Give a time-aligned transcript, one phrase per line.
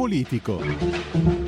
[0.00, 1.39] politico.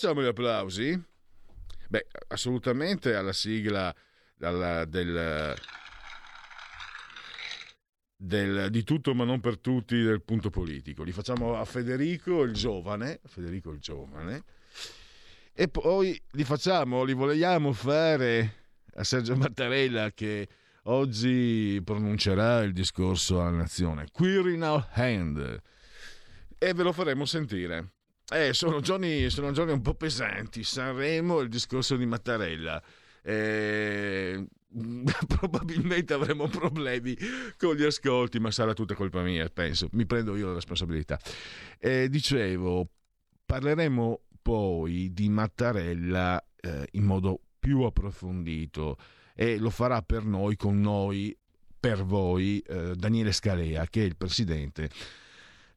[0.00, 0.98] Facciamo gli applausi?
[1.90, 3.94] Beh, assolutamente alla sigla
[4.34, 5.54] dalla, del,
[8.16, 11.02] del, di tutto ma non per tutti del punto politico.
[11.02, 14.44] Li facciamo a Federico il giovane, Federico il giovane,
[15.52, 20.48] e poi li facciamo, li vogliamo fare a Sergio Mattarella che
[20.84, 24.06] oggi pronuncerà il discorso alla nazione.
[24.10, 25.60] Quirinal Hand
[26.56, 27.96] e ve lo faremo sentire.
[28.32, 30.62] Eh, sono, giorni, sono giorni un po' pesanti.
[30.62, 32.80] Sanremo, il discorso di Mattarella.
[33.22, 34.46] Eh,
[35.26, 37.16] probabilmente avremo problemi
[37.56, 39.88] con gli ascolti, ma sarà tutta colpa mia, penso.
[39.92, 41.18] Mi prendo io la responsabilità.
[41.78, 42.88] Eh, dicevo,
[43.44, 48.96] parleremo poi di Mattarella eh, in modo più approfondito
[49.34, 51.36] e lo farà per noi, con noi,
[51.78, 54.88] per voi, eh, Daniele Scalea, che è il presidente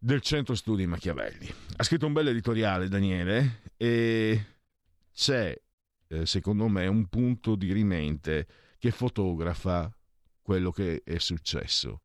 [0.04, 1.50] del Centro Studi Machiavelli.
[1.78, 4.46] Ha scritto un bel editoriale Daniele e
[5.14, 5.58] c'è,
[6.08, 8.46] eh, secondo me, un punto di rimente
[8.78, 9.90] che fotografa
[10.42, 12.02] quello che è successo.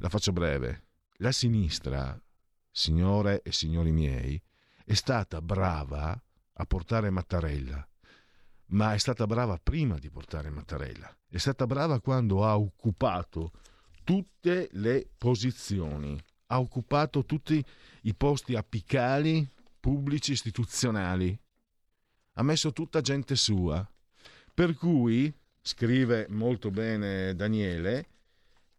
[0.00, 0.86] La faccio breve.
[1.18, 2.20] La sinistra,
[2.68, 4.42] signore e signori miei,
[4.84, 6.20] è stata brava
[6.54, 7.88] a portare Mattarella,
[8.70, 11.16] ma è stata brava prima di portare Mattarella.
[11.28, 13.52] È stata brava quando ha occupato
[14.02, 16.20] tutte le posizioni
[16.52, 17.64] ha occupato tutti
[18.02, 21.36] i posti apicali pubblici istituzionali.
[22.34, 23.88] Ha messo tutta gente sua.
[24.52, 28.08] Per cui, scrive molto bene Daniele,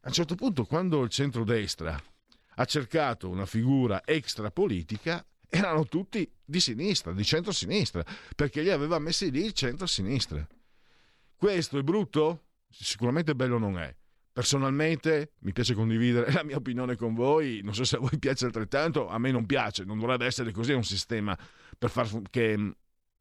[0.02, 2.02] a un certo punto quando il centrodestra
[2.56, 8.04] ha cercato una figura extra politica, erano tutti di sinistra, di centro-sinistra,
[8.36, 10.46] perché li aveva messi lì il centro-sinistra.
[11.36, 12.48] Questo è brutto?
[12.70, 13.96] Sicuramente bello non è.
[14.34, 18.46] Personalmente mi piace condividere la mia opinione con voi, non so se a voi piace
[18.46, 21.38] altrettanto, a me non piace, non dovrebbe essere così un sistema,
[22.30, 22.54] che,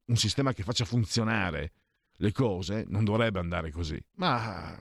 [0.04, 1.72] un sistema che faccia funzionare
[2.16, 4.78] le cose, non dovrebbe andare così, ma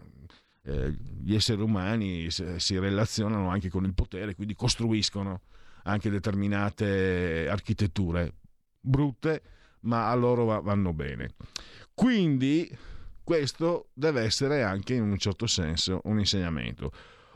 [0.63, 5.41] eh, gli esseri umani si relazionano anche con il potere, quindi costruiscono
[5.83, 8.33] anche determinate architetture
[8.79, 9.41] brutte,
[9.81, 11.29] ma a loro vanno bene.
[11.93, 12.69] Quindi
[13.29, 16.91] questo deve essere anche in un certo senso un insegnamento.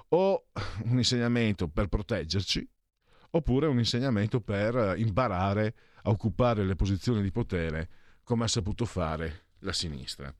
[0.09, 0.47] O
[0.85, 2.67] un insegnamento per proteggerci,
[3.29, 7.89] oppure un insegnamento per imparare a occupare le posizioni di potere
[8.23, 10.35] come ha saputo fare la sinistra.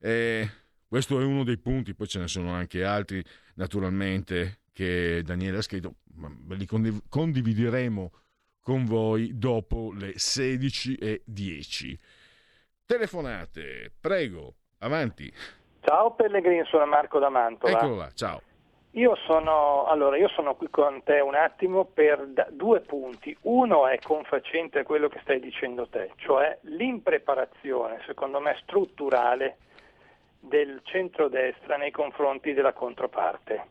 [0.00, 0.50] E
[0.88, 3.24] questo è uno dei punti, poi ce ne sono anche altri
[3.54, 8.12] naturalmente che Daniele ha scritto, ma li condivideremo
[8.58, 11.96] con voi dopo le 16.10.
[12.84, 14.56] Telefonate, prego.
[14.82, 15.30] Avanti.
[15.80, 17.72] Ciao Pellegrini, sono Marco da Mantova.
[17.72, 18.40] Eccolo là, ciao.
[18.92, 23.36] Io sono, allora, io sono qui con te un attimo per due punti.
[23.42, 29.58] Uno è confacente a quello che stai dicendo te, cioè l'impreparazione, secondo me, strutturale
[30.40, 33.66] del centrodestra nei confronti della controparte.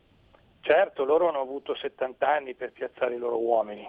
[0.60, 3.86] Certo, loro hanno avuto 70 anni per piazzare i loro uomini,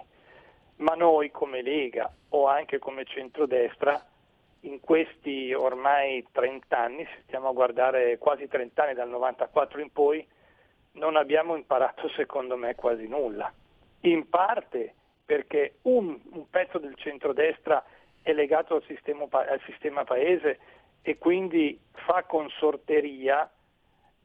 [0.76, 4.04] ma noi come Lega o anche come centrodestra
[4.64, 9.90] in questi ormai 30 anni, se stiamo a guardare quasi 30 anni dal 94 in
[9.90, 10.26] poi,
[10.92, 13.52] non abbiamo imparato secondo me quasi nulla.
[14.02, 14.94] In parte
[15.24, 17.84] perché un, un pezzo del centrodestra
[18.22, 20.58] è legato al sistema, al sistema paese
[21.02, 23.50] e quindi fa consorteria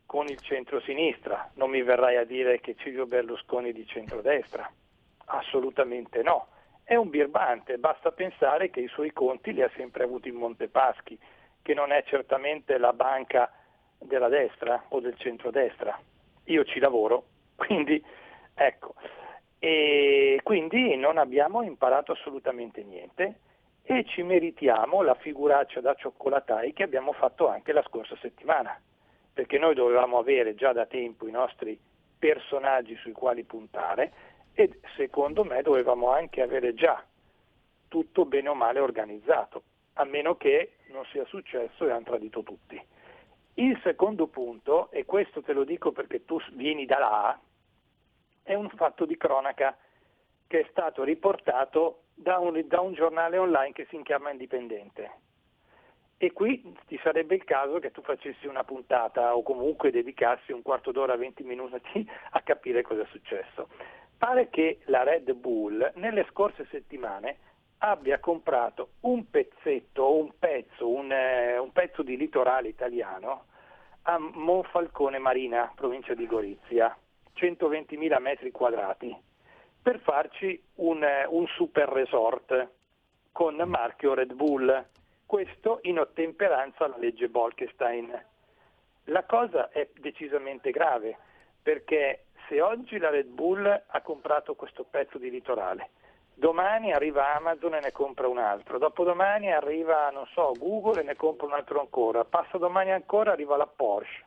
[0.06, 1.52] con il centro-sinistra.
[1.56, 4.70] Non mi verrai a dire che Silvio Berlusconi di centrodestra.
[5.26, 6.48] Assolutamente no.
[6.90, 11.20] È un birbante, basta pensare che i suoi conti li ha sempre avuti in Montepaschi,
[11.62, 13.52] che non è certamente la banca
[14.00, 16.00] della destra o del centrodestra.
[16.46, 17.26] Io ci lavoro,
[17.58, 18.02] quindi
[18.56, 18.94] ecco.
[19.60, 23.40] E quindi non abbiamo imparato assolutamente niente
[23.84, 28.80] e ci meritiamo la figuraccia da cioccolatai che abbiamo fatto anche la scorsa settimana,
[29.34, 31.78] perché noi dovevamo avere già da tempo i nostri
[32.18, 37.06] personaggi sui quali puntare e secondo me dovevamo anche avere già
[37.88, 39.62] tutto bene o male organizzato,
[39.94, 42.84] a meno che non sia successo e hanno tradito tutti.
[43.54, 47.40] Il secondo punto, e questo te lo dico perché tu vieni da là,
[48.42, 49.78] è un fatto di cronaca
[50.48, 55.12] che è stato riportato da un, da un giornale online che si chiama Indipendente.
[56.18, 60.64] E qui ti sarebbe il caso che tu facessi una puntata o comunque dedicassi un
[60.64, 63.68] quarto d'ora, 20 minuti a capire cosa è successo.
[64.18, 67.38] Pare che la Red Bull nelle scorse settimane
[67.80, 73.46] abbia comprato un pezzetto, un pezzo, un, eh, un pezzo di litorale italiano
[74.04, 76.98] a Monfalcone Marina, provincia di Gorizia,
[77.36, 79.16] 120.000 metri quadrati
[79.88, 82.72] per farci un, eh, un super resort
[83.32, 84.86] con marchio Red Bull,
[85.26, 88.26] questo in ottemperanza alla legge Bolkestein.
[89.06, 91.18] La cosa è decisamente grave
[91.62, 95.90] perché se oggi la Red Bull ha comprato questo pezzo di litorale,
[96.34, 101.16] domani arriva Amazon e ne compra un altro, dopodomani arriva, non so, Google e ne
[101.16, 104.26] compra un altro ancora, passa domani ancora arriva la Porsche.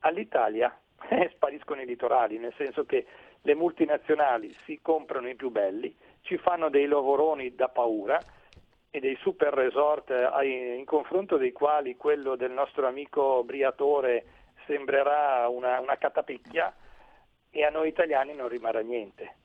[0.00, 0.74] All'Italia
[1.08, 3.06] eh, spariscono i litorali, nel senso che
[3.42, 8.18] le multinazionali si comprano i più belli, ci fanno dei lavoroni da paura
[8.90, 14.24] e dei super resort eh, in confronto dei quali quello del nostro amico Briatore
[14.66, 16.72] sembrerà una, una catapicchia
[17.52, 19.36] e a noi italiani non rimarrà niente.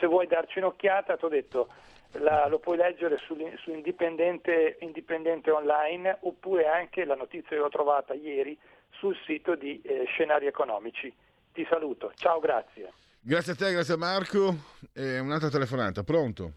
[0.00, 1.68] Se vuoi darci un'occhiata, ti ho detto,
[2.12, 7.68] la, lo puoi leggere su, su indipendente, indipendente, online oppure anche la notizia che ho
[7.68, 8.58] trovata ieri
[8.90, 11.12] sul sito di eh, Scenari Economici.
[11.52, 12.92] Ti saluto, ciao, grazie.
[13.20, 14.54] Grazie a te, grazie a Marco.
[14.94, 16.52] E un'altra telefonata, pronto?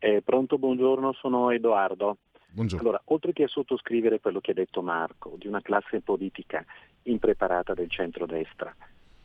[0.00, 2.18] Eh, pronto, buongiorno, sono Edoardo.
[2.50, 2.88] Buongiorno.
[2.88, 6.64] Allora, oltre che a sottoscrivere quello che ha detto Marco, di una classe politica
[7.02, 8.74] impreparata del centrodestra,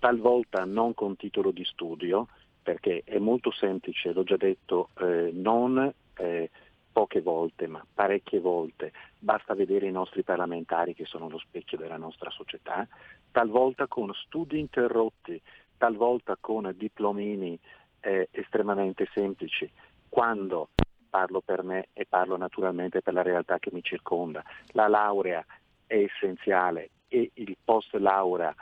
[0.04, 2.28] talvolta non con titolo di studio,
[2.62, 6.50] perché è molto semplice, l'ho già detto, eh, non eh,
[6.92, 11.96] poche volte, ma parecchie volte, basta vedere i nostri parlamentari che sono lo specchio della
[11.96, 12.86] nostra società,
[13.32, 15.42] talvolta con studi interrotti
[15.78, 17.58] talvolta con diplomini
[18.02, 19.72] eh, estremamente semplici,
[20.10, 20.68] quando
[21.10, 24.44] parlo per me e parlo naturalmente per la realtà che mi circonda.
[24.74, 25.46] La laurea
[25.88, 28.54] è essenziale e il post laurea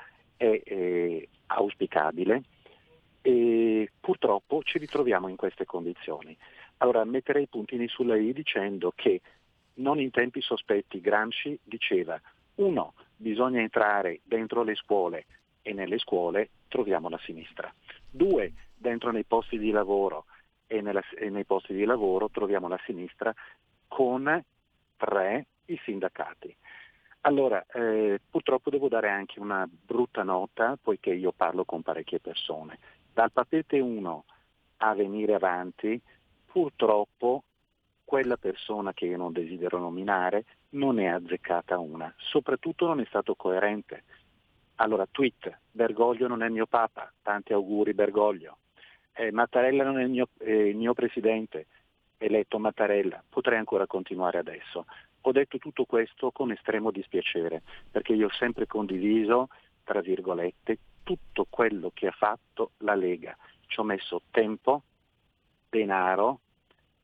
[0.42, 2.42] è eh, auspicabile
[3.22, 6.36] e purtroppo ci ritroviamo in queste condizioni.
[6.78, 9.22] Allora metterei i puntini sulla I dicendo che
[9.76, 12.20] non in tempi sospetti Gramsci diceva
[12.56, 15.26] uno, bisogna entrare dentro le scuole
[15.62, 17.72] e nelle scuole troviamo la sinistra.
[18.10, 20.26] Due, dentro nei posti di lavoro
[20.66, 23.32] e, nella, e nei posti di lavoro troviamo la sinistra
[23.88, 24.44] con
[24.98, 26.56] tre, i sindacati.
[27.22, 32.80] Allora, eh, purtroppo devo dare anche una brutta nota, poiché io parlo con parecchie persone.
[33.14, 34.26] Dal papete 1
[34.78, 36.02] a venire avanti,
[36.46, 37.44] purtroppo
[38.04, 43.36] quella persona che io non desidero nominare non è azzeccata una, soprattutto non è stato
[43.36, 44.04] coerente.
[44.76, 48.58] Allora, tweet, Bergoglio non è il mio papa, tanti auguri Bergoglio.
[49.14, 51.68] Eh, Mattarella non è il mio, eh, il mio presidente,
[52.18, 54.86] eletto Mattarella, potrei ancora continuare adesso.
[55.22, 57.62] Ho detto tutto questo con estremo dispiacere,
[57.92, 59.50] perché io ho sempre condiviso,
[59.84, 63.36] tra virgolette, tutto quello che ha fatto la Lega.
[63.68, 64.84] Ci ho messo tempo,
[65.70, 66.40] denaro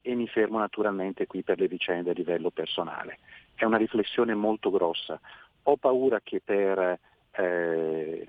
[0.01, 3.19] e mi fermo naturalmente qui per le vicende a livello personale.
[3.53, 5.19] È una riflessione molto grossa.
[5.63, 6.99] Ho paura che per
[7.31, 8.25] eh,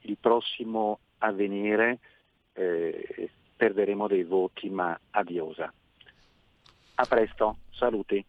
[0.00, 1.98] il prossimo avvenire
[2.52, 5.72] eh, perderemo dei voti, ma adiosa.
[6.94, 8.24] A presto, saluti.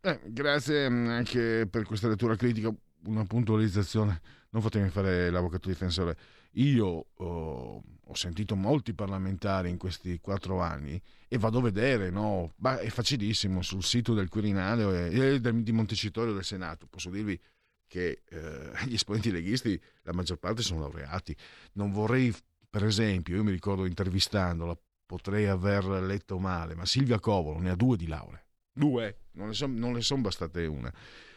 [0.00, 2.72] Eh, grazie mm, anche per questa lettura critica,
[3.06, 4.20] una puntualizzazione.
[4.50, 6.16] Non fatemi fare l'avvocato difensore.
[6.52, 12.52] Io oh, ho sentito molti parlamentari in questi quattro anni e vado a vedere, no?
[12.56, 16.86] Bah, è facilissimo sul sito del Quirinale eh, di Montecitorio del Senato.
[16.86, 17.38] Posso dirvi
[17.86, 21.36] che eh, gli esponenti leghisti, la maggior parte sono laureati.
[21.72, 22.34] Non vorrei,
[22.70, 27.76] per esempio, io mi ricordo intervistandola, potrei aver letto male, ma Silvia Covolo ne ha
[27.76, 28.42] due di laurea.
[28.78, 30.92] Due, non ne sono son bastate una.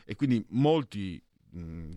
[0.06, 1.96] E quindi molti mh,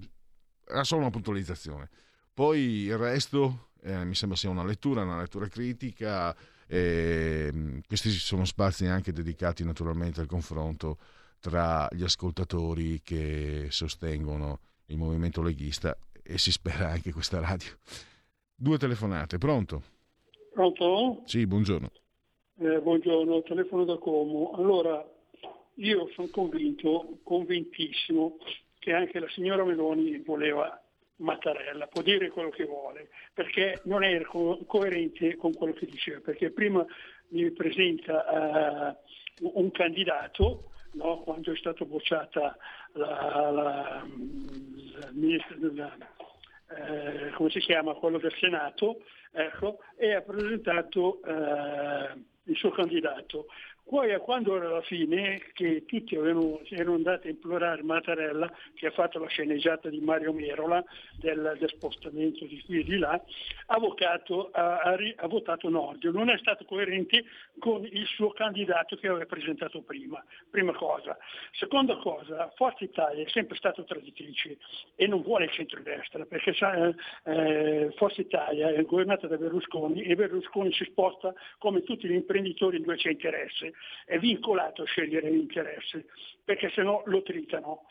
[0.66, 1.90] era solo una puntualizzazione.
[2.32, 6.34] Poi il resto eh, mi sembra sia una lettura, una lettura critica.
[6.66, 10.98] Eh, questi sono spazi anche dedicati naturalmente al confronto
[11.38, 17.68] tra gli ascoltatori che sostengono il movimento leghista e si spera anche questa radio.
[18.54, 19.82] Due telefonate, pronto?
[20.54, 21.22] Pronto?
[21.26, 21.90] Sì, buongiorno.
[22.60, 24.52] Eh, buongiorno, telefono da Como.
[24.52, 25.04] Allora,
[25.76, 28.38] io sono convinto, convintissimo,
[28.78, 30.78] che anche la signora Meloni voleva
[31.16, 36.20] Mattarella, può dire quello che vuole, perché non è co- coerente con quello che diceva,
[36.20, 36.84] perché prima
[37.28, 38.96] mi presenta
[39.40, 41.20] uh, un candidato, no?
[41.20, 42.56] quando è stata bocciata
[42.92, 44.06] la, la,
[45.72, 45.96] la,
[46.76, 49.02] eh, come si chiama, quello del Senato,
[49.32, 52.12] ecco, e ha presentato eh,
[52.44, 53.46] il suo candidato.
[53.86, 58.90] Poi quando era la fine, che tutti avevano, erano andati a implorare Mattarella, che ha
[58.90, 60.82] fatto la sceneggiata di Mario Merola
[61.18, 63.22] del, del spostamento di qui e di là,
[63.66, 66.10] ha, votato, ha, ha, votato Nordio.
[66.12, 67.24] Non è stato coerente
[67.58, 70.24] con il suo candidato che aveva presentato prima.
[70.50, 71.16] Prima cosa.
[71.52, 74.56] Seconda cosa, Forza Italia è sempre stata traditrice
[74.96, 76.54] e non vuole il centrodestra, perché
[77.24, 82.78] eh, Forza Italia è governata da Berlusconi e Berlusconi si sposta come tutti gli imprenditori
[82.78, 83.72] in due c'è interesse
[84.04, 86.06] è vincolato a scegliere l'interesse,
[86.44, 87.86] perché se no lo tritano.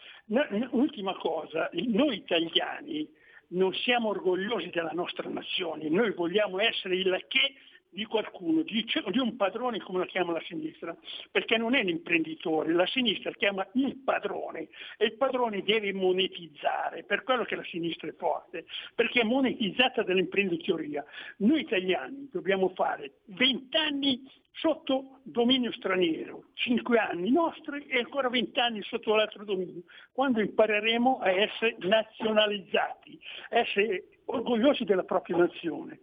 [0.72, 3.08] Ultima cosa, noi italiani
[3.50, 7.56] non siamo orgogliosi della nostra nazione, noi vogliamo essere il che
[7.94, 10.96] di qualcuno, di, di, un padrone come la chiama la sinistra,
[11.32, 17.24] perché non è l'imprenditore, la sinistra chiama il padrone e il padrone deve monetizzare, per
[17.24, 21.06] quello che la sinistra è forte, perché è monetizzata dall'imprenditoria.
[21.38, 24.22] Noi italiani dobbiamo fare 20 anni
[24.54, 31.20] sotto dominio straniero, 5 anni nostri e ancora 20 anni sotto l'altro dominio, quando impareremo
[31.20, 33.20] a essere nazionalizzati,
[33.50, 36.00] a essere orgogliosi della propria nazione.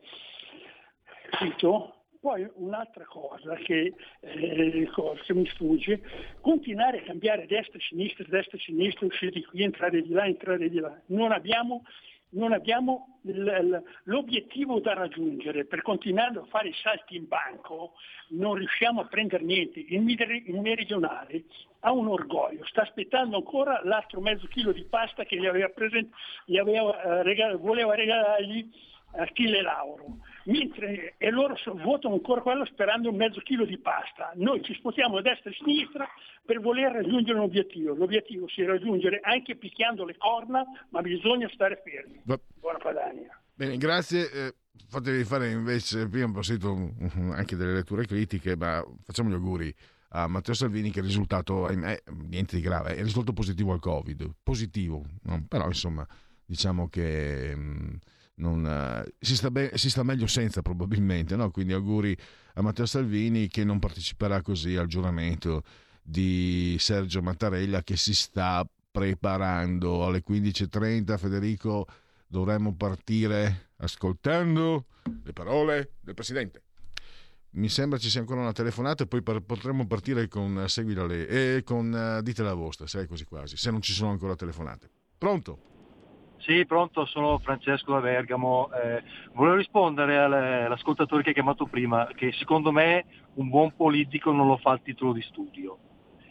[1.31, 1.95] Capito?
[2.21, 4.89] Poi un'altra cosa che, eh,
[5.25, 6.03] che, mi sfugge,
[6.43, 10.27] continuare a cambiare destra e sinistra, destra e sinistra, uscire di qui, entrare di là,
[10.27, 10.95] entrare di là.
[11.07, 11.83] Non abbiamo,
[12.31, 13.21] non abbiamo
[14.05, 17.95] l'obiettivo da raggiungere, per continuare a fare i salti in banco
[18.31, 19.81] non riusciamo a prendere niente.
[19.81, 20.03] Il,
[20.61, 21.45] meridionale
[21.81, 26.13] ha un orgoglio, sta aspettando ancora l'altro mezzo chilo di pasta che gli aveva present-
[26.45, 28.69] gli aveva, eh, regal- voleva regalargli
[29.13, 30.19] Achille Lauro
[30.51, 34.33] mentre e loro votano ancora quello sperando un mezzo chilo di pasta.
[34.35, 36.09] Noi ci spostiamo a destra e a sinistra
[36.45, 37.95] per voler raggiungere un obiettivo.
[37.95, 42.21] L'obiettivo si raggiungere anche picchiando le corna, ma bisogna stare fermi.
[42.59, 43.41] Buona Padania.
[43.55, 44.31] Bene, grazie.
[44.31, 44.55] Eh,
[44.89, 46.77] fatevi fare invece, prima ho sentito
[47.33, 49.75] anche delle letture critiche, ma facciamo gli auguri
[50.13, 53.79] a Matteo Salvini che il risultato, ahimè, niente di grave, è il risultato positivo al
[53.79, 55.45] Covid, positivo, no?
[55.49, 56.07] però insomma
[56.45, 57.55] diciamo che...
[57.55, 57.99] Mh,
[58.41, 61.51] non, uh, si, sta be- si, sta meglio senza probabilmente, no?
[61.51, 62.17] quindi auguri
[62.55, 65.63] a Matteo Salvini che non parteciperà così al giuramento
[66.03, 71.87] di Sergio Mattarella che si sta preparando alle 15.30 Federico
[72.27, 74.87] dovremmo partire ascoltando
[75.23, 76.63] le parole del Presidente
[77.53, 81.07] mi sembra ci sia ancora una telefonata e poi par- potremmo partire con uh, seguila
[81.07, 84.37] lei e con uh, dite la vostra, sei così quasi, se non ci sono ancora
[84.37, 84.89] telefonate.
[85.19, 85.70] Pronto?
[86.41, 88.71] Sì, pronto, sono Francesco da Bergamo.
[88.73, 89.03] Eh,
[89.35, 93.05] volevo rispondere all'ascoltatore che ha chiamato prima, che secondo me
[93.35, 95.79] un buon politico non lo fa il titolo di studio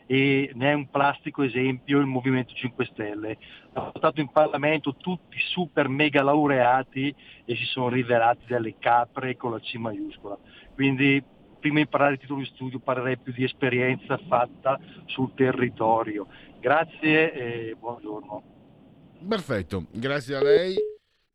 [0.08, 3.38] e ne è un plastico esempio il Movimento 5 Stelle.
[3.74, 7.14] Ha votato in Parlamento tutti super mega laureati
[7.46, 10.36] e si sono rivelati delle capre con la C maiuscola.
[10.74, 11.24] Quindi
[11.60, 16.26] prima di parlare di titolo di studio parlerei più di esperienza fatta sul territorio.
[16.60, 18.59] Grazie e buongiorno.
[19.28, 20.76] Perfetto, grazie a lei.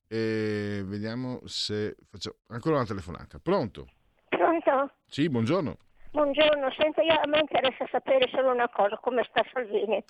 [0.07, 3.39] E vediamo se facciamo ancora una telefonata.
[3.39, 3.89] Pronto?
[4.29, 4.93] Pronto?
[5.07, 5.77] Sì, buongiorno.
[6.13, 10.01] Buongiorno, senta, io, a me interessa sapere solo una cosa, come sta Salvini?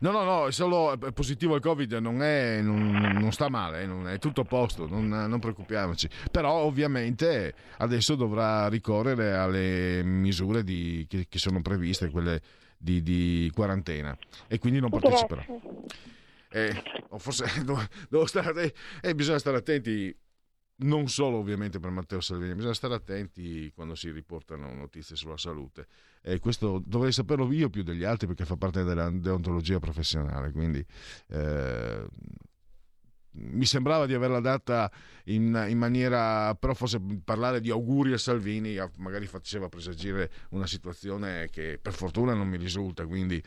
[0.00, 3.86] No, no, no, è solo positivo al Covid, non, è, non, non sta male, eh,
[3.86, 6.06] non è tutto a posto, non, non, preoccupiamoci.
[6.30, 12.42] Però ovviamente adesso dovrà ricorrere alle misure di, che, che, sono previste, quelle
[12.76, 14.14] di, di quarantena,
[14.46, 15.46] e quindi non parteciperà.
[15.46, 16.22] Grazie
[16.54, 16.72] eh,
[17.18, 20.16] forse devo, devo stare, eh, bisogna stare attenti
[20.76, 25.86] non solo ovviamente per Matteo Salvini, bisogna stare attenti quando si riportano notizie sulla salute.
[26.22, 30.84] E questo dovrei saperlo io più degli altri perché fa parte della deontologia professionale, quindi
[31.28, 32.06] eh,
[33.32, 34.90] mi sembrava di averla data
[35.24, 41.48] in, in, maniera, però forse parlare di auguri a Salvini magari faceva presagire una situazione
[41.50, 43.42] che per fortuna non mi risulta, quindi...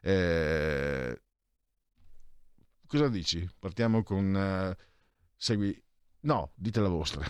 [0.00, 1.20] Eh,
[2.88, 3.48] cosa dici?
[3.58, 4.34] Partiamo con...
[4.34, 4.74] Uh,
[5.36, 5.80] segui...
[6.20, 7.24] No, dite la vostra.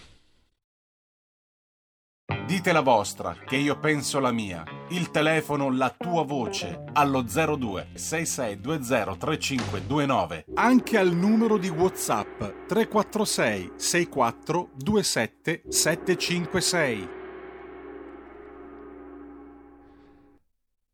[2.47, 4.65] Dite la vostra, che io penso la mia.
[4.91, 10.45] Il telefono, la tua voce, allo 02 6620 3529.
[10.55, 17.09] Anche al numero di WhatsApp 346 64 27 756.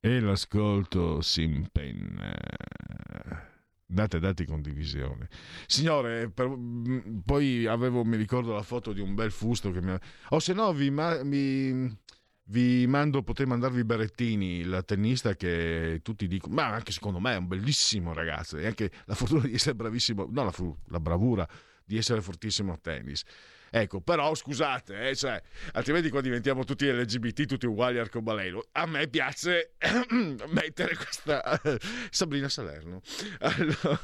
[0.00, 3.52] E l'ascolto si impenna
[3.86, 5.28] date dati condivisione.
[5.66, 9.92] Signore per, mm, poi avevo mi ricordo la foto di un bel fusto che mi
[9.92, 9.98] o
[10.28, 11.98] oh, se no vi, mi,
[12.44, 17.36] vi mando potete mandarvi Berettini la tennista che tutti dicono ma anche secondo me è
[17.36, 20.52] un bellissimo ragazzo e anche la fortuna di essere bravissimo no la,
[20.86, 21.48] la bravura
[21.84, 23.22] di essere fortissimo a tennis
[23.76, 28.62] Ecco, però scusate, eh, cioè, altrimenti qua diventiamo tutti LGBT, tutti uguali arcobaleno.
[28.70, 29.72] A me piace
[30.50, 31.60] mettere questa
[32.08, 33.00] Sabrina Salerno.
[33.40, 34.00] Allora,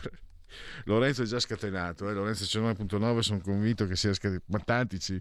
[0.86, 2.12] Lorenzo è già scatenato, eh?
[2.14, 5.20] Lorenzo c'è 9.9, sono convinto che sia scatenato, ma tanti ci...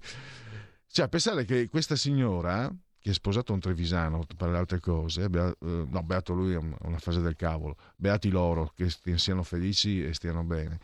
[0.88, 5.48] Cioè, pensare che questa signora, che è sposato un trevisano per le altre cose, bea,
[5.48, 10.15] eh, no, beato lui è una fase del cavolo, beati loro, che siano felici e
[10.15, 10.79] stiano bene.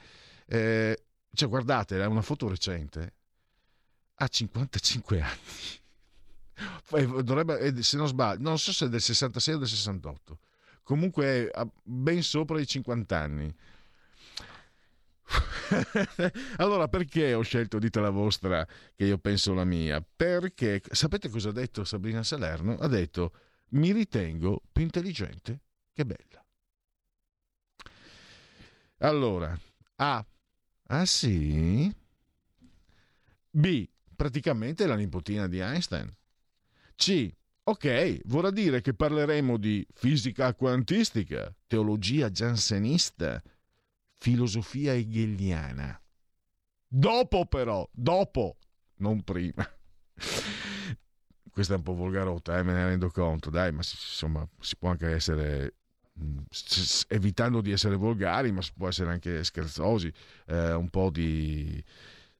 [0.46, 3.14] Eh, cioè, guardate, è una foto recente,
[4.16, 5.84] ha 55 anni.
[7.24, 10.40] Dovrebbe, se non sbaglio, non so se è del 66 o del 68.
[10.84, 13.54] Comunque è ben sopra i 50 anni.
[16.58, 20.02] allora, perché ho scelto dite la vostra che io penso la mia?
[20.02, 22.78] Perché sapete cosa ha detto Sabrina Salerno?
[22.78, 23.34] Ha detto:
[23.70, 26.46] Mi ritengo più intelligente che bella.
[29.00, 29.60] Allora,
[29.96, 30.26] A.
[30.88, 31.92] Ah sì?
[33.50, 36.14] B praticamente la nipotina di Einstein.
[36.96, 37.34] C.
[37.68, 43.42] Ok, vorrà dire che parleremo di fisica quantistica, teologia jansenista,
[44.18, 46.00] filosofia hegeliana.
[46.88, 48.58] Dopo però, dopo,
[48.98, 49.68] non prima.
[51.52, 54.90] Questa è un po' volgarotta, eh, me ne rendo conto, dai, ma insomma si può
[54.90, 55.76] anche essere
[56.20, 56.38] mm,
[57.08, 60.14] evitando di essere volgari, ma si può essere anche scherzosi,
[60.48, 61.84] eh, un po' di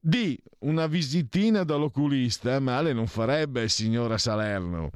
[0.08, 0.38] D.
[0.60, 4.92] Una visitina dall'oculista male non farebbe, signora Salerno.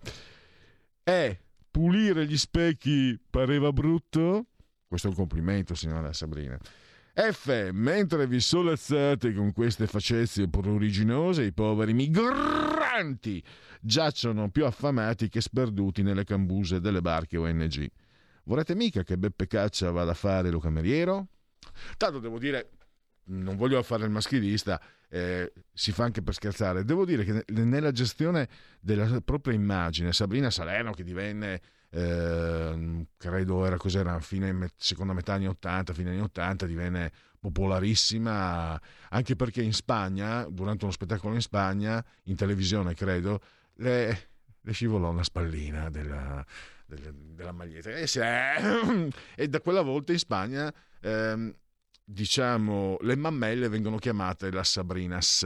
[1.03, 1.39] E.
[1.71, 4.45] Pulire gli specchi pareva brutto?
[4.87, 6.59] Questo è un complimento, signora Sabrina.
[7.11, 7.71] F.
[7.71, 13.43] Mentre vi solazzate con queste facezie pruriginose, i poveri migranti
[13.81, 17.89] giacciono più affamati che sperduti nelle cambuse delle barche ONG.
[18.43, 21.29] Vorrete mica che Beppe Caccia vada a fare lo cameriero?
[21.97, 22.69] Tanto devo dire,
[23.29, 26.85] non voglio fare il maschilista, eh, si fa anche per scherzare.
[26.85, 28.47] Devo dire che nella gestione
[28.79, 35.47] della propria immagine, Sabrina Salerno, che divenne, eh, credo era cos'era, fine, seconda metà anni
[35.47, 42.03] 80, fine anni 80, divenne popolarissima, anche perché in Spagna, durante uno spettacolo in Spagna,
[42.23, 43.41] in televisione credo,
[43.75, 44.29] le,
[44.61, 46.45] le scivolò una spallina della,
[46.85, 47.91] della, della maglietta.
[47.91, 48.21] E, se,
[49.35, 50.73] e, da quella volta in Spagna...
[51.01, 51.55] Ehm,
[52.11, 55.45] diciamo, le mammelle vengono chiamate la Sabrinas.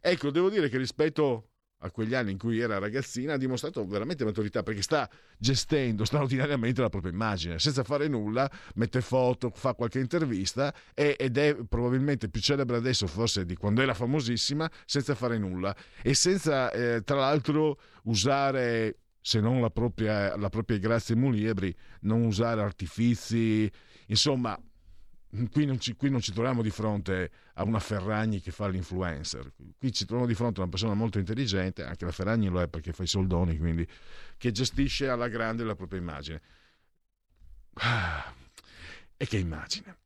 [0.00, 4.24] Ecco, devo dire che rispetto a quegli anni in cui era ragazzina ha dimostrato veramente
[4.24, 9.98] maturità perché sta gestendo straordinariamente la propria immagine senza fare nulla, mette foto, fa qualche
[9.98, 15.76] intervista ed è probabilmente più celebre adesso forse di quando era famosissima senza fare nulla
[16.02, 22.22] e senza eh, tra l'altro usare se non la propria, la propria grazia muliebri, non
[22.22, 23.70] usare artifici,
[24.06, 24.58] insomma
[25.50, 29.52] Qui non, ci, qui non, ci, troviamo di fronte a una Ferragni che fa l'influencer,
[29.78, 32.68] qui ci troviamo di fronte a una persona molto intelligente, anche la Ferragni lo è
[32.68, 33.86] perché fa i soldoni, quindi,
[34.38, 36.40] che gestisce alla grande la propria immagine.
[37.74, 38.32] Ah,
[39.16, 39.96] e che immagine.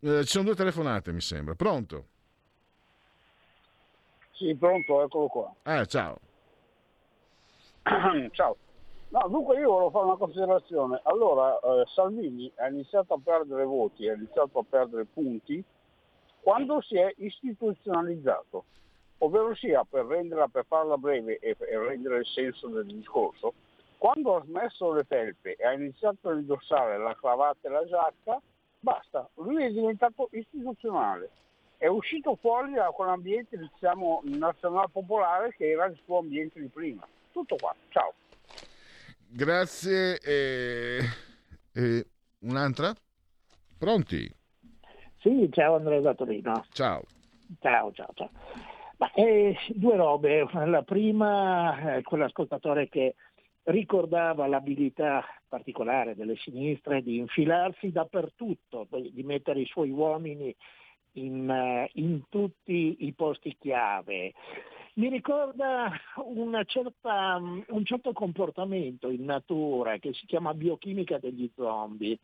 [0.00, 1.54] Eh, ci sono due telefonate, mi sembra.
[1.54, 2.08] Pronto?
[4.32, 5.54] Sì, pronto, eccolo qua.
[5.62, 6.18] Eh, ciao.
[8.32, 8.56] ciao.
[9.12, 10.98] No, dunque io volevo fare una considerazione.
[11.02, 15.62] Allora, eh, Salvini ha iniziato a perdere voti, ha iniziato a perdere punti
[16.40, 18.64] quando si è istituzionalizzato,
[19.18, 23.52] ovvero sia per renderla, per farla breve e, e rendere il senso del discorso,
[23.98, 28.40] quando ha smesso le felpe e ha iniziato a indossare la cravatta e la giacca,
[28.80, 31.28] basta, lui è diventato istituzionale.
[31.76, 37.06] È uscito fuori da quell'ambiente, diciamo, nazionale popolare che era il suo ambiente di prima.
[37.30, 38.14] Tutto qua, ciao
[39.32, 40.18] grazie.
[40.20, 41.00] E,
[41.72, 42.06] e
[42.40, 42.92] un'altra?
[43.78, 44.30] Pronti?
[45.18, 46.64] Sì, ciao Andrea da Torino.
[46.72, 47.02] Ciao.
[47.60, 48.30] Ciao, ciao, ciao.
[48.98, 50.48] Ma, eh, due robe.
[50.66, 53.14] La prima, eh, quell'ascoltatore che
[53.64, 60.54] ricordava l'abilità particolare delle sinistre di infilarsi dappertutto, di mettere i suoi uomini
[61.12, 64.32] in, eh, in tutti i posti chiave.
[64.94, 65.90] Mi ricorda
[66.66, 72.18] certa, un certo comportamento in natura che si chiama biochimica degli zombie,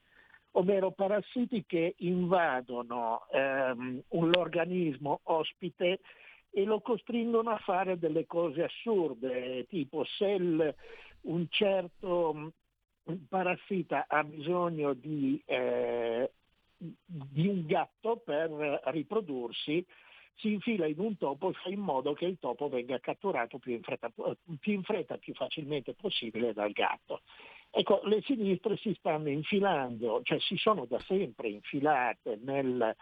[0.53, 6.01] ovvero parassiti che invadono ehm, l'organismo ospite
[6.51, 10.75] e lo costringono a fare delle cose assurde, tipo se il,
[11.23, 12.53] un certo
[13.31, 16.31] parassita ha bisogno di, eh,
[16.77, 18.51] di un gatto per
[18.87, 19.83] riprodursi,
[20.39, 23.73] si infila in un topo e fa in modo che il topo venga catturato più
[23.73, 24.11] in fretta,
[24.61, 27.23] più, in fretta, più facilmente possibile dal gatto.
[27.71, 32.97] Ecco, le sinistre si stanno infilando, cioè si sono da sempre infilate nel,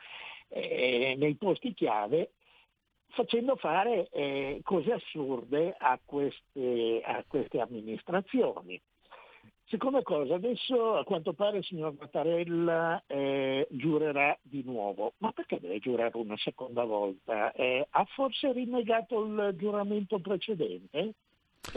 [0.48, 2.32] eh, nei posti chiave
[3.08, 8.80] facendo fare eh, cose assurde a queste, a queste amministrazioni.
[9.68, 15.58] Seconda cosa, adesso a quanto pare il signor Mattarella eh, giurerà di nuovo, ma perché
[15.58, 17.50] deve giurare una seconda volta?
[17.50, 21.14] Eh, ha forse rinnegato il giuramento precedente?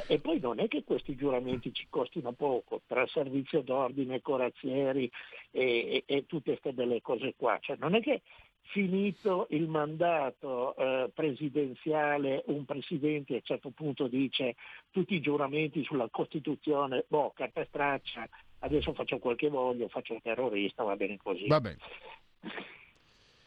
[0.08, 5.10] E poi non è che questi giuramenti ci costino poco, tra servizio d'ordine, corazzieri
[5.50, 7.58] e, e, e tutte queste belle cose qua.
[7.60, 8.22] Cioè, non è che
[8.70, 14.56] finito il mandato eh, presidenziale un presidente a un certo punto dice
[14.92, 18.28] tutti i giuramenti sulla Costituzione, boh, carta straccia,
[18.60, 21.48] adesso faccio quel che voglio, faccio il terrorista, va bene così.
[21.48, 21.78] Va bene.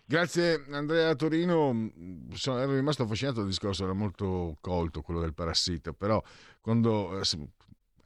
[0.05, 1.91] Grazie Andrea Torino,
[2.33, 6.21] sono, ero rimasto affascinato dal discorso, era molto colto quello del parassita, però
[6.61, 7.25] quando, eh,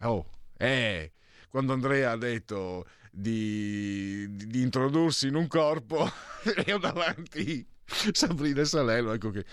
[0.02, 0.26] oh,
[0.58, 1.12] eh,
[1.48, 2.84] quando Andrea ha detto
[3.18, 6.04] di, di, introdursi in un corpo
[6.66, 7.66] e ho davanti
[8.12, 9.44] Sabrina Salello, ecco che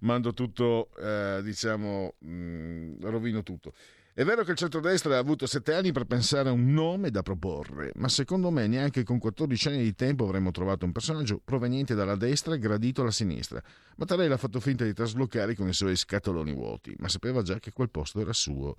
[0.00, 3.74] mando tutto, eh, diciamo, mh, mm, rovino tutto.
[4.14, 7.22] È vero che il centrodestra ha avuto sette anni per pensare a un nome da
[7.22, 11.94] proporre, ma secondo me neanche con 14 anni di tempo avremmo trovato un personaggio proveniente
[11.94, 13.62] dalla destra e gradito alla sinistra.
[13.96, 17.72] Mattarella ha fatto finta di traslocare con i suoi scatoloni vuoti, ma sapeva già che
[17.72, 18.78] quel posto era suo,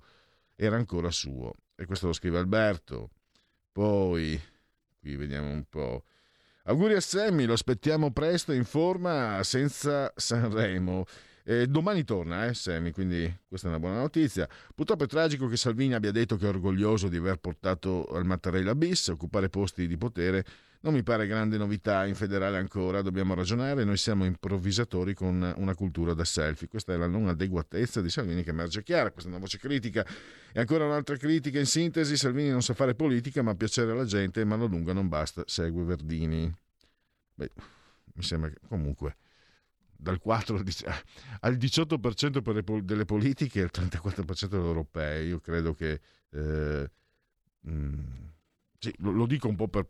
[0.56, 1.54] era ancora suo.
[1.76, 3.10] E questo lo scrive Alberto.
[3.72, 4.38] Poi,
[5.00, 6.04] qui vediamo un po'.
[6.64, 11.06] Auguri a Sammy, lo aspettiamo presto in forma senza Sanremo.
[11.44, 14.48] Eh, domani torna, eh, Sammy, quindi questa è una buona notizia.
[14.74, 18.74] Purtroppo è tragico che Salvini abbia detto che è orgoglioso di aver portato al Mattarella
[18.74, 20.44] bis, occupare posti di potere
[20.82, 25.74] non mi pare grande novità in federale ancora, dobbiamo ragionare, noi siamo improvvisatori con una
[25.74, 26.68] cultura da selfie.
[26.68, 30.04] Questa è la non adeguatezza di Salvini che emerge chiara, questa è una voce critica.
[30.52, 34.44] E ancora un'altra critica in sintesi, Salvini non sa fare politica ma piacere alla gente,
[34.44, 36.52] ma alla lunga non basta, segue Verdini.
[37.34, 37.50] Beh,
[38.14, 39.16] mi sembra che comunque
[40.02, 40.56] dal 4
[41.40, 46.00] al 18% delle politiche e al 34% delle europee, io credo che...
[46.30, 46.90] Eh,
[47.60, 48.00] mh, mm,
[48.78, 49.86] sì, lo, dico un po' per...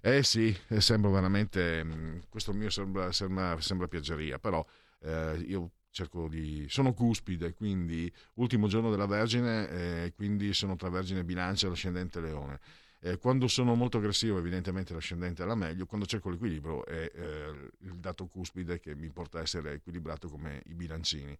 [0.00, 1.82] Eh sì, eh, sembra veramente...
[1.84, 4.64] Mm, questo mio sembra, sembra, sembra piaggeria, però
[5.00, 6.66] eh, io cerco di...
[6.68, 12.20] Sono cuspide, quindi ultimo giorno della Vergine, eh, quindi sono tra Vergine Bilancia e l'ascendente
[12.20, 12.60] Leone.
[13.04, 17.70] Eh, quando sono molto aggressivo, evidentemente l'ascendente è la meglio, quando cerco l'equilibrio è eh,
[17.80, 21.36] il dato cuspide che mi porta a essere equilibrato come i bilancini.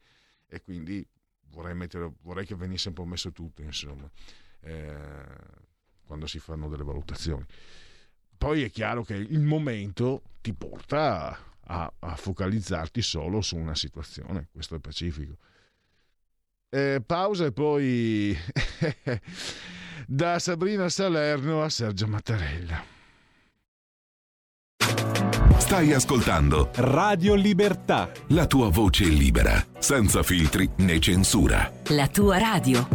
[0.49, 1.07] E quindi
[1.51, 4.11] vorrei, mettere, vorrei che venisse un po' messo tutto, insomma.
[4.61, 5.63] Eh,
[6.05, 7.45] quando si fanno delle valutazioni.
[8.37, 14.49] Poi è chiaro che il momento ti porta a, a focalizzarti solo su una situazione,
[14.51, 15.37] questo è pacifico.
[16.69, 18.37] Eh, pausa e poi
[20.07, 22.91] da Sabrina Salerno a Sergio Mattarella.
[25.59, 28.11] Stai ascoltando Radio Libertà.
[28.29, 31.73] La tua voce libera, senza filtri né censura.
[31.89, 32.87] La tua radio.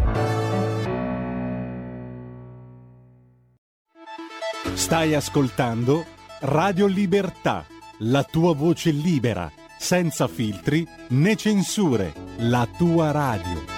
[4.73, 6.05] Stai ascoltando
[6.41, 7.65] Radio Libertà,
[7.99, 13.76] la tua voce libera, senza filtri né censure, la tua radio.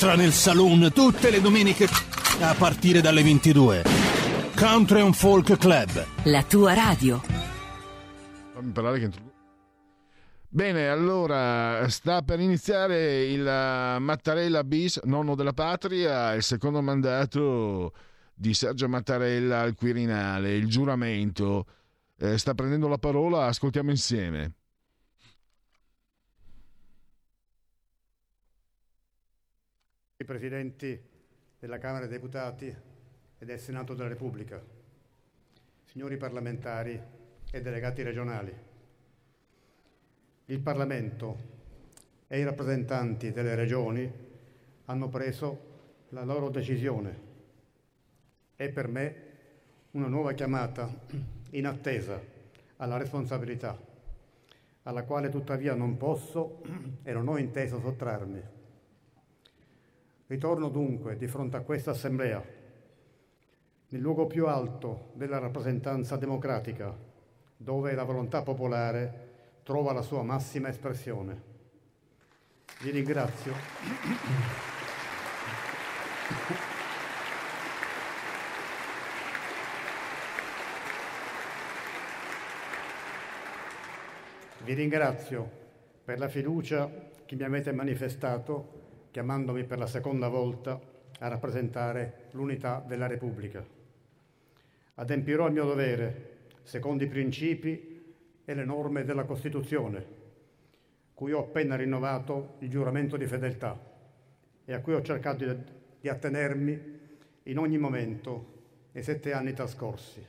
[0.00, 1.88] Entra nel saloon tutte le domeniche
[2.40, 3.82] a partire dalle 22.
[4.54, 6.06] Country and Folk Club.
[6.22, 7.20] La tua radio.
[8.54, 9.22] Fammi parlare che intro-
[10.48, 17.92] Bene, allora sta per iniziare il eh, Mattarella bis, nonno della patria, il secondo mandato
[18.32, 21.66] di Sergio Mattarella al Quirinale, il giuramento.
[22.16, 24.57] Eh, sta prendendo la parola, ascoltiamo insieme.
[30.28, 31.00] Presidenti
[31.58, 32.66] della Camera dei Deputati
[33.38, 34.62] e del Senato della Repubblica,
[35.86, 37.00] signori parlamentari
[37.50, 38.54] e delegati regionali.
[40.44, 41.36] Il Parlamento
[42.26, 44.12] e i rappresentanti delle regioni
[44.84, 45.60] hanno preso
[46.10, 47.18] la loro decisione.
[48.54, 49.14] È per me
[49.92, 50.94] una nuova chiamata
[51.52, 52.20] in attesa
[52.76, 53.80] alla responsabilità,
[54.82, 56.60] alla quale tuttavia non posso
[57.02, 58.56] e non ho inteso sottrarmi.
[60.28, 62.44] Ritorno dunque di fronte a questa Assemblea,
[63.88, 66.94] nel luogo più alto della rappresentanza democratica,
[67.56, 71.42] dove la volontà popolare trova la sua massima espressione.
[72.82, 73.54] Vi ringrazio.
[84.58, 85.50] Vi ringrazio
[86.04, 86.90] per la fiducia
[87.24, 88.77] che mi avete manifestato
[89.10, 90.80] chiamandomi per la seconda volta
[91.20, 93.64] a rappresentare l'unità della Repubblica.
[94.94, 100.04] Adempirò il mio dovere secondo i principi e le norme della Costituzione,
[101.14, 103.78] cui ho appena rinnovato il giuramento di fedeltà
[104.64, 105.44] e a cui ho cercato
[106.00, 106.98] di, attenermi
[107.44, 108.56] in ogni momento
[108.92, 110.24] nei sette anni trascorsi.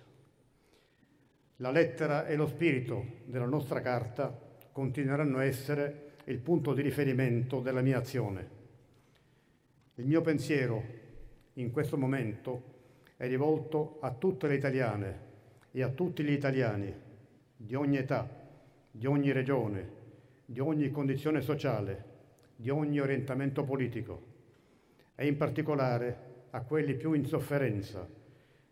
[1.58, 4.34] La lettera e lo spirito della nostra Carta
[4.72, 8.59] continueranno a essere il punto di riferimento della mia azione.
[10.00, 10.82] Il mio pensiero
[11.56, 12.64] in questo momento
[13.18, 15.20] è rivolto a tutte le italiane
[15.72, 16.90] e a tutti gli italiani
[17.54, 18.26] di ogni età,
[18.90, 19.90] di ogni regione,
[20.46, 22.06] di ogni condizione sociale,
[22.56, 24.22] di ogni orientamento politico
[25.16, 28.08] e in particolare a quelli più in sofferenza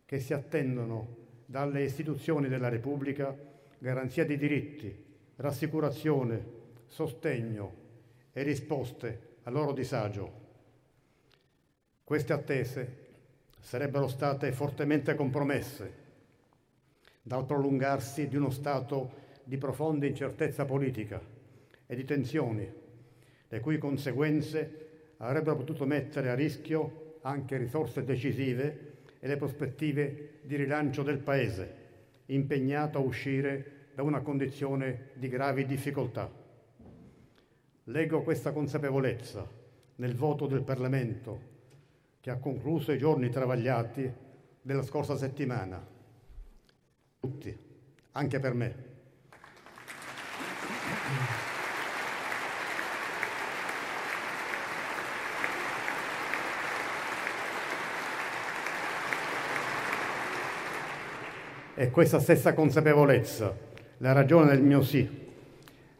[0.06, 3.38] che si attendono dalle istituzioni della Repubblica
[3.78, 4.96] garanzia di diritti,
[5.36, 6.46] rassicurazione,
[6.86, 7.74] sostegno
[8.32, 10.47] e risposte al loro disagio.
[12.08, 13.06] Queste attese
[13.60, 15.94] sarebbero state fortemente compromesse
[17.22, 19.12] dal prolungarsi di uno stato
[19.44, 21.22] di profonda incertezza politica
[21.86, 22.66] e di tensioni,
[23.50, 30.56] le cui conseguenze avrebbero potuto mettere a rischio anche risorse decisive e le prospettive di
[30.56, 31.76] rilancio del Paese,
[32.28, 36.32] impegnato a uscire da una condizione di gravi difficoltà.
[37.84, 39.46] Leggo questa consapevolezza
[39.96, 41.56] nel voto del Parlamento
[42.28, 44.12] che ha concluso i giorni travagliati
[44.62, 45.82] della scorsa settimana.
[47.22, 47.58] Tutti,
[48.12, 48.76] anche per me.
[61.76, 63.56] È questa stessa consapevolezza
[64.00, 65.26] la ragione del mio sì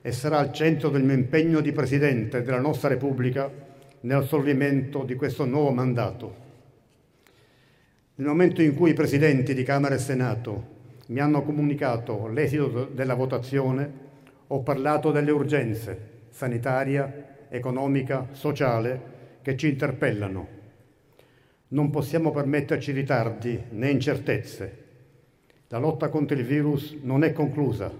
[0.02, 3.67] e sarà al centro del mio impegno di Presidente della nostra Repubblica
[4.02, 6.46] nel assolvimento di questo nuovo mandato.
[8.16, 10.76] Nel momento in cui i Presidenti di Camera e Senato
[11.08, 14.06] mi hanno comunicato l'esito della votazione,
[14.48, 20.48] ho parlato delle urgenze sanitaria, economica, sociale che ci interpellano.
[21.70, 24.86] Non possiamo permetterci ritardi né incertezze.
[25.70, 27.92] La lotta contro il virus non è conclusa.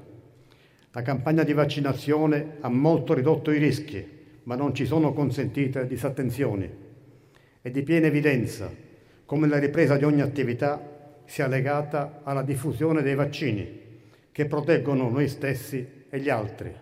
[0.92, 4.17] La campagna di vaccinazione ha molto ridotto i rischi,
[4.48, 6.70] ma non ci sono consentite disattenzioni.
[7.62, 8.72] È di piena evidenza
[9.26, 13.86] come la ripresa di ogni attività sia legata alla diffusione dei vaccini
[14.32, 16.74] che proteggono noi stessi e gli altri.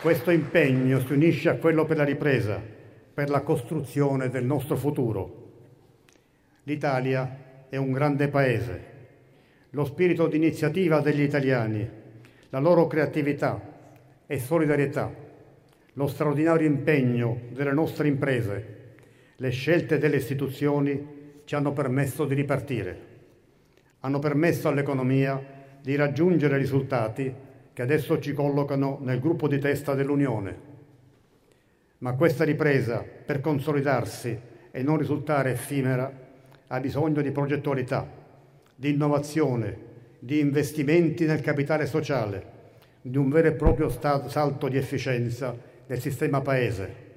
[0.00, 2.78] Questo impegno si unisce a quello per la ripresa,
[3.20, 5.48] per la costruzione del nostro futuro.
[6.62, 8.84] L'Italia è un grande paese.
[9.72, 11.86] Lo spirito di iniziativa degli italiani,
[12.48, 13.60] la loro creatività
[14.26, 15.12] e solidarietà,
[15.92, 18.94] lo straordinario impegno delle nostre imprese,
[19.36, 22.98] le scelte delle istituzioni ci hanno permesso di ripartire.
[24.00, 25.38] Hanno permesso all'economia
[25.82, 27.30] di raggiungere risultati
[27.74, 30.69] che adesso ci collocano nel gruppo di testa dell'Unione.
[32.00, 34.38] Ma questa ripresa, per consolidarsi
[34.70, 36.10] e non risultare effimera,
[36.66, 38.08] ha bisogno di progettualità,
[38.74, 42.58] di innovazione, di investimenti nel capitale sociale,
[43.02, 45.54] di un vero e proprio salto di efficienza
[45.86, 47.08] del sistema paese.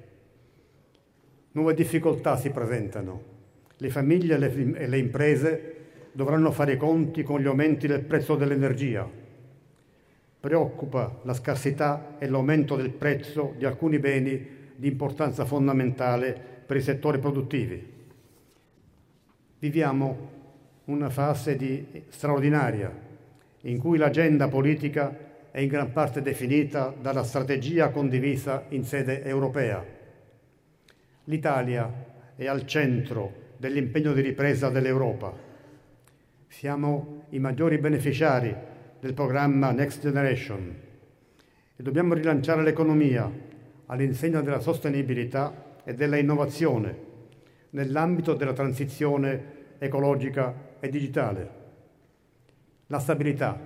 [1.52, 3.32] Nuove difficoltà si presentano.
[3.78, 5.74] Le famiglie e le, e le imprese
[6.12, 9.08] dovranno fare i conti con gli aumenti del prezzo dell'energia.
[10.40, 16.82] Preoccupa la scarsità e l'aumento del prezzo di alcuni beni di importanza fondamentale per i
[16.82, 17.92] settori produttivi.
[19.58, 20.32] Viviamo
[20.84, 22.92] una fase di straordinaria
[23.62, 25.16] in cui l'agenda politica
[25.50, 29.84] è in gran parte definita dalla strategia condivisa in sede europea.
[31.24, 31.90] L'Italia
[32.36, 35.32] è al centro dell'impegno di ripresa dell'Europa.
[36.48, 38.54] Siamo i maggiori beneficiari
[39.00, 40.74] del programma Next Generation
[41.76, 43.30] e dobbiamo rilanciare l'economia
[43.86, 47.12] all'insegna della sostenibilità e della innovazione
[47.70, 51.62] nell'ambito della transizione ecologica e digitale.
[52.86, 53.58] La stabilità,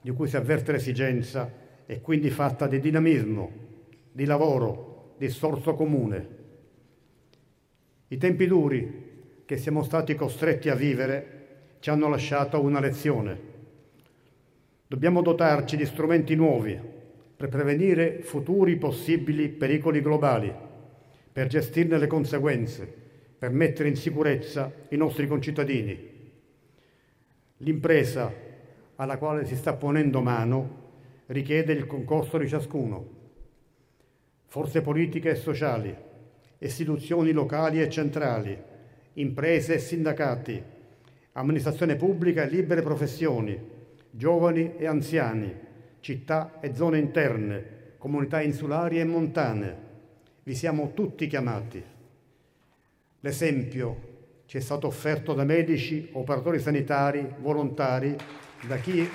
[0.00, 1.50] di cui si avverte l'esigenza,
[1.86, 3.50] è quindi fatta di dinamismo,
[4.10, 6.28] di lavoro, di sforzo comune.
[8.08, 9.12] I tempi duri
[9.44, 11.32] che siamo stati costretti a vivere
[11.80, 13.52] ci hanno lasciato una lezione.
[14.86, 16.80] Dobbiamo dotarci di strumenti nuovi
[17.36, 20.52] per prevenire futuri possibili pericoli globali,
[21.32, 22.92] per gestirne le conseguenze,
[23.38, 26.12] per mettere in sicurezza i nostri concittadini.
[27.58, 28.32] L'impresa
[28.96, 30.82] alla quale si sta ponendo mano
[31.26, 33.22] richiede il concorso di ciascuno.
[34.46, 35.94] Forze politiche e sociali,
[36.58, 38.56] istituzioni locali e centrali,
[39.14, 40.62] imprese e sindacati,
[41.32, 43.60] amministrazione pubblica e libere professioni,
[44.10, 45.52] giovani e anziani,
[46.04, 49.76] città e zone interne, comunità insulari e montane.
[50.42, 51.82] Vi siamo tutti chiamati.
[53.20, 54.12] L'esempio
[54.44, 58.14] ci è stato offerto da medici, operatori sanitari, volontari,
[58.68, 59.08] da chi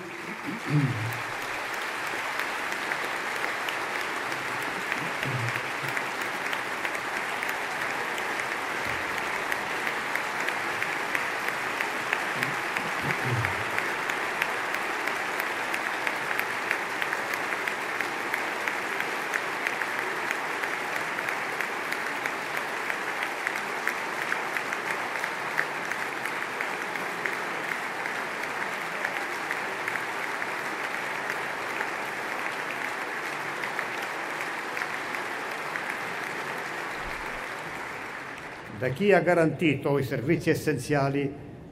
[38.79, 41.29] da chi ha garantito i servizi essenziali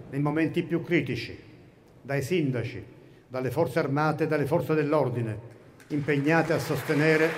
[0.10, 1.40] nei momenti più critici,
[2.02, 2.84] dai sindaci,
[3.30, 5.40] dalle forze armate e dalle forze dell'ordine,
[5.88, 7.30] impegnate a sostenere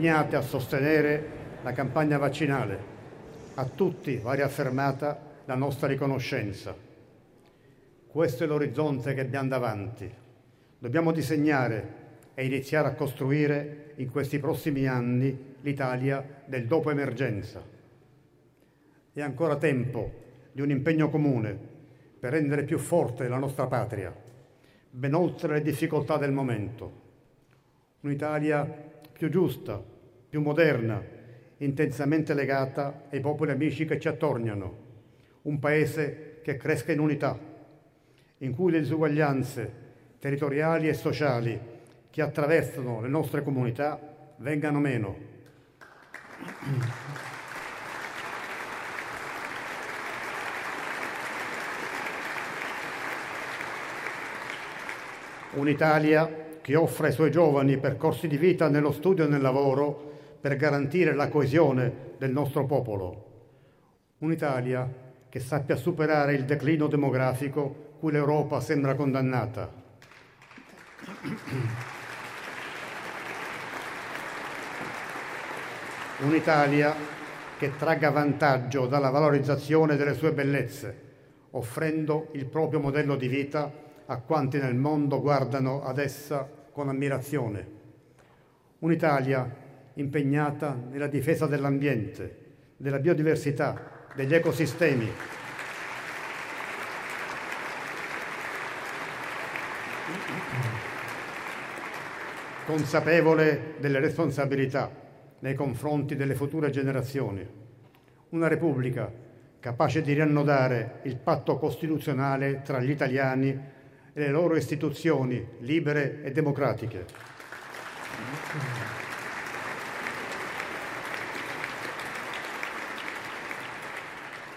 [0.00, 1.24] impegnate a sostenere
[1.62, 2.78] la campagna vaccinale.
[3.56, 6.74] A tutti va riaffermata la nostra riconoscenza.
[8.06, 10.10] Questo è l'orizzonte che abbiamo davanti.
[10.78, 11.98] Dobbiamo disegnare
[12.32, 17.62] e iniziare a costruire in questi prossimi anni l'Italia del dopo emergenza.
[19.12, 20.12] È ancora tempo
[20.50, 21.58] di un impegno comune
[22.18, 24.16] per rendere più forte la nostra patria,
[24.88, 27.08] ben oltre le difficoltà del momento.
[28.00, 28.88] Un'Italia
[29.20, 29.78] più giusta,
[30.30, 30.98] più moderna,
[31.58, 34.76] intensamente legata ai popoli amici che ci attorniano,
[35.42, 37.38] un paese che cresca in unità,
[38.38, 39.72] in cui le disuguaglianze
[40.18, 41.60] territoriali e sociali
[42.08, 44.00] che attraversano le nostre comunità
[44.36, 45.16] vengano meno.
[55.56, 60.56] Un'Italia che offre ai suoi giovani percorsi di vita nello studio e nel lavoro per
[60.56, 63.28] garantire la coesione del nostro popolo.
[64.18, 64.88] Un'Italia
[65.28, 69.70] che sappia superare il declino demografico cui l'Europa sembra condannata.
[76.20, 76.94] Un'Italia
[77.58, 81.08] che tragga vantaggio dalla valorizzazione delle sue bellezze,
[81.50, 83.70] offrendo il proprio modello di vita
[84.10, 87.78] a quanti nel mondo guardano ad essa con ammirazione.
[88.80, 89.48] Un'Italia
[89.94, 92.38] impegnata nella difesa dell'ambiente,
[92.76, 95.10] della biodiversità, degli ecosistemi.
[102.66, 104.88] consapevole delle responsabilità
[105.40, 107.44] nei confronti delle future generazioni.
[108.28, 109.10] Una Repubblica
[109.58, 113.78] capace di riannodare il patto costituzionale tra gli italiani
[114.20, 117.04] le loro istituzioni libere e democratiche.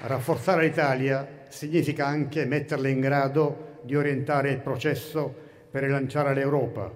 [0.01, 5.34] Rafforzare l'Italia significa anche metterla in grado di orientare il processo
[5.72, 6.91] per rilanciare l'Europa,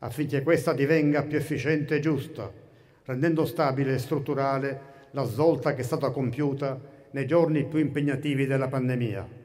[0.00, 2.50] affinché questa divenga più efficiente e giusta,
[3.04, 4.80] rendendo stabile e strutturale
[5.12, 6.80] la svolta che è stata compiuta
[7.12, 9.39] nei giorni più impegnativi della pandemia.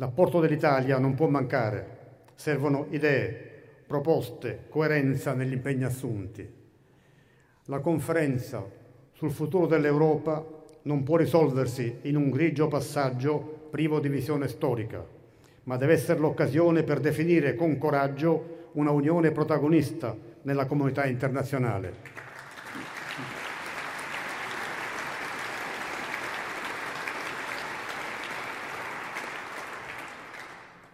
[0.00, 1.98] L'apporto dell'Italia non può mancare,
[2.34, 6.50] servono idee, proposte, coerenza negli impegni assunti.
[7.66, 8.64] La conferenza
[9.12, 10.42] sul futuro dell'Europa
[10.84, 15.04] non può risolversi in un grigio passaggio privo di visione storica,
[15.64, 22.29] ma deve essere l'occasione per definire con coraggio una unione protagonista nella comunità internazionale.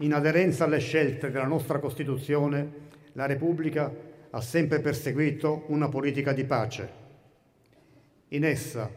[0.01, 3.91] In aderenza alle scelte della nostra Costituzione, la Repubblica
[4.29, 6.89] ha sempre perseguito una politica di pace.
[8.29, 8.91] In essa,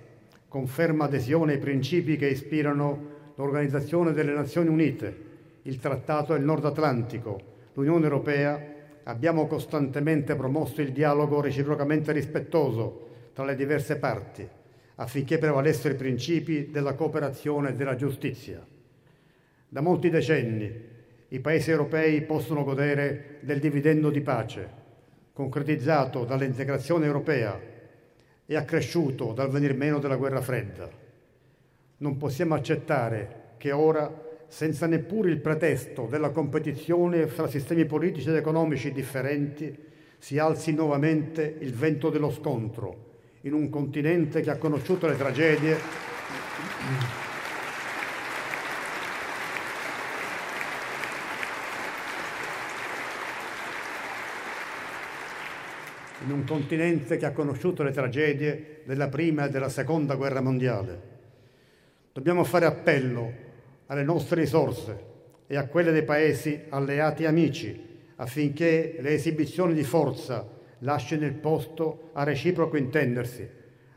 [0.50, 5.28] con ferma adesione ai principi che ispirano l'Organizzazione delle Nazioni Unite,
[5.62, 7.40] il Trattato del Nord Atlantico,
[7.76, 8.62] l'Unione Europea,
[9.04, 14.46] abbiamo costantemente promosso il dialogo reciprocamente rispettoso tra le diverse parti,
[14.96, 18.62] affinché prevalessero i principi della cooperazione e della giustizia.
[19.70, 20.89] Da molti decenni
[21.30, 24.70] i paesi europei possono godere del dividendo di pace,
[25.34, 27.60] concretizzato dall'integrazione europea
[28.46, 30.90] e accresciuto dal venir meno della guerra fredda.
[31.98, 34.12] Non possiamo accettare che ora,
[34.48, 39.78] senza neppure il pretesto della competizione fra sistemi politici ed economici differenti,
[40.18, 43.08] si alzi nuovamente il vento dello scontro
[43.42, 45.78] in un continente che ha conosciuto le tragedie
[56.26, 61.02] in un continente che ha conosciuto le tragedie della prima e della seconda guerra mondiale.
[62.12, 63.32] Dobbiamo fare appello
[63.86, 65.08] alle nostre risorse
[65.48, 70.46] e a quelle dei paesi alleati e amici affinché le esibizioni di forza
[70.80, 73.48] lasciino il posto a reciproco intendersi,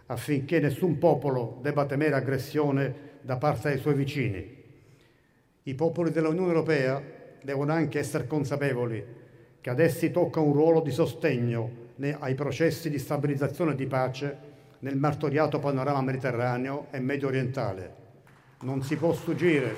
[0.07, 4.61] affinché nessun popolo debba temere aggressione da parte dei suoi vicini.
[5.64, 7.03] I popoli dell'Unione Europea
[7.43, 9.05] devono anche essere consapevoli
[9.61, 14.37] che ad essi tocca un ruolo di sostegno ai processi di stabilizzazione e di pace
[14.81, 17.95] nel martoriato panorama mediterraneo e medio orientale.
[18.63, 19.75] Non si può sfuggire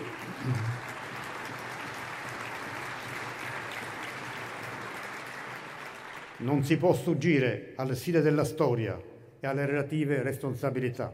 [6.39, 9.01] non si può sfuggire alle sfide della storia
[9.41, 11.13] e alle relative responsabilità.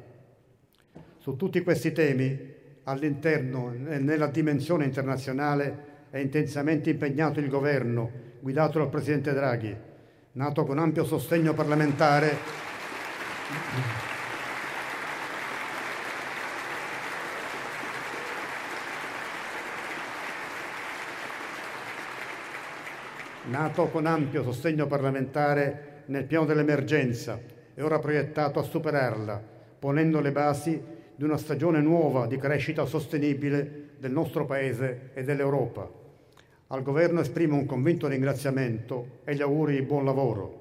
[1.19, 2.55] Su tutti questi temi,
[2.85, 9.77] all'interno e nella dimensione internazionale, è intensamente impegnato il governo, guidato dal Presidente Draghi,
[10.33, 12.39] nato con ampio sostegno parlamentare
[23.51, 27.39] nato con ampio sostegno parlamentare nel piano dell'emergenza
[27.75, 29.43] e ora proiettato a superarla,
[29.79, 30.81] ponendo le basi
[31.15, 36.00] di una stagione nuova di crescita sostenibile del nostro Paese e dell'Europa.
[36.73, 40.59] Al Governo esprimo un convinto ringraziamento e gli auguri di buon lavoro.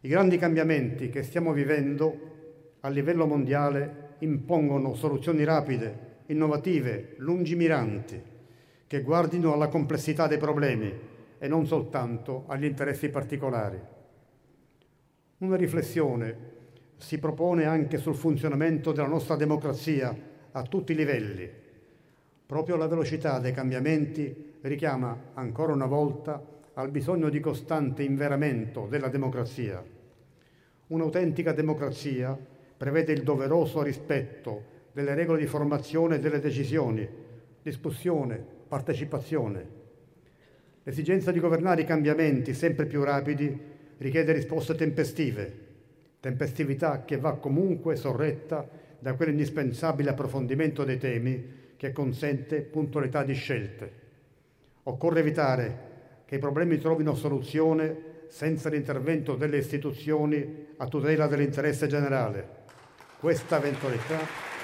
[0.00, 8.22] I grandi cambiamenti che stiamo vivendo a livello mondiale impongono soluzioni rapide, innovative, lungimiranti,
[8.86, 10.92] che guardino alla complessità dei problemi
[11.38, 13.80] e non soltanto agli interessi particolari.
[15.38, 16.36] Una riflessione
[16.98, 20.14] si propone anche sul funzionamento della nostra democrazia
[20.52, 21.64] a tutti i livelli.
[22.46, 26.40] Proprio la velocità dei cambiamenti richiama ancora una volta
[26.74, 29.82] al bisogno di costante inveramento della democrazia.
[30.86, 32.38] Un'autentica democrazia
[32.76, 37.08] prevede il doveroso rispetto delle regole di formazione delle decisioni,
[37.62, 39.66] discussione, partecipazione.
[40.84, 43.58] L'esigenza di governare i cambiamenti sempre più rapidi
[43.98, 45.64] richiede risposte tempestive,
[46.20, 48.68] tempestività che va comunque sorretta
[49.00, 53.92] da quell'indispensabile approfondimento dei temi che consente puntualità di scelte.
[54.84, 62.64] Occorre evitare che i problemi trovino soluzione senza l'intervento delle istituzioni a tutela dell'interesse generale.
[63.18, 64.54] Questa eventualità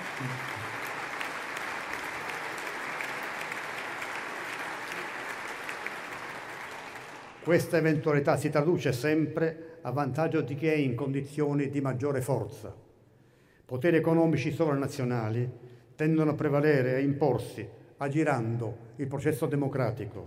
[7.43, 12.73] Questa eventualità si traduce sempre a vantaggio di chi è in condizioni di maggiore forza.
[13.65, 15.51] Poteri economici sovranazionali
[16.03, 17.65] tendono a prevalere e imporsi,
[17.99, 20.27] aggirando il processo democratico.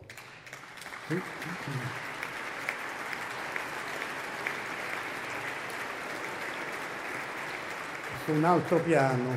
[8.23, 9.35] Su un altro piano,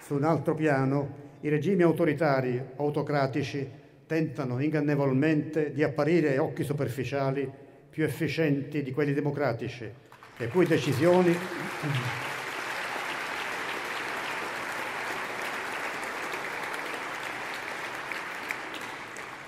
[0.00, 3.68] su un altro piano i regimi autoritari, autocratici,
[4.06, 7.50] tentano ingannevolmente di apparire a occhi superficiali
[7.90, 9.90] più efficienti di quelli democratici,
[10.36, 11.36] le cui decisioni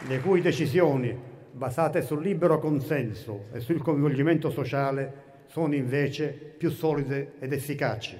[0.07, 1.14] le cui decisioni,
[1.53, 8.18] basate sul libero consenso e sul coinvolgimento sociale, sono invece più solide ed efficaci.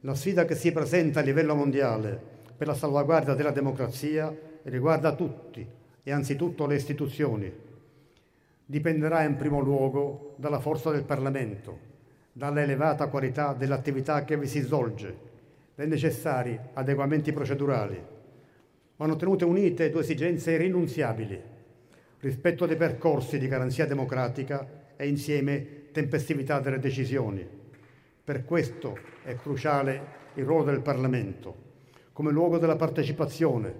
[0.00, 2.20] La sfida che si presenta a livello mondiale
[2.56, 5.66] per la salvaguardia della democrazia riguarda tutti
[6.02, 7.52] e anzitutto le istituzioni.
[8.64, 11.78] Dipenderà in primo luogo dalla forza del Parlamento,
[12.32, 15.16] dalla elevata qualità dell'attività che vi si svolge,
[15.74, 18.18] dai necessari adeguamenti procedurali.
[19.00, 21.40] Vanno tenute unite due esigenze irrinunziabili,
[22.20, 27.42] rispetto dei percorsi di garanzia democratica e insieme tempestività delle decisioni.
[28.22, 30.02] Per questo è cruciale
[30.34, 31.54] il ruolo del Parlamento,
[32.12, 33.74] come luogo della partecipazione,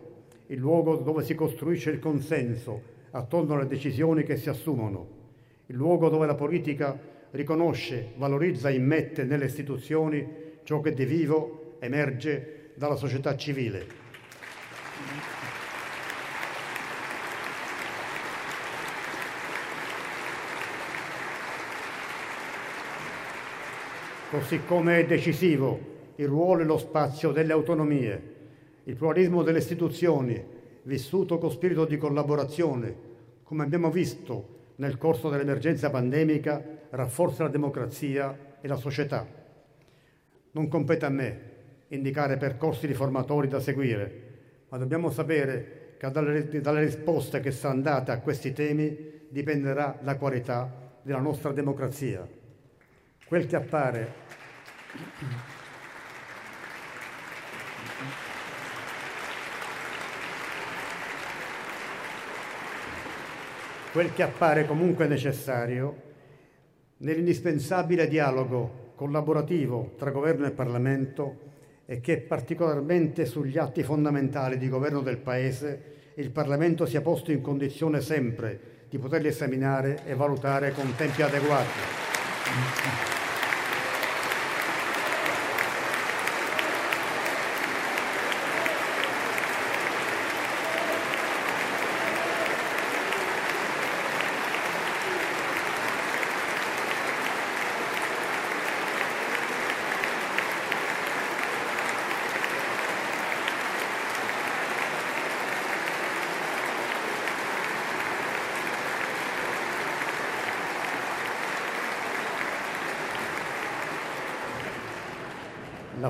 [0.46, 5.06] il luogo dove si costruisce il consenso attorno alle decisioni che si assumono,
[5.66, 6.98] il luogo dove la politica
[7.32, 10.26] riconosce, valorizza e immette nelle istituzioni
[10.62, 13.99] ciò che di vivo emerge dalla società civile.
[24.30, 25.76] Così come è decisivo
[26.14, 28.34] il ruolo e lo spazio delle autonomie,
[28.84, 30.40] il pluralismo delle istituzioni,
[30.84, 32.94] vissuto con spirito di collaborazione,
[33.42, 39.26] come abbiamo visto nel corso dell'emergenza pandemica, rafforza la democrazia e la società.
[40.52, 41.40] Non compete a me
[41.88, 44.28] indicare percorsi riformatori da seguire,
[44.68, 50.14] ma dobbiamo sapere che dalle, dalle risposte che saranno date a questi temi dipenderà la
[50.14, 52.38] qualità della nostra democrazia.
[53.30, 54.12] Quel che appare
[63.92, 66.02] quel che appare comunque necessario
[66.96, 71.38] nell'indispensabile dialogo collaborativo tra governo e Parlamento
[71.86, 77.42] e che particolarmente sugli atti fondamentali di governo del Paese il Parlamento sia posto in
[77.42, 83.19] condizione sempre di poterli esaminare e valutare con tempi adeguati.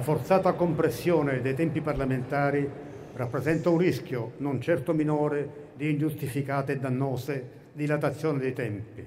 [0.00, 2.66] La forzata compressione dei tempi parlamentari
[3.12, 9.04] rappresenta un rischio non certo minore di ingiustificate e dannose dilatazioni dei tempi.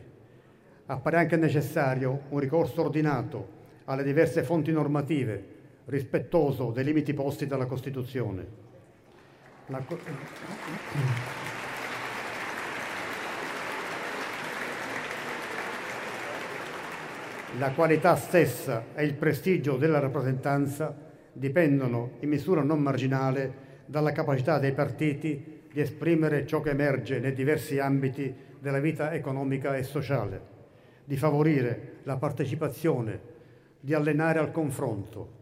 [0.86, 3.48] Appare anche necessario un ricorso ordinato
[3.86, 5.44] alle diverse fonti normative,
[5.86, 8.46] rispettoso dei limiti posti dalla Costituzione.
[9.66, 9.84] La
[17.60, 20.96] La qualità stessa e il prestigio della rappresentanza
[21.32, 27.34] dipendono in misura non marginale dalla capacità dei partiti di esprimere ciò che emerge nei
[27.34, 30.42] diversi ambiti della vita economica e sociale,
[31.04, 33.20] di favorire la partecipazione,
[33.80, 35.42] di allenare al confronto.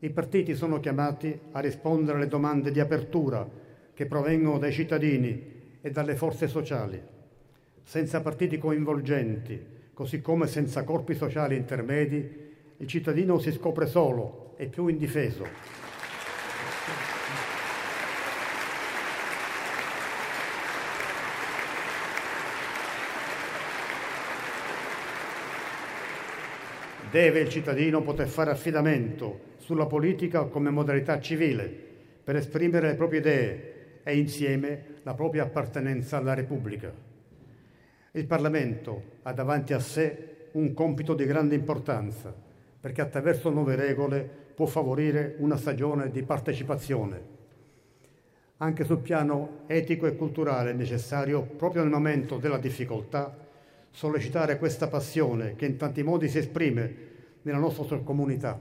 [0.00, 3.48] I partiti sono chiamati a rispondere alle domande di apertura
[3.94, 7.00] che provengono dai cittadini e dalle forze sociali.
[7.84, 14.66] Senza partiti coinvolgenti, così come senza corpi sociali intermedi, il cittadino si scopre solo e
[14.66, 15.46] più indifeso.
[27.10, 31.64] Deve il cittadino poter fare affidamento sulla politica come modalità civile
[32.24, 37.13] per esprimere le proprie idee e insieme la propria appartenenza alla Repubblica.
[38.16, 42.32] Il Parlamento ha davanti a sé un compito di grande importanza,
[42.78, 44.22] perché attraverso nuove regole
[44.54, 47.32] può favorire una stagione di partecipazione.
[48.58, 53.36] Anche sul piano etico e culturale è necessario, proprio nel momento della difficoltà,
[53.90, 56.96] sollecitare questa passione che in tanti modi si esprime
[57.42, 58.56] nella nostra comunità.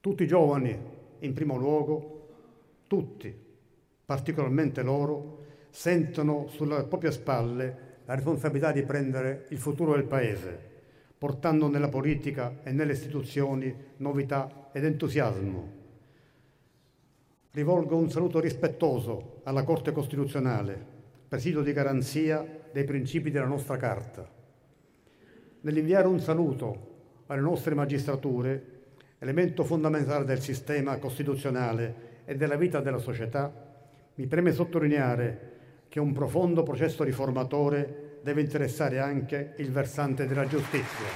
[0.00, 0.76] Tutti i giovani,
[1.20, 2.28] in primo luogo,
[2.88, 3.32] tutti,
[4.04, 10.58] particolarmente loro, sentono sulle proprie spalle la responsabilità di prendere il futuro del Paese,
[11.18, 15.72] portando nella politica e nelle istituzioni novità ed entusiasmo.
[17.50, 20.82] Rivolgo un saluto rispettoso alla Corte Costituzionale,
[21.28, 24.26] presidio di garanzia dei principi della nostra Carta.
[25.60, 28.76] Nell'inviare un saluto alle nostre magistrature,
[29.18, 33.52] elemento fondamentale del sistema costituzionale e della vita della società,
[34.14, 35.56] mi preme sottolineare
[35.88, 41.06] che un profondo processo riformatore deve interessare anche il versante della giustizia.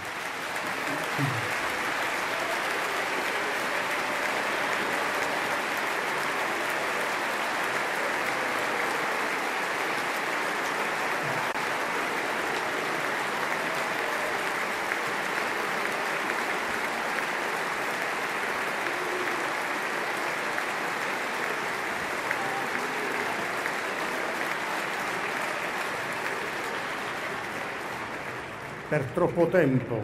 [28.93, 29.99] Per troppo tempo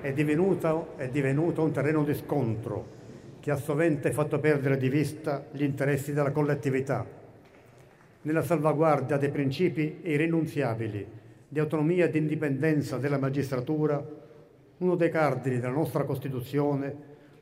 [0.00, 2.86] è divenuto, è divenuto un terreno di scontro
[3.40, 7.04] che ha sovente fatto perdere di vista gli interessi della collettività.
[8.22, 11.04] Nella salvaguardia dei principi irrinunziabili
[11.48, 14.00] di autonomia e di indipendenza della magistratura,
[14.78, 16.94] uno dei cardini della nostra Costituzione,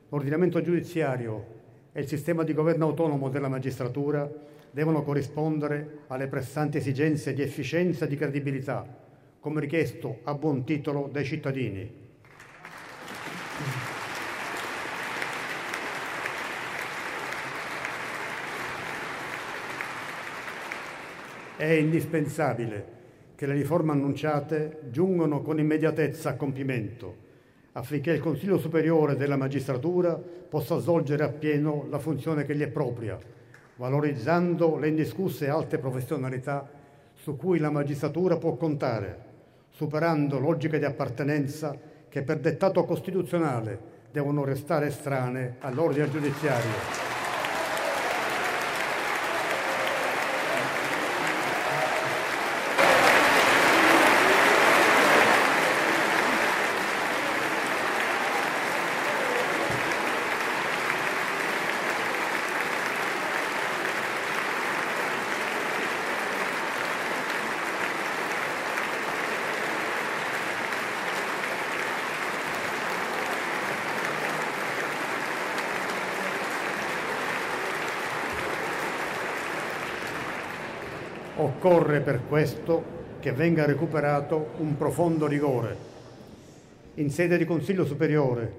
[0.09, 1.45] l'ordinamento giudiziario
[1.91, 4.27] e il sistema di governo autonomo della magistratura
[4.71, 9.05] devono corrispondere alle pressanti esigenze di efficienza e di credibilità
[9.47, 11.89] come richiesto a buon titolo dai cittadini.
[21.55, 22.95] È indispensabile
[23.35, 27.15] che le riforme annunciate giungano con immediatezza a compimento
[27.71, 33.17] affinché il Consiglio Superiore della Magistratura possa svolgere appieno la funzione che gli è propria,
[33.77, 36.69] valorizzando le indiscusse alte professionalità
[37.13, 39.26] su cui la magistratura può contare
[39.77, 41.77] superando logiche di appartenenza
[42.09, 43.79] che per dettato costituzionale
[44.11, 47.06] devono restare estranee all'ordine giudiziario.
[81.57, 82.83] Occorre per questo
[83.19, 85.75] che venga recuperato un profondo rigore.
[86.95, 88.53] In sede di Consiglio Superiore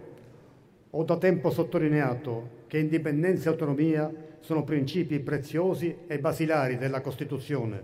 [0.90, 7.80] ho da tempo sottolineato che indipendenza e autonomia sono principi preziosi e basilari della Costituzione,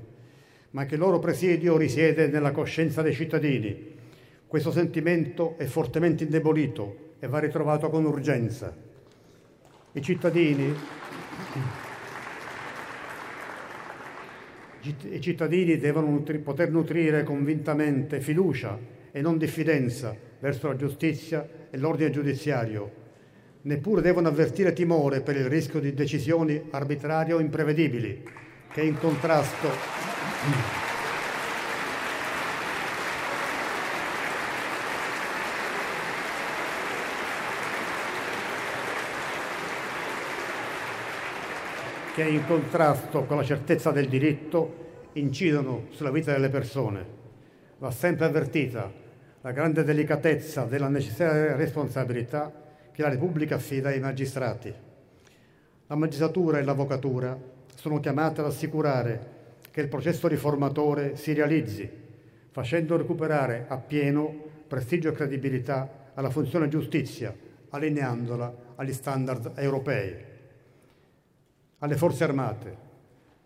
[0.71, 3.95] ma che il loro presidio risiede nella coscienza dei cittadini.
[4.49, 8.75] Questo sentimento è fortemente indebolito e va ritrovato con urgenza.
[9.93, 10.75] I cittadini
[14.85, 18.79] i cittadini devono nutri- poter nutrire convintamente fiducia
[19.11, 23.03] e non diffidenza verso la giustizia e l'ordine giudiziario.
[23.63, 28.23] Neppure devono avvertire timore per il rischio di decisioni arbitrarie o imprevedibili,
[28.73, 30.84] che è in contrasto
[42.15, 47.05] che in contrasto con la certezza del diritto incidono sulla vita delle persone.
[47.79, 48.89] Va sempre avvertita
[49.41, 52.53] la grande delicatezza della necessaria responsabilità
[52.93, 54.73] che la Repubblica affida ai magistrati.
[55.89, 57.37] La magistratura e l'avvocatura
[57.75, 59.33] sono chiamate ad assicurare
[59.73, 61.91] che il processo riformatore si realizzi,
[62.53, 64.33] facendo recuperare appieno
[64.69, 67.35] prestigio e credibilità alla funzione giustizia,
[67.71, 70.33] allineandola agli standard europei
[71.85, 72.77] alle forze armate,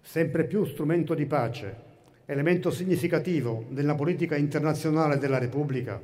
[0.00, 1.74] sempre più strumento di pace,
[2.24, 6.00] elemento significativo della politica internazionale della Repubblica,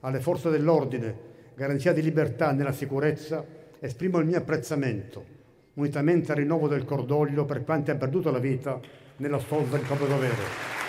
[0.00, 3.44] alle forze dell'ordine, garanzia di libertà nella sicurezza,
[3.80, 5.24] esprimo il mio apprezzamento,
[5.74, 8.78] unitamente al rinnovo del cordoglio per quanti hanno perduto la vita
[9.16, 10.83] nella svolta del proprio dovere.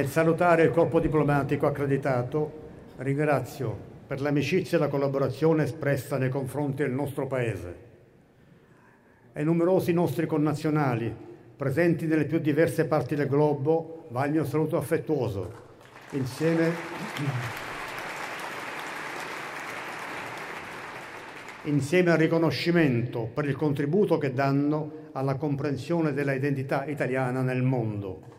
[0.00, 2.52] Nel salutare il corpo diplomatico accreditato,
[2.96, 3.76] ringrazio
[4.06, 7.76] per l'amicizia e la collaborazione espressa nei confronti del nostro Paese.
[9.34, 11.14] Ai numerosi nostri connazionali
[11.54, 15.52] presenti nelle più diverse parti del globo va il mio saluto affettuoso.
[16.12, 16.72] Insieme,
[21.64, 28.38] insieme al riconoscimento per il contributo che danno alla comprensione della identità italiana nel mondo.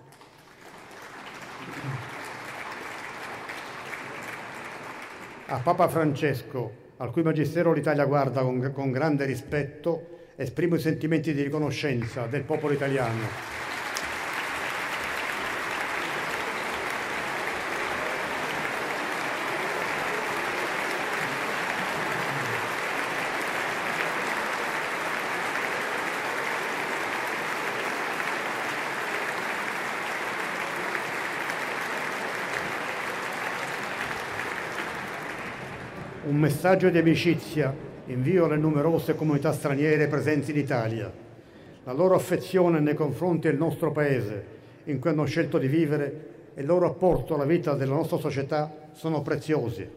[5.52, 11.34] A Papa Francesco, al cui magistero l'Italia guarda con, con grande rispetto, esprimo i sentimenti
[11.34, 13.60] di riconoscenza del popolo italiano.
[36.24, 37.74] Un messaggio di amicizia
[38.08, 41.10] invio alle numerose comunità straniere presenti in Italia.
[41.86, 44.46] La loro affezione nei confronti del nostro Paese,
[44.84, 48.90] in cui hanno scelto di vivere, e il loro apporto alla vita della nostra società
[48.92, 49.90] sono preziosi.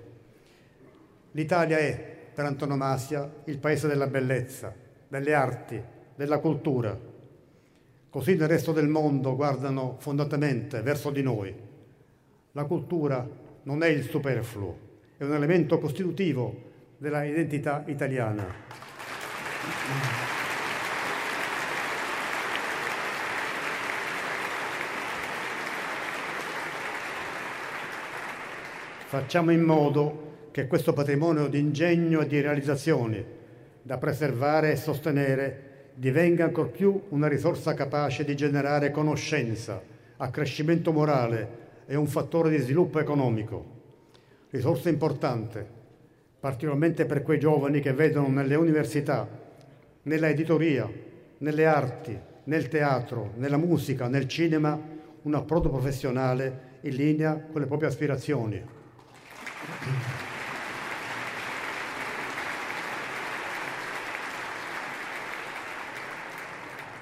[1.33, 4.73] L'Italia è, per antonomasia, il paese della bellezza,
[5.09, 5.83] delle arti,
[6.15, 6.97] della cultura.
[8.09, 11.53] Così nel resto del mondo guardano fondatamente verso di noi.
[12.53, 13.29] La cultura
[13.65, 14.84] non è il superfluo,
[15.17, 18.45] è un elemento costitutivo della identità italiana.
[29.07, 33.25] Facciamo in modo che questo patrimonio di ingegno e di realizzazioni
[33.81, 39.81] da preservare e sostenere divenga ancor più una risorsa capace di generare conoscenza,
[40.17, 43.74] accrescimento morale e un fattore di sviluppo economico.
[44.55, 45.67] Risorsa importante,
[46.39, 49.29] particolarmente per quei giovani che vedono nelle università,
[50.03, 50.89] nella editoria,
[51.39, 54.81] nelle arti, nel teatro, nella musica, nel cinema,
[55.23, 58.63] un approdo professionale in linea con le proprie aspirazioni.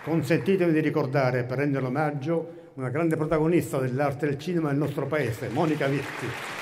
[0.04, 5.50] Consentitemi di ricordare, per rendere omaggio, una grande protagonista dell'arte del cinema del nostro paese,
[5.50, 6.61] Monica Vitti.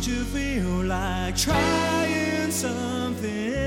[0.00, 3.59] Don't you feel like trying something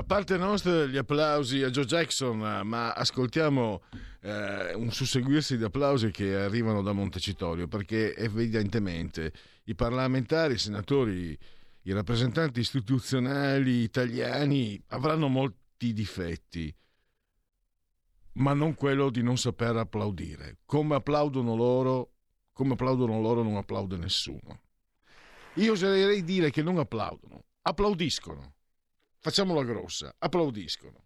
[0.00, 3.82] Da parte nostra gli applausi a Joe Jackson, ma ascoltiamo
[4.22, 9.30] eh, un susseguirsi di applausi che arrivano da Montecitorio, perché evidentemente
[9.64, 11.38] i parlamentari, i senatori,
[11.82, 16.74] i rappresentanti istituzionali italiani avranno molti difetti,
[18.36, 20.60] ma non quello di non saper applaudire.
[20.64, 22.12] Come applaudono loro,
[22.54, 24.62] come applaudono loro non applaude nessuno.
[25.56, 28.54] Io oserei dire che non applaudono, applaudiscono.
[29.22, 31.04] Facciamola grossa, applaudiscono.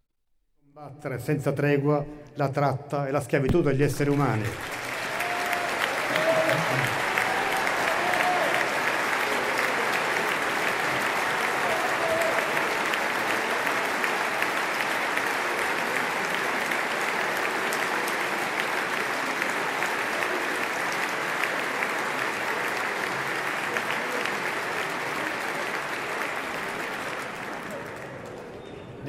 [0.61, 4.45] Combattere senza tregua la tratta e la schiavitù degli esseri umani.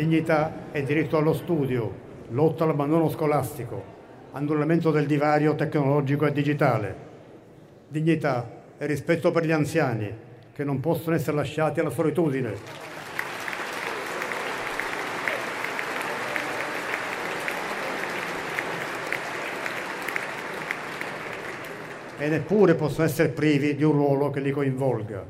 [0.06, 1.92] Dignità e diritto allo studio,
[2.30, 3.84] lotta all'abbandono scolastico,
[4.34, 6.96] annullamento del divario tecnologico e digitale.
[7.88, 8.48] Dignità
[8.78, 10.14] e rispetto per gli anziani,
[10.54, 12.54] che non possono essere lasciati alla solitudine.
[22.20, 25.26] E neppure possono essere privi di un ruolo che li coinvolga.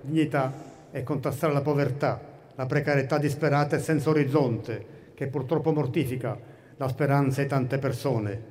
[0.00, 0.50] Dignità
[0.90, 2.27] è contrastare la povertà,
[2.58, 6.36] la precarietà disperata e senza orizzonte, che purtroppo mortifica
[6.76, 8.42] la speranza di tante persone.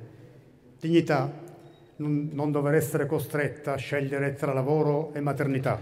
[0.80, 1.30] Dignità
[1.96, 5.78] non, dover essere costretta a scegliere tra lavoro e maternità.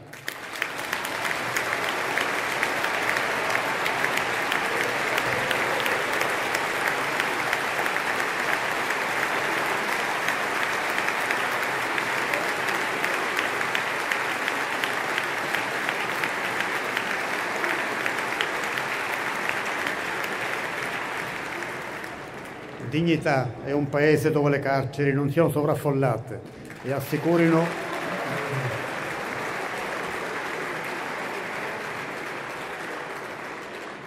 [23.06, 26.40] Dignità è un paese dove le carceri non siano sovraffollate
[26.82, 27.64] e assicurino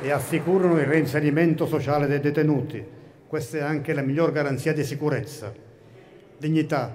[0.01, 2.85] e assicurano il reinserimento sociale dei detenuti.
[3.25, 5.53] Questa è anche la miglior garanzia di sicurezza.
[6.37, 6.93] Dignità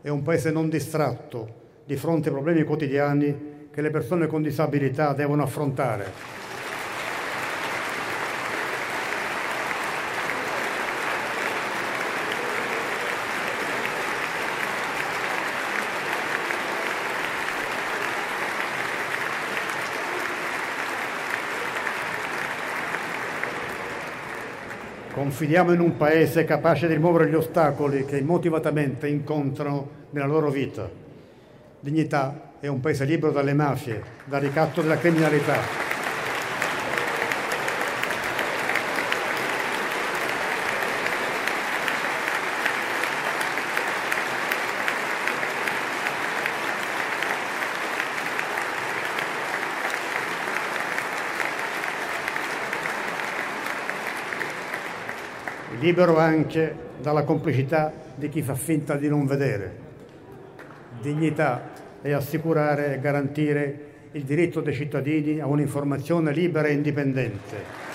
[0.00, 5.12] è un paese non distratto di fronte ai problemi quotidiani che le persone con disabilità
[5.12, 6.41] devono affrontare.
[25.22, 30.90] Confidiamo in un paese capace di rimuovere gli ostacoli che immotivatamente incontrano nella loro vita.
[31.78, 35.91] Dignità è un paese libero dalle mafie, dal ricatto della criminalità.
[55.82, 59.80] Libero anche dalla complicità di chi fa finta di non vedere.
[61.00, 61.70] Dignità
[62.00, 67.90] è assicurare e garantire il diritto dei cittadini a un'informazione libera e indipendente.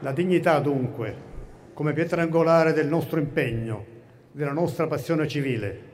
[0.00, 1.14] La dignità dunque,
[1.74, 3.89] come pietra angolare del nostro impegno,
[4.32, 5.88] della nostra passione civile.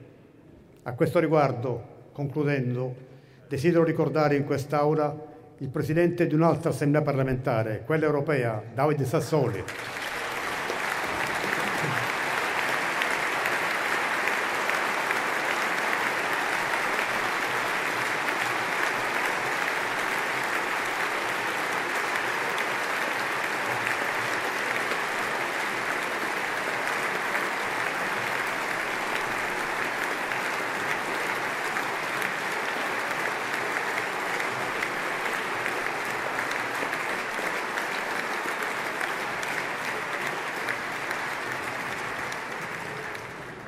[0.83, 2.95] A questo riguardo, concludendo,
[3.49, 9.65] desidero ricordare in quest'Aula il presidente di un'altra assemblea parlamentare, quella europea, Davide Sassoli.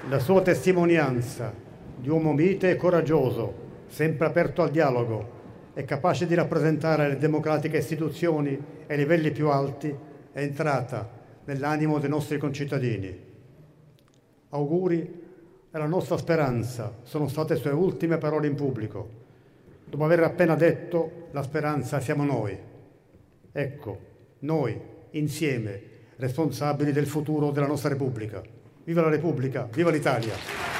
[0.09, 1.53] La sua testimonianza
[1.99, 3.53] di uomo mite e coraggioso,
[3.89, 5.37] sempre aperto al dialogo
[5.75, 9.95] e capace di rappresentare le democratiche istituzioni ai livelli più alti,
[10.33, 11.07] è entrata
[11.45, 13.21] nell'animo dei nostri concittadini.
[14.49, 14.99] Auguri
[15.71, 19.11] e la nostra speranza sono state sue ultime parole in pubblico.
[19.85, 22.59] Dopo aver appena detto la speranza siamo noi.
[23.53, 23.99] Ecco,
[24.39, 24.81] noi,
[25.11, 25.83] insieme,
[26.17, 28.57] responsabili del futuro della nostra Repubblica.
[28.89, 30.78] Viva la Repubblica, viva l'Italia!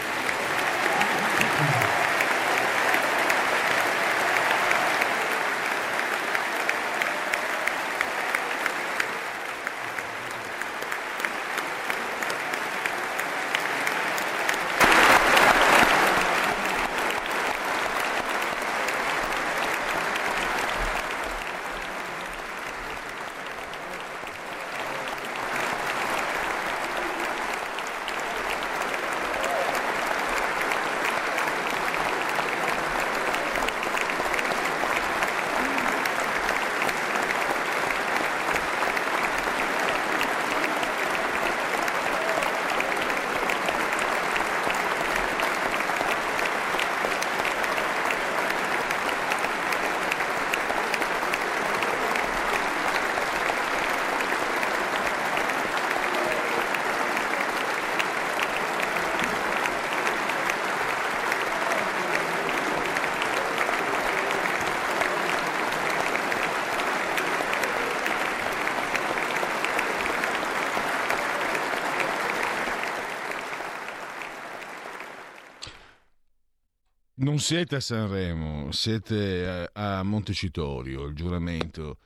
[77.39, 81.99] Non siete a Sanremo, siete a, a Montecitorio, il giuramento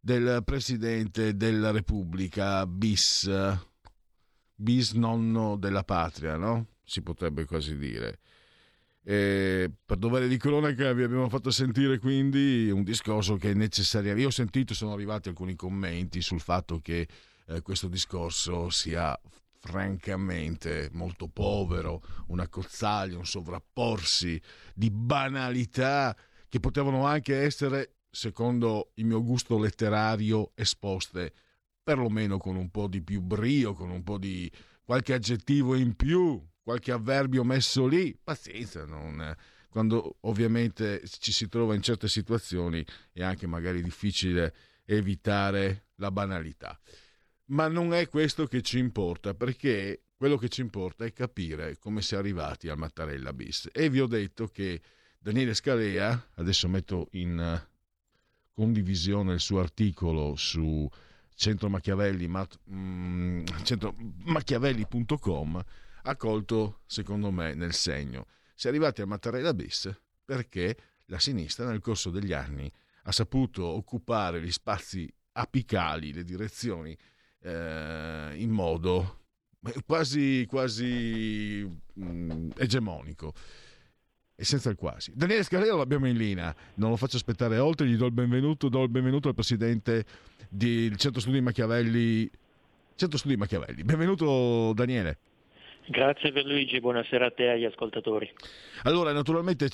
[0.00, 3.30] del Presidente della Repubblica bis,
[4.52, 6.70] bis nonno della patria, no?
[6.82, 8.18] Si potrebbe quasi dire.
[9.04, 14.16] E per dovere di cronaca vi abbiamo fatto sentire quindi un discorso che è necessario.
[14.16, 17.06] Io ho sentito, sono arrivati alcuni commenti sul fatto che
[17.46, 19.16] eh, questo discorso sia
[19.64, 24.40] francamente molto povero, una cozzaglia, un sovrapporsi
[24.74, 26.14] di banalità
[26.50, 31.32] che potevano anche essere, secondo il mio gusto letterario, esposte
[31.82, 34.52] perlomeno con un po' di più brio, con un po' di
[34.84, 39.34] qualche aggettivo in più, qualche avverbio messo lì, pazienza, non-
[39.70, 44.54] quando ovviamente ci si trova in certe situazioni è anche magari difficile
[44.84, 46.78] evitare la banalità.
[47.46, 52.00] Ma non è questo che ci importa, perché quello che ci importa è capire come
[52.00, 53.68] si è arrivati al Mattarella bis.
[53.72, 54.80] E vi ho detto che
[55.18, 57.68] Daniele Scalea, adesso metto in eh,
[58.52, 60.88] condivisione il suo articolo su
[61.34, 65.64] Centro Machiavelli, mat- mm, centro- machiavelli.com,
[66.02, 68.26] ha colto, secondo me, nel segno.
[68.54, 69.92] Si è arrivati al Mattarella bis
[70.24, 70.76] perché
[71.06, 72.70] la sinistra nel corso degli anni
[73.02, 76.96] ha saputo occupare gli spazi apicali, le direzioni,
[77.44, 79.20] eh, in modo
[79.86, 81.68] quasi, quasi
[82.00, 83.32] mm, egemonico
[84.36, 85.12] e senza il quasi.
[85.14, 88.82] Daniele Scalera l'abbiamo in linea, non lo faccio aspettare oltre, gli do il benvenuto, do
[88.82, 90.04] il benvenuto al presidente
[90.48, 92.28] del Centro Studi Machiavelli.
[92.96, 93.82] Centro Studi Machiavelli.
[93.82, 95.18] Benvenuto Daniele.
[95.86, 98.32] Grazie per Luigi, buonasera a te e agli ascoltatori.
[98.84, 99.68] Allora, naturalmente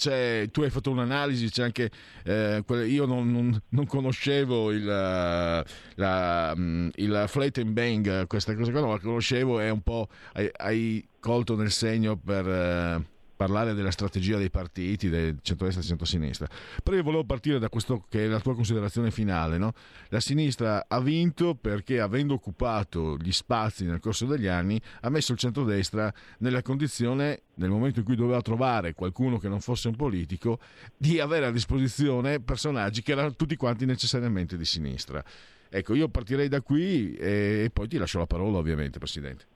[0.51, 1.91] tu hai fatto un'analisi, c'è anche,
[2.25, 8.57] eh, io non, non- non conoscevo il, eh, la, mm, il Flight and Bang, questa
[8.57, 13.05] cosa qua non la conoscevo, è un po', hai, hai colto nel segno per eh,
[13.41, 16.47] parlare della strategia dei partiti, del centro-destra e centro-sinistra.
[16.83, 19.73] Però io volevo partire da questo che è la tua considerazione finale, no?
[20.09, 25.33] La sinistra ha vinto perché avendo occupato gli spazi nel corso degli anni ha messo
[25.33, 29.97] il centrodestra nella condizione, nel momento in cui doveva trovare qualcuno che non fosse un
[29.97, 30.59] politico,
[30.95, 35.25] di avere a disposizione personaggi che erano tutti quanti necessariamente di sinistra.
[35.71, 39.47] Ecco, io partirei da qui e, e poi ti lascio la parola ovviamente, Presidente.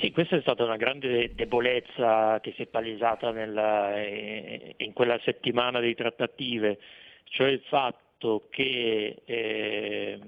[0.00, 5.18] Sì, questa è stata una grande debolezza che si è palesata nella- eh, in quella
[5.22, 6.78] settimana di trattative,
[7.24, 10.18] cioè il fatto che eh,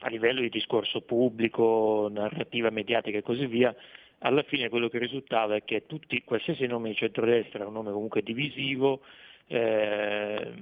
[0.00, 3.72] a livello di discorso pubblico, narrativa mediatica e così via,
[4.18, 7.92] alla fine quello che risultava è che tutti, qualsiasi nome di centrodestra è un nome
[7.92, 9.02] comunque divisivo,
[9.46, 10.52] eh,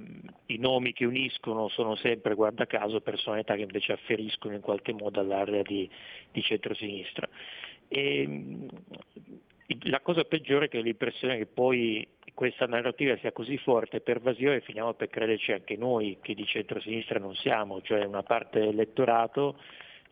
[0.47, 5.19] i nomi che uniscono sono sempre, guarda caso, personalità che invece afferiscono in qualche modo
[5.19, 5.89] all'area di,
[6.31, 7.27] di centrosinistra.
[7.93, 8.67] E, mh,
[9.89, 14.01] la cosa peggiore è che ho l'impressione che poi questa narrativa sia così forte e
[14.01, 18.59] pervasiva che finiamo per crederci anche noi che di centrosinistra non siamo, cioè una parte
[18.59, 19.59] dell'elettorato,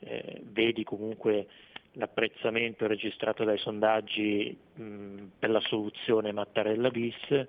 [0.02, 1.48] eh, vedi comunque
[1.94, 7.48] l'apprezzamento registrato dai sondaggi mh, per la soluzione Mattarella bis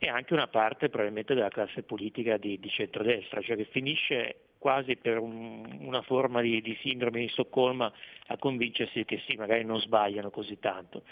[0.00, 4.96] e anche una parte probabilmente della classe politica di, di centrodestra, cioè che finisce quasi
[4.96, 7.92] per un- una forma di, di sindrome di Stoccolma
[8.26, 11.02] a convincersi che sì, magari non sbagliano così tanto.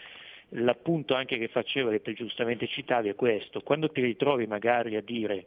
[0.51, 5.03] L'appunto anche che facevo, che te giustamente citavi, è questo, quando ti ritrovi magari a
[5.03, 5.47] dire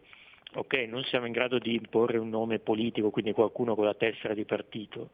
[0.54, 4.34] ok, non siamo in grado di imporre un nome politico, quindi qualcuno con la tessera
[4.34, 5.12] di partito,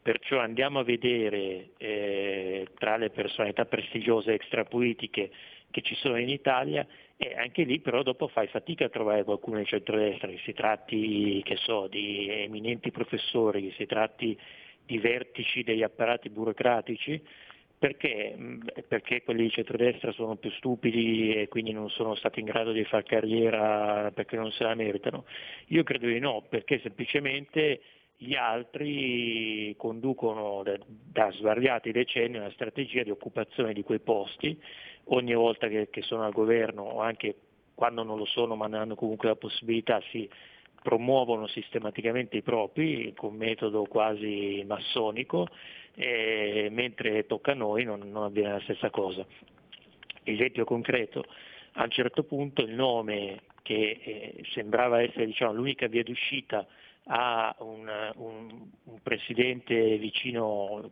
[0.00, 5.30] perciò andiamo a vedere eh, tra le personalità prestigiose extrapolitiche
[5.72, 6.86] che ci sono in Italia
[7.16, 11.44] e anche lì però dopo fai fatica a trovare qualcuno di centrodestra, che si tratti,
[11.56, 14.38] so, di eminenti professori, che si tratti
[14.84, 17.20] di vertici degli apparati burocratici,
[17.82, 18.36] perché?
[18.86, 22.84] Perché quelli di centrodestra sono più stupidi e quindi non sono stati in grado di
[22.84, 25.24] fare carriera perché non se la meritano?
[25.68, 27.80] Io credo di no, perché semplicemente
[28.16, 34.56] gli altri conducono da, da svariati decenni una strategia di occupazione di quei posti,
[35.16, 37.34] ogni volta che, che sono al governo o anche
[37.74, 40.28] quando non lo sono ma ne hanno comunque la possibilità si
[40.82, 45.46] promuovono sistematicamente i propri con metodo quasi massonico,
[45.94, 49.24] e mentre tocca a noi non, non avviene la stessa cosa.
[50.24, 51.24] Esempio concreto,
[51.74, 56.66] a un certo punto il nome che eh, sembrava essere diciamo, l'unica via d'uscita
[57.04, 60.88] a un, un- un presidente vicino,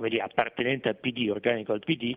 [0.00, 2.14] dire, appartenente al PD, organico al PD,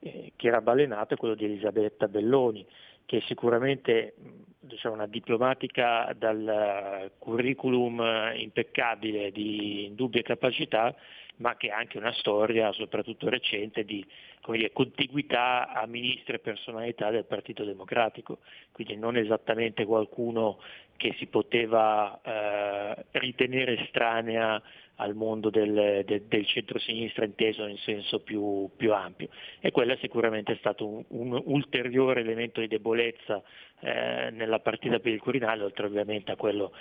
[0.00, 2.66] eh, che era balenato è quello di Elisabetta Belloni,
[3.06, 4.14] che è sicuramente
[4.60, 10.94] diciamo, una diplomatica dal eh, curriculum eh, impeccabile di indubbie capacità,
[11.36, 14.04] ma che ha anche una storia, soprattutto recente, di
[14.46, 18.38] dire, contiguità a ministri e personalità del Partito Democratico,
[18.72, 20.58] quindi non esattamente qualcuno
[20.96, 24.60] che si poteva eh, ritenere estranea
[25.00, 29.28] al mondo del, del, del centro-sinistra inteso in senso più, più ampio.
[29.60, 33.42] E quello è sicuramente stato un, un ulteriore elemento di debolezza
[33.80, 36.72] eh, nella partita per il Quirinale, oltre ovviamente a quello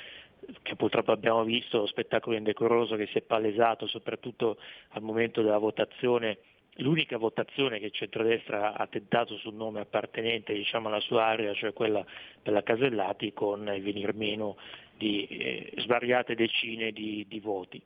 [0.61, 4.57] che purtroppo abbiamo visto, lo spettacolo indecoroso che si è palesato soprattutto
[4.89, 6.37] al momento della votazione
[6.79, 11.73] L'unica votazione che il centrodestra ha tentato sul nome appartenente diciamo, alla sua area, cioè
[11.73, 12.05] quella
[12.41, 14.55] per la Casellati, con il venir meno
[14.95, 17.81] di eh, svariate decine di, di voti.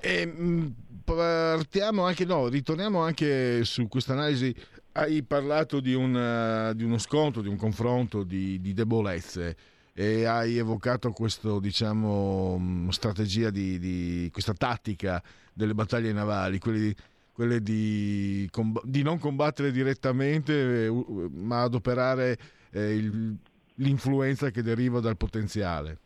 [0.00, 4.54] E, mh, partiamo anche, no, ritorniamo anche su questa analisi.
[4.92, 9.56] Hai parlato di, un, eh, di uno scontro, di un confronto di, di debolezze
[9.92, 15.22] e hai evocato questo, diciamo, mh, strategia di, di- questa tattica
[15.52, 16.94] delle battaglie navali, quelle di,
[17.32, 18.48] quelle di,
[18.84, 22.38] di non combattere direttamente, eh, ma adoperare
[22.72, 23.36] eh, il-
[23.76, 25.98] l'influenza che deriva dal potenziale.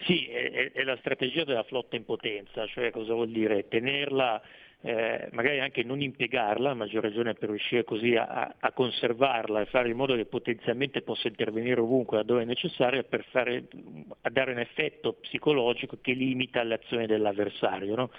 [0.00, 3.66] Sì, è, è- la strategia della flotta in potenza, cioè cosa vuol dire?
[3.68, 4.40] Tenerla,
[4.80, 9.66] eh, magari anche non impiegarla, a maggior ragione per riuscire così a, a conservarla e
[9.66, 13.64] fare in modo che potenzialmente possa intervenire ovunque laddove è necessario per fare,
[14.22, 17.94] a dare un effetto psicologico che limita l'azione dell'avversario.
[17.96, 18.10] no?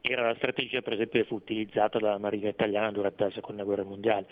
[0.00, 3.84] Era la strategia per esempio che fu utilizzata dalla Marina italiana durante la seconda guerra
[3.84, 4.26] mondiale.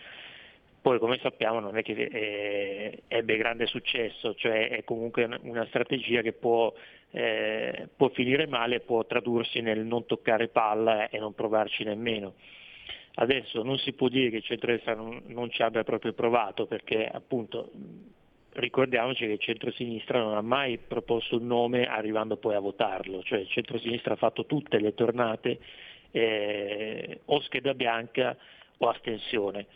[0.82, 6.22] Poi come sappiamo non è che eh, ebbe grande successo, cioè è comunque una- strategia
[6.22, 6.74] che può,
[7.12, 12.34] eh, può finire male, può tradursi nel non toccare palla e non provarci nemmeno.
[13.14, 17.06] Adesso non si può dire che il centrodestra non, non ci abbia proprio provato perché
[17.06, 17.70] appunto
[18.54, 23.38] ricordiamoci che il centrosinistra non ha mai proposto un nome arrivando poi a votarlo, cioè
[23.38, 25.60] il centrosinistra ha fatto tutte le tornate
[26.10, 28.36] eh, o scheda bianca
[28.78, 29.66] o astensione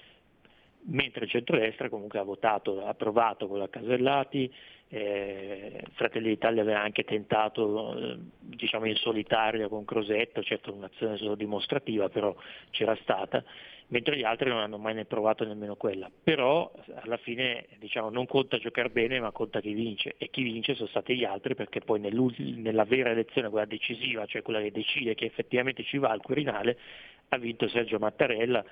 [0.88, 4.52] mentre il centrodestra comunque ha votato, ha approvato la Casellati,
[4.88, 11.34] eh, Fratelli d'Italia aveva anche tentato eh, diciamo in solitaria con Crosetto, certo un'azione solo
[11.34, 12.34] dimostrativa però
[12.70, 13.42] c'era stata,
[13.88, 16.08] mentre gli altri non hanno mai ne provato nemmeno quella.
[16.22, 20.74] Però alla fine diciamo, non conta giocare bene ma conta chi vince e chi vince
[20.74, 25.14] sono stati gli altri perché poi nella vera elezione, quella decisiva, cioè quella che decide
[25.14, 26.78] che effettivamente ci va al Quirinale,
[27.30, 28.64] ha vinto Sergio Mattarella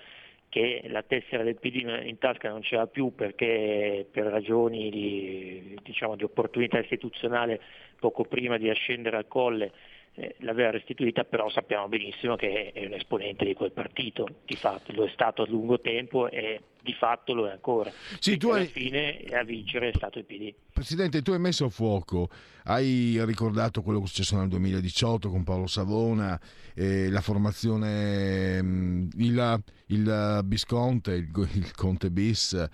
[0.55, 6.15] che la tessera del PD in tasca non c'era più perché per ragioni di, diciamo,
[6.15, 7.61] di opportunità istituzionale
[7.99, 9.73] poco prima di ascendere al colle
[10.15, 14.93] eh, l'aveva restituita, però sappiamo benissimo che è un esponente di quel partito, di fatto
[14.93, 17.91] lo è stato a lungo tempo e di fatto lo è ancora.
[18.21, 20.53] Sì, tu alla hai- fine a vincere è stato il PD.
[20.71, 22.29] Presidente, tu hai messo a fuoco,
[22.65, 26.39] hai ricordato quello che è successo nel 2018 con Paolo Savona,
[26.75, 32.69] eh, la formazione, mh, il, il Visconte, il, il Conte bis, eh,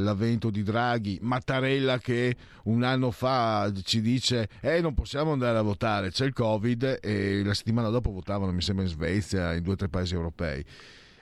[0.00, 5.62] l'avvento di Draghi, Mattarella che un anno fa ci dice eh, non possiamo andare a
[5.62, 9.72] votare, c'è il Covid e la settimana dopo votavano, mi sembra in Svezia, in due
[9.72, 10.62] o tre paesi europei.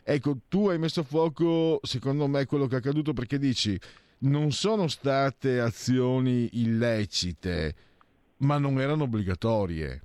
[0.04, 3.78] Ecco, tu hai messo a fuoco, secondo me, quello che è accaduto perché dici
[4.22, 7.74] non sono state azioni illecite,
[8.38, 10.02] ma non erano obbligatorie.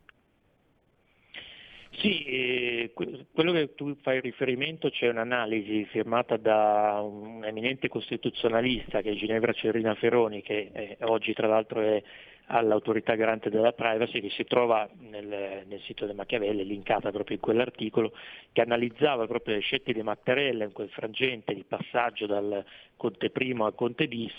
[1.99, 9.01] Sì, eh, que- quello che tu fai riferimento c'è un'analisi firmata da un eminente costituzionalista
[9.01, 12.03] che è Ginevra Cerrina Feroni, che eh, oggi tra l'altro è
[12.47, 17.41] all'autorità garante della privacy, che si trova nel, nel sito di Machiavelli, linkata proprio in
[17.41, 18.13] quell'articolo,
[18.51, 22.63] che analizzava proprio le scelte di Mattarella in quel frangente di passaggio dal
[22.95, 24.33] Conte I al Conte bis,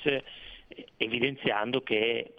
[0.97, 2.35] evidenziando che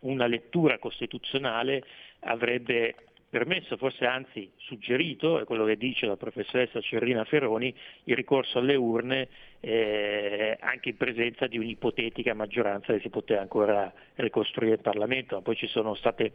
[0.00, 1.84] una lettura costituzionale
[2.20, 2.94] avrebbe
[3.34, 7.74] permesso, forse anzi suggerito, è quello che dice la professoressa Cerrina Feroni,
[8.04, 9.26] il ricorso alle urne
[9.58, 15.42] eh, anche in presenza di un'ipotetica maggioranza che si poteva ancora ricostruire il Parlamento, ma
[15.42, 16.30] poi ci sono stati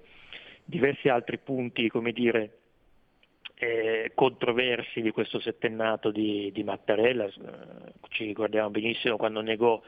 [0.65, 2.57] diversi altri punti, come dire,
[3.55, 7.31] eh, controversi di questo settennato di, di Mattarella, Eh,
[8.09, 9.81] ci ricordiamo benissimo quando negò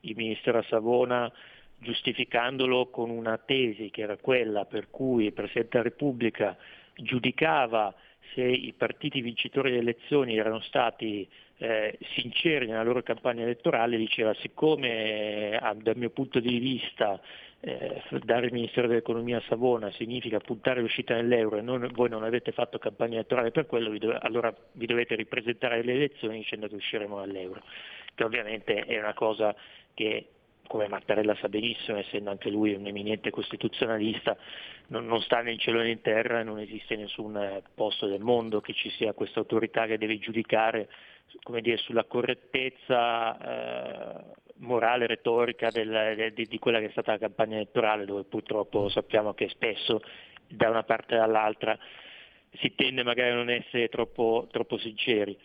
[0.00, 1.32] il ministero a Savona
[1.78, 6.56] giustificandolo con una tesi che era quella per cui il Presidente della Repubblica
[6.94, 7.94] giudicava
[8.34, 11.28] se i partiti vincitori delle elezioni erano stati
[11.58, 17.20] eh, sinceri nella loro campagna elettorale, diceva siccome eh, dal mio punto di vista
[17.60, 22.22] eh, dare il Ministero dell'Economia a Savona significa puntare all'uscita dell'euro e non- voi non
[22.22, 26.68] avete fatto campagna elettorale per quello, vi dove- allora vi dovete ripresentare alle elezioni dicendo
[26.68, 27.62] che usciremo dall'euro,
[28.14, 29.54] che ovviamente è una cosa
[29.94, 30.26] che
[30.68, 34.36] come Mattarella sa benissimo, essendo anche lui un eminente costituzionalista,
[34.88, 38.60] non, non sta in cielo né in terra, non esiste nessun eh, posto del mondo
[38.60, 40.88] che ci sia questa autorità che deve giudicare
[41.60, 44.24] dire, sulla correttezza eh,
[44.58, 48.88] morale, retorica del- de- di, di quella che è stata la campagna elettorale, dove purtroppo
[48.88, 50.00] sappiamo che spesso
[50.46, 51.76] da una parte e dall'altra
[52.60, 55.36] si tende magari a non essere troppo, troppo sinceri.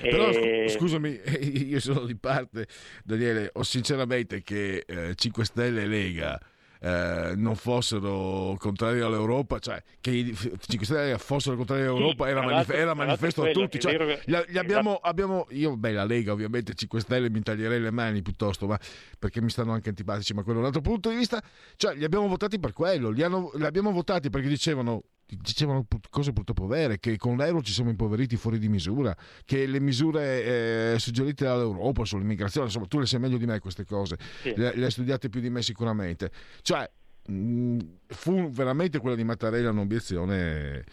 [0.00, 1.20] Però scu- E- scusami,
[1.68, 2.66] io sono di parte,
[3.04, 6.40] Daniele, ho sinceramente che eh, 5 Stelle e Lega
[6.80, 12.42] eh, non fossero contrari all'Europa, cioè che i 5 Stelle fossero contrari all'Europa Sì, era,
[12.42, 13.78] manif- era manifesto a tutti.
[13.78, 17.80] cioè, che- gli- gli abbiamo, abbiamo- io, beh, la Lega ovviamente 5 Stelle mi taglierei
[17.80, 18.78] le mani piuttosto, ma
[19.18, 21.40] perché mi stanno anche antipatici, ma quello è un altro punto di vista.
[21.76, 25.02] Cioè, li abbiamo votati per quello, li, hanno- li abbiamo votati perché dicevano
[25.36, 29.14] dicevano cose purtroppo vere, che con l'euro ci siamo impoveriti fuori di misura,
[29.44, 33.84] che le misure eh, suggerite dall'Europa sull'immigrazione, insomma tu le sai meglio di me queste
[33.84, 34.54] cose, Sì.
[34.56, 36.30] le, le hai studiate più di me sicuramente.
[36.62, 36.88] Cioè,
[37.26, 40.84] mh, fu veramente quella di Mattarella un'obiezione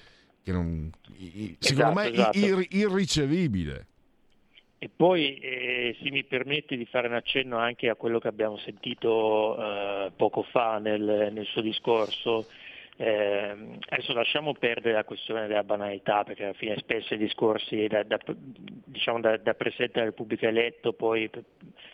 [0.43, 2.37] che non, i- secondo Esatto, me esatto.
[2.37, 3.87] ir- irricevibile.
[4.77, 8.57] E poi, eh, se mi permette di fare un accenno anche a quello che abbiamo
[8.57, 12.45] sentito eh, poco fa nel, nel suo discorso,
[12.97, 18.03] ehm, adesso lasciamo perdere la questione della banalità, perché alla fine spesso i discorsi da,
[18.03, 21.29] da- diciamo da- da Presidente della Repubblica eletto poi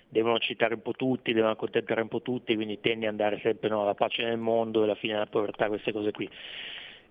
[0.08, 3.70] devono citare un po' tutti, devono accontentare un po' tutti, quindi tendi ad andare sempre
[3.70, 6.30] no, alla pace nel mondo e alla fine della povertà, queste cose qui.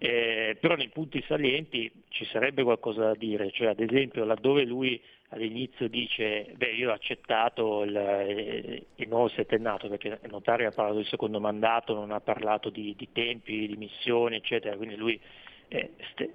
[0.03, 4.99] Eh, però nei punti salienti ci sarebbe qualcosa da dire, cioè ad esempio laddove lui
[5.31, 10.73] all'inizio dice beh io ho accettato il, eh, il nuovo settennato perché il notario ha
[10.73, 15.21] parlato del secondo mandato, non ha parlato di, di tempi, di missioni eccetera, quindi lui
[15.69, 16.33] eh, ste-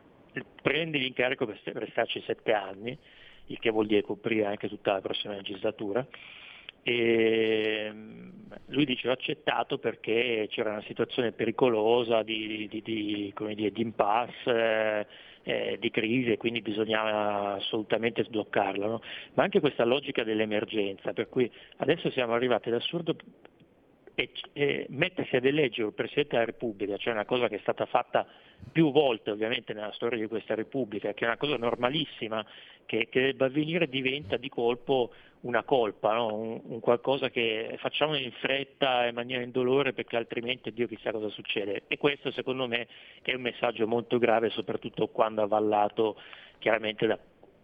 [0.61, 2.97] prende l'incarico per, per starci sette anni,
[3.47, 6.05] il che vuol dire coprire anche tutta la prossima legislatura.
[6.88, 7.91] E
[8.67, 15.07] lui dice ho accettato perché c'era una situazione pericolosa di, di, di, di impasse,
[15.45, 18.88] eh, di crisi e quindi bisognava assolutamente sbloccarla.
[18.88, 19.01] no?
[19.35, 23.15] Ma anche questa logica dell'emergenza, per cui adesso siamo arrivati all'assurdo
[24.15, 27.85] e, e mettersi ad eleggere il Presidente della Repubblica, cioè una cosa che è stata
[27.85, 28.26] fatta
[28.72, 32.43] più volte ovviamente nella storia di questa Repubblica, che è una cosa normalissima,
[32.85, 35.11] che, che debba avvenire diventa di colpo
[35.45, 36.34] una colpa, no?
[36.34, 41.30] un, un qualcosa che facciamo in fretta, in maniera indolore, perché altrimenti Dio chissà cosa
[41.30, 41.84] succede.
[41.88, 42.88] E questo secondo me
[43.22, 46.19] è un messaggio molto grave, soprattutto quando avallato
[46.59, 47.17] chiaramente da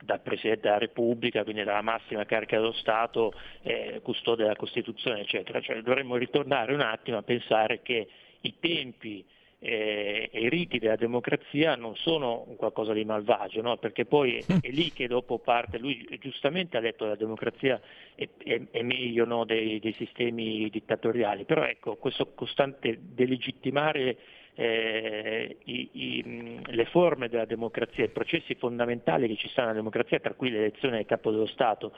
[0.03, 5.61] dal Presidente della Repubblica, quindi dalla massima carica dello Stato, eh, custode della Costituzione, eccetera.
[5.61, 8.07] Cioè, dovremmo ritornare un attimo a pensare che
[8.41, 9.23] i tempi
[9.63, 13.77] eh, e i riti della democrazia non sono un qualcosa di malvagio, no?
[13.77, 17.79] perché poi è lì che dopo parte, lui giustamente ha detto che la democrazia
[18.15, 24.17] è, è- è meglio no, dei, dei sistemi dittatoriali, però ecco, questo costante delegittimare
[24.55, 30.19] eh, i- i- le forme della democrazia, i processi fondamentali che ci stanno nella democrazia,
[30.19, 31.93] tra cui l'elezione del capo dello Stato,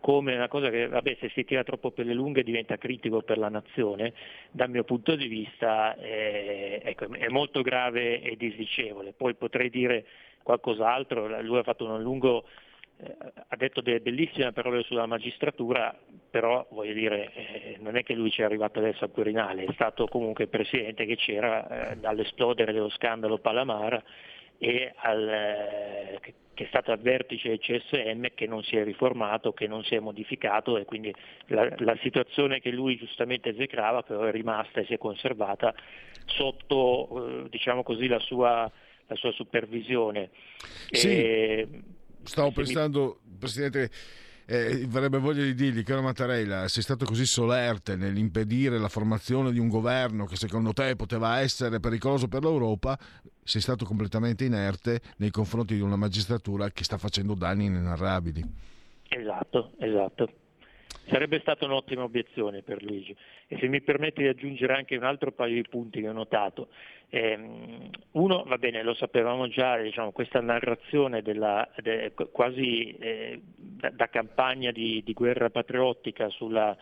[0.00, 3.38] come una cosa che vabbè, se si tira troppo per le lunghe diventa critico per
[3.38, 4.12] la nazione,
[4.50, 9.12] dal mio punto di vista eh, ecco, è molto grave e disdicevole.
[9.12, 10.04] Poi potrei dire
[10.42, 12.44] qualcos'altro, lui ha fatto un lungo
[12.98, 13.14] eh,
[13.48, 15.94] ha detto delle bellissime parole sulla magistratura,
[16.30, 19.72] però voglio dire, eh, non è che lui ci è arrivato adesso al Quirinale, è
[19.74, 24.02] stato comunque il presidente che c'era eh, dall'esplodere dello scandalo Palamara
[24.58, 26.20] e al, eh,
[26.54, 29.94] che, è stato al vertice del CSM che non si è riformato, che non si
[29.94, 31.14] è modificato e quindi
[31.46, 35.74] la, la situazione che lui giustamente esecrava però è rimasta e si è conservata
[36.26, 38.70] sotto eh, diciamo così, la, sua,
[39.06, 40.30] la sua supervisione.
[40.90, 41.08] Sì.
[41.08, 41.68] E-
[42.22, 43.90] Stavo se mi- pensando, Presidente,
[44.46, 49.58] eh, avrebbe voglia di dirgli, caro Mattarella, sei stato così solerte nell'impedire la formazione di
[49.58, 52.96] un governo che secondo te poteva essere pericoloso per l'Europa,
[53.42, 58.44] sei stato completamente inerte nei confronti di una magistratura che sta facendo danni inenarrabili.
[59.08, 60.30] Esatto, esatto.
[61.08, 63.14] Sarebbe stata un'ottima obiezione per Luigi.
[63.46, 66.68] E se mi permette di aggiungere anche un altro paio di punti che ho notato.
[67.10, 73.90] Ehm, uno, va bene, lo sapevamo già, diciamo, questa narrazione della, de- quasi eh, da,
[73.90, 76.76] da campagna di, di guerra patriottica sulla,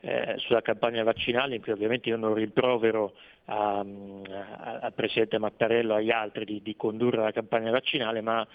[0.00, 3.14] eh, sulla campagna vaccinale, in cui ovviamente io non rimprovero
[3.48, 8.46] al Presidente Mattarello e agli altri di, di condurre la campagna vaccinale, ma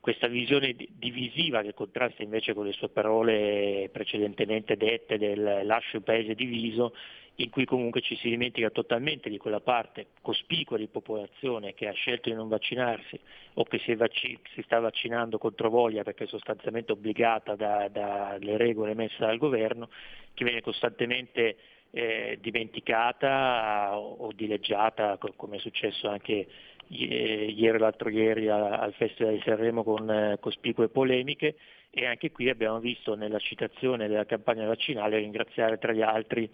[0.00, 5.96] questa visione di- divisiva che contrasta invece con le sue parole precedentemente dette del lascio
[5.96, 6.94] il paese diviso,
[7.40, 11.92] in cui comunque ci si dimentica totalmente di quella parte cospicua di popolazione che ha
[11.92, 13.18] scelto di non vaccinarsi
[13.54, 17.88] o che si, è vacci- si sta vaccinando contro voglia perché è sostanzialmente obbligata da-
[17.88, 19.88] dalle regole messe dal governo,
[20.34, 21.56] che viene costantemente
[21.90, 26.46] eh, dimenticata o, o dileggiata, co- come è successo anche
[26.88, 31.56] ieri o l'altro ieri al Festival di Sanremo con eh, cospicue polemiche
[31.90, 36.50] e anche qui abbiamo visto nella citazione della campagna vaccinale ringraziare tra gli altri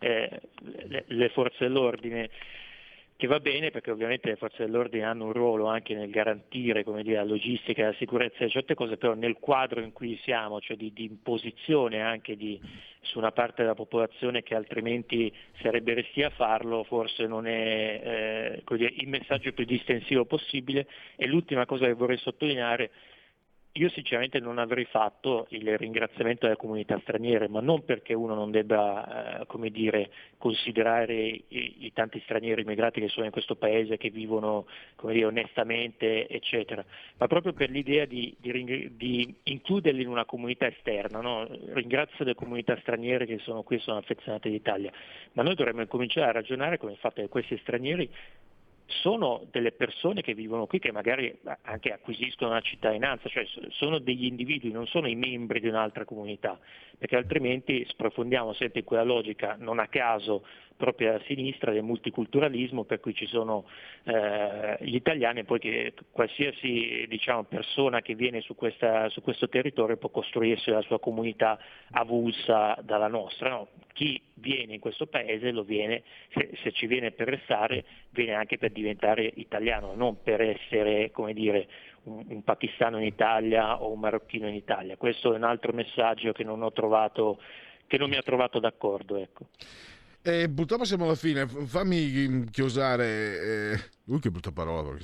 [0.00, 0.40] eh,
[1.06, 2.30] le forze dell'ordine
[3.18, 7.14] che va bene perché ovviamente le forze dell'ordine hanno un ruolo anche nel garantire dire,
[7.16, 10.76] la logistica e la sicurezza di certe cose, però nel quadro in cui siamo, cioè
[10.76, 12.60] di, di imposizione anche di,
[13.00, 18.76] su una parte della popolazione che altrimenti sarebbe restia a farlo, forse non è eh,
[18.76, 20.86] dire, il messaggio più distensivo possibile.
[21.16, 22.88] E l'ultima cosa che vorrei sottolineare,
[23.78, 28.50] io sinceramente non avrei fatto il ringraziamento alle comunità straniere, ma non perché uno non
[28.50, 33.96] debba, eh, come dire, considerare i, i tanti stranieri immigrati che sono in questo paese,
[33.96, 36.84] che vivono come dire, onestamente, eccetera,
[37.16, 38.50] ma proprio per l'idea di, di
[38.90, 41.20] di includerli in una comunità esterna.
[41.20, 41.46] no?
[41.72, 44.92] Ringrazio le comunità straniere che sono qui e sono affezionate d'Italia,
[45.32, 48.10] ma noi dovremmo cominciare a ragionare con il fatto che questi stranieri
[48.88, 54.24] sono delle persone che vivono qui, che magari anche acquisiscono una cittadinanza, cioè sono degli
[54.24, 56.58] individui, non sono i membri di un'altra comunità,
[56.96, 60.44] perché altrimenti sprofondiamo sempre in quella logica, non a caso
[60.78, 63.66] proprio a sinistra del multiculturalismo per cui ci sono
[64.04, 69.48] eh, gli italiani e poi che qualsiasi diciamo, persona che viene su, questa, su, questo
[69.48, 71.58] territorio può costruirsi la sua comunità
[71.90, 73.50] avulsa dalla nostra.
[73.50, 73.68] No?
[73.92, 78.56] Chi viene in questo paese lo viene, se, se, ci viene per restare, viene anche
[78.56, 81.66] per diventare italiano, non per essere come dire,
[82.04, 84.96] un, un pakistano in Italia o un marocchino in Italia.
[84.96, 87.40] Questo è un altro messaggio che non ho trovato
[87.88, 89.16] che non mi ha trovato d'accordo.
[89.16, 89.46] Ecco.
[90.28, 91.48] E purtroppo siamo alla fine.
[91.48, 93.72] Fammi chiosare.
[93.72, 93.80] Eh...
[94.04, 94.94] Uh, che brutta parola.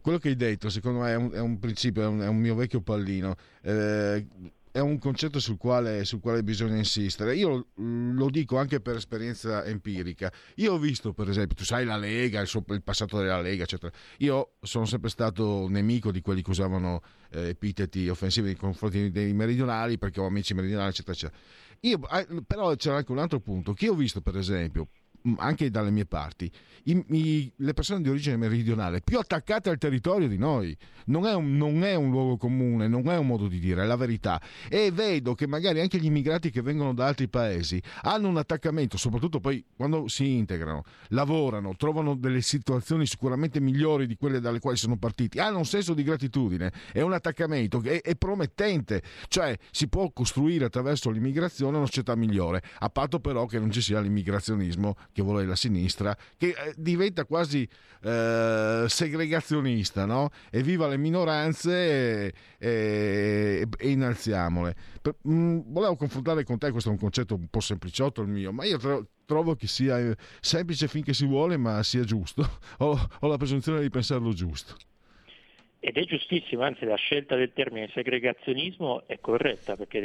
[0.00, 2.36] Quello che hai detto, secondo me, è un, è un principio, è un, è un,
[2.36, 3.34] mio vecchio pallino.
[3.60, 4.24] Eh,
[4.70, 7.34] è un concetto sul quale, sul quale, bisogna insistere.
[7.34, 10.32] Io lo dico anche per esperienza empirica.
[10.56, 13.64] Io ho visto, per esempio, tu sai la Lega, il, suo, il passato della Lega,
[13.64, 13.92] eccetera.
[14.18, 17.02] Io sono sempre stato nemico di quelli che usavano
[17.32, 21.40] eh, epiteti offensivi nei confronti dei meridionali, perché ho amici meridionali, eccetera, eccetera.
[21.84, 21.98] Io,
[22.46, 24.86] però c'era anche un altro punto che io ho visto, per esempio,
[25.36, 26.50] anche dalle mie parti,
[26.84, 30.76] i, i, le persone di origine meridionale più attaccate al territorio di noi.
[31.06, 33.86] Non è, un, non è, un, luogo comune, non è un modo di dire, è
[33.86, 34.40] la verità.
[34.68, 38.96] E vedo che magari anche gli immigrati che vengono da altri paesi hanno un attaccamento,
[38.96, 44.76] soprattutto poi quando si integrano, lavorano, trovano delle situazioni sicuramente migliori di quelle dalle quali
[44.76, 49.56] sono partiti, hanno un senso di gratitudine, è un attaccamento che è, è promettente, cioè
[49.70, 54.00] si può costruire attraverso l'immigrazione una società migliore, a patto però che non ci sia
[54.00, 57.68] l'immigrazionismo che vuole la sinistra, che diventa quasi
[58.02, 60.30] eh, segregazionista, no?
[60.50, 64.74] Evviva le minoranze e, e, e innalziamole.
[65.00, 68.52] Per, mh, volevo confrontare con te, questo è un concetto un po' sempliciotto il mio,
[68.52, 72.58] ma io tro- trovo che sia semplice finché si vuole, ma sia giusto.
[72.78, 74.76] ho, ho la presunzione di pensarlo giusto.
[75.84, 79.98] Ed è giustissimo, anzi la scelta del termine segregazionismo è corretta, perché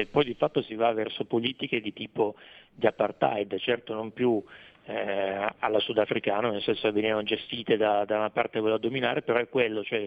[0.00, 2.34] eh, poi di fatto si va verso politiche di tipo
[2.70, 4.44] di apartheid, certo non più
[4.84, 9.38] eh, alla sudafricano, nel senso che venivano gestite da, da una parte voleva dominare, però
[9.38, 10.06] è quello, cioè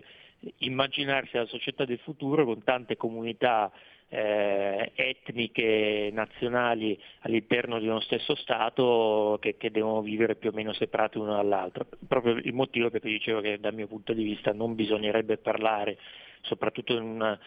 [0.60, 3.72] immaginarsi la società del futuro con tante comunità
[4.10, 10.73] eh, etniche, nazionali all'interno di uno stesso Stato che, che, devono vivere più o meno
[10.73, 11.88] separati uno dall'altro.
[12.07, 15.98] Proprio il motivo per cui dicevo che dal mio punto di vista non bisognerebbe parlare,
[16.41, 17.40] soprattutto in un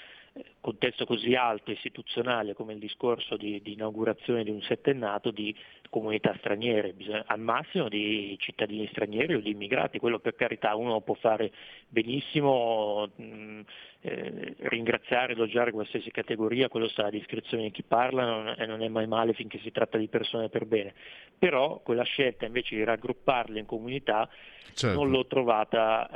[0.61, 5.55] contesto così alto istituzionale come il discorso di, di inaugurazione di un settennato di
[5.91, 11.01] comunità straniere, bisogna, al massimo di cittadini stranieri o di immigrati, quello per carità uno
[11.01, 11.51] può fare
[11.89, 13.61] benissimo, mh,
[14.01, 18.83] eh, ringraziare, elogiare qualsiasi categoria, quello sta a discrezione di chi parla non, e non
[18.83, 20.95] è mai male finché si tratta di persone per bene,
[21.39, 24.29] però quella scelta invece di raggrupparle in comunità
[24.75, 24.97] certo.
[24.97, 26.09] non l'ho trovata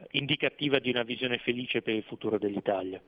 [0.00, 3.00] eh, indicativa di una visione felice per il futuro dell'Italia.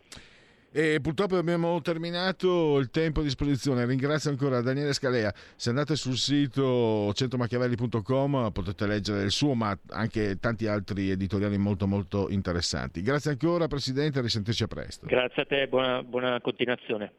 [0.77, 3.87] E purtroppo abbiamo terminato il tempo a disposizione.
[3.87, 5.33] Ringrazio ancora Daniele Scalea.
[5.55, 11.87] Se andate sul sito centromachiavelli.com potete leggere il suo, ma anche tanti altri editoriali molto
[11.87, 13.03] molto interessanti.
[13.03, 15.07] Grazie ancora Presidente, a risentirci a presto.
[15.07, 17.13] Grazie a te, buona, buona continuazione.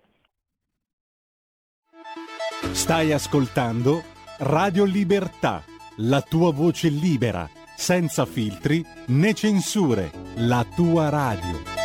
[2.74, 4.04] Stai ascoltando
[4.40, 5.64] Radio Libertà,
[6.00, 11.85] la tua voce libera, senza filtri né censure, la tua radio.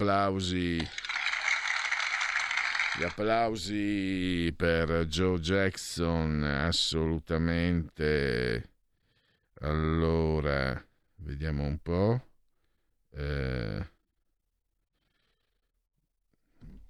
[0.00, 0.78] Applausi.
[2.98, 8.70] Gli applausi per Joe Jackson, assolutamente.
[9.60, 10.82] Allora,
[11.16, 12.28] vediamo un po'.
[13.10, 13.88] Eh,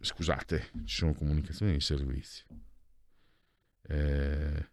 [0.02, 2.42] Scusate, ci sono comunicazioni di servizi.
[3.82, 4.68] Eh,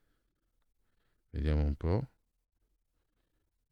[1.32, 2.08] vediamo un po'.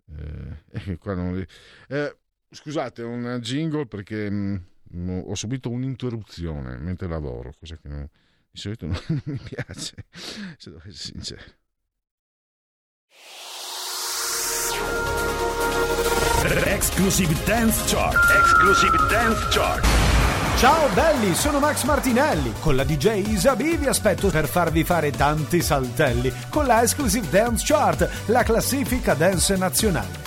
[0.08, 1.48] Eh, eh, qua non ri-
[1.90, 2.18] eh,
[2.66, 8.10] scusate, un jingle perché mh, mh, ho subito un'interruzione mentre lavoro, cosa che non-
[8.50, 10.06] di solito non mi piace,
[10.58, 11.44] se devo essere sincero.
[16.66, 18.16] Exclusive Dance Chart.
[18.40, 19.86] Exclusive Dance Chart.
[20.58, 22.54] Ciao belli, sono Max Martinelli.
[22.62, 27.64] Con la DJ Isabi vi aspetto per farvi fare tanti saltelli con la Exclusive Dance
[27.66, 30.25] Chart, la classifica dance nazionale.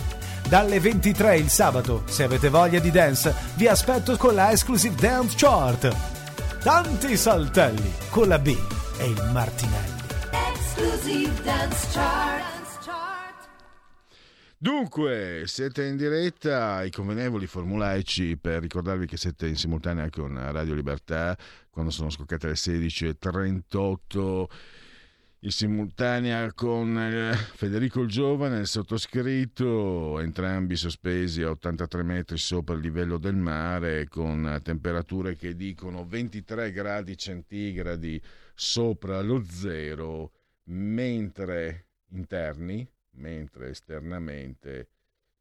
[0.49, 5.35] Dalle 23 il sabato, se avete voglia di dance, vi aspetto con la Exclusive Dance
[5.37, 6.63] Chart.
[6.63, 8.57] Tanti saltelli con la B
[8.99, 10.01] e il Martinelli.
[10.31, 12.59] Exclusive Dance Chart.
[14.57, 20.75] Dunque, siete in diretta ai convenevoli formulaici per ricordarvi che siete in simultanea con Radio
[20.75, 21.37] Libertà
[21.71, 24.47] quando sono scoccate le 16.38
[25.41, 32.75] in simultanea con eh, Federico il Giovane, il sottoscritto, entrambi sospesi a 83 metri sopra
[32.75, 38.21] il livello del mare con temperature che dicono 23 gradi centigradi
[38.55, 40.33] sopra lo zero,
[40.65, 42.89] mentre interni
[43.19, 44.89] mentre esternamente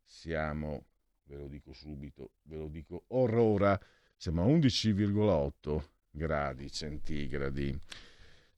[0.03, 0.85] siamo,
[1.25, 3.79] ve lo dico subito, ve lo dico orrora,
[4.15, 7.79] siamo a 11,8 gradi centigradi,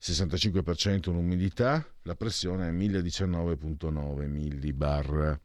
[0.00, 5.40] 65% l'umidità, la pressione è 1019,9 millibar.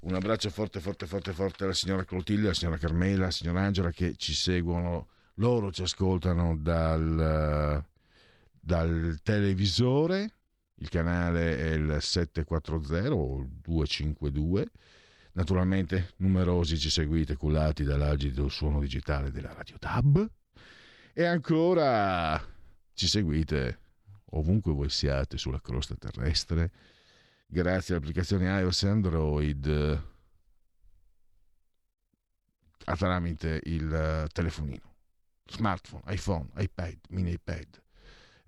[0.00, 3.90] Un abbraccio forte, forte, forte, forte alla signora Clotilde, alla signora Carmela, alla signora Angela
[3.90, 7.84] che ci seguono, loro ci ascoltano dal,
[8.60, 10.34] dal televisore
[10.82, 14.66] il canale è il 740 o il 252.
[15.34, 20.28] Naturalmente numerosi ci seguite cullati dall'agido suono digitale della Radio Tab
[21.14, 22.51] E ancora
[22.94, 23.78] ci seguite
[24.32, 26.70] ovunque voi siate sulla crosta terrestre,
[27.46, 30.00] grazie all'applicazione iOS e Android
[32.96, 34.94] tramite il eh, telefonino,
[35.46, 37.82] smartphone, iPhone, iPad, mini iPad,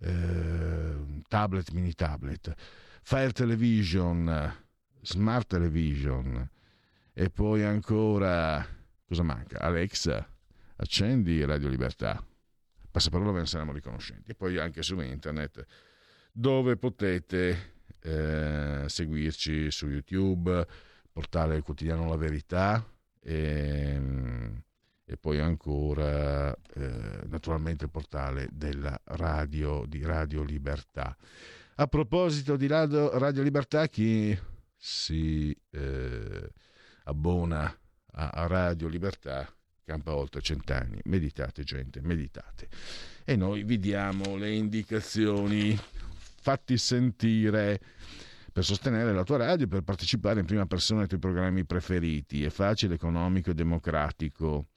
[0.00, 2.54] eh, tablet, mini tablet,
[3.02, 4.52] Fire Television,
[5.02, 6.48] Smart Television
[7.12, 8.66] e poi ancora
[9.06, 9.60] cosa manca?
[9.60, 10.26] Alexa,
[10.76, 12.22] accendi Radio Libertà.
[12.94, 14.30] Passaparola ve ne saremo riconoscenti.
[14.30, 15.66] E poi anche su internet
[16.30, 20.64] dove potete eh, seguirci su YouTube,
[21.10, 22.88] portale quotidiano La Verità
[23.20, 24.00] e,
[25.04, 31.16] e poi ancora eh, naturalmente il portale della radio di Radio Libertà.
[31.74, 34.38] A proposito di Radio, Radio Libertà, chi
[34.76, 36.48] si eh,
[37.04, 37.76] abbona
[38.12, 39.52] a, a Radio Libertà
[39.84, 40.98] campa oltre cent'anni.
[41.04, 42.68] Meditate, gente, meditate.
[43.24, 45.78] E noi vi diamo le indicazioni.
[46.40, 47.80] Fatti sentire
[48.52, 52.44] per sostenere la tua radio, per partecipare in prima persona ai tuoi programmi preferiti.
[52.44, 54.68] È facile, economico e democratico.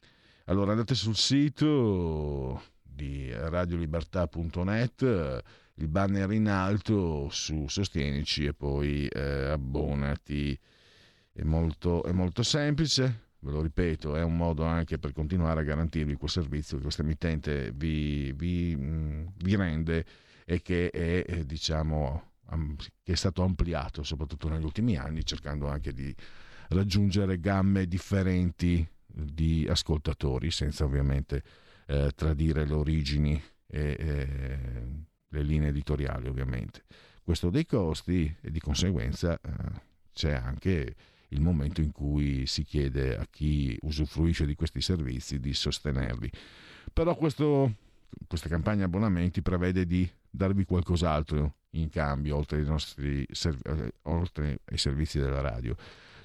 [0.45, 5.43] Allora andate sul sito di radiolibertà.net,
[5.75, 10.57] il banner in alto su Sostienici e poi eh, abbonati.
[11.31, 15.63] È molto, è molto semplice, ve lo ripeto, è un modo anche per continuare a
[15.63, 20.05] garantirvi quel servizio che questo emittente vi, vi, vi rende
[20.45, 25.67] e che è, eh, diciamo, am- che è stato ampliato soprattutto negli ultimi anni, cercando
[25.67, 26.13] anche di
[26.69, 31.41] raggiungere gamme differenti di ascoltatori, senza ovviamente
[31.87, 34.59] eh, tradire le origini e eh,
[35.29, 36.83] le linee editoriali, ovviamente.
[37.23, 39.49] Questo dei costi e di conseguenza eh,
[40.11, 40.95] c'è anche
[41.29, 46.29] il momento in cui si chiede a chi usufruisce di questi servizi di sostenerli.
[46.93, 47.75] Però questo,
[48.27, 54.77] questa campagna abbonamenti prevede di darvi qualcos'altro in cambio, oltre ai, nostri, eh, oltre ai
[54.77, 55.75] servizi della radio,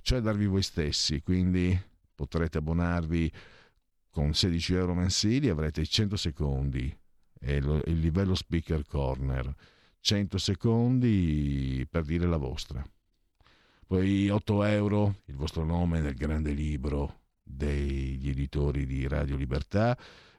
[0.03, 1.21] cioè darvi voi stessi.
[1.23, 1.79] Quindi
[2.15, 3.33] potrete abbonarvi
[4.11, 6.97] con 16 euro mensili, avrete i 100 secondi
[7.41, 9.53] e il livello speaker corner.
[10.01, 12.85] 100 secondi per dire la vostra
[13.93, 19.95] poi 8 euro il vostro nome nel grande libro degli editori di Radio Libertà,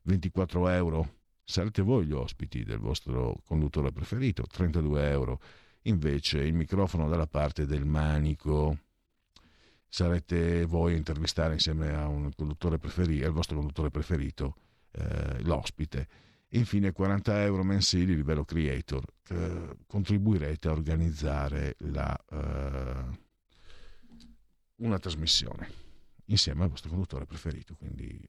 [0.05, 5.39] 24 euro sarete voi gli ospiti del vostro conduttore preferito, 32 euro
[5.83, 8.75] invece il microfono dalla parte del manico,
[9.87, 14.55] sarete voi a intervistare insieme a un conduttore preferito, al vostro conduttore preferito,
[14.93, 16.07] eh, l'ospite.
[16.53, 22.17] Infine 40 euro mensili livello creator, eh, contribuirete a organizzare la...
[22.31, 23.22] eh,
[24.83, 25.81] una trasmissione
[26.25, 28.19] insieme al vostro conduttore preferito, quindi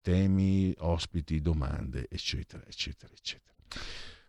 [0.00, 3.54] temi, ospiti, domande, eccetera, eccetera, eccetera.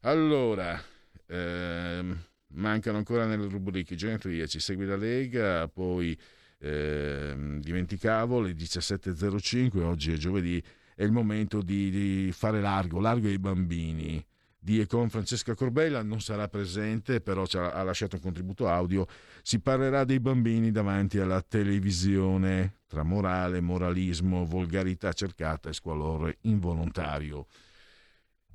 [0.02, 0.82] Allora,
[1.26, 6.18] ehm, mancano ancora nelle rubriche genetriaci, segui la Lega, poi
[6.60, 10.62] ehm, dimenticavo le 17.05, oggi è giovedì,
[10.96, 14.26] è il momento di, di fare largo, largo ai bambini
[14.62, 19.08] di e con Francesca Corbella non sarà presente, però ha, lasciato un contributo audio.
[19.42, 27.48] Si parlerà dei bambini davanti alla televisione, tra morale, moralismo, volgarità cercata e squalore involontario.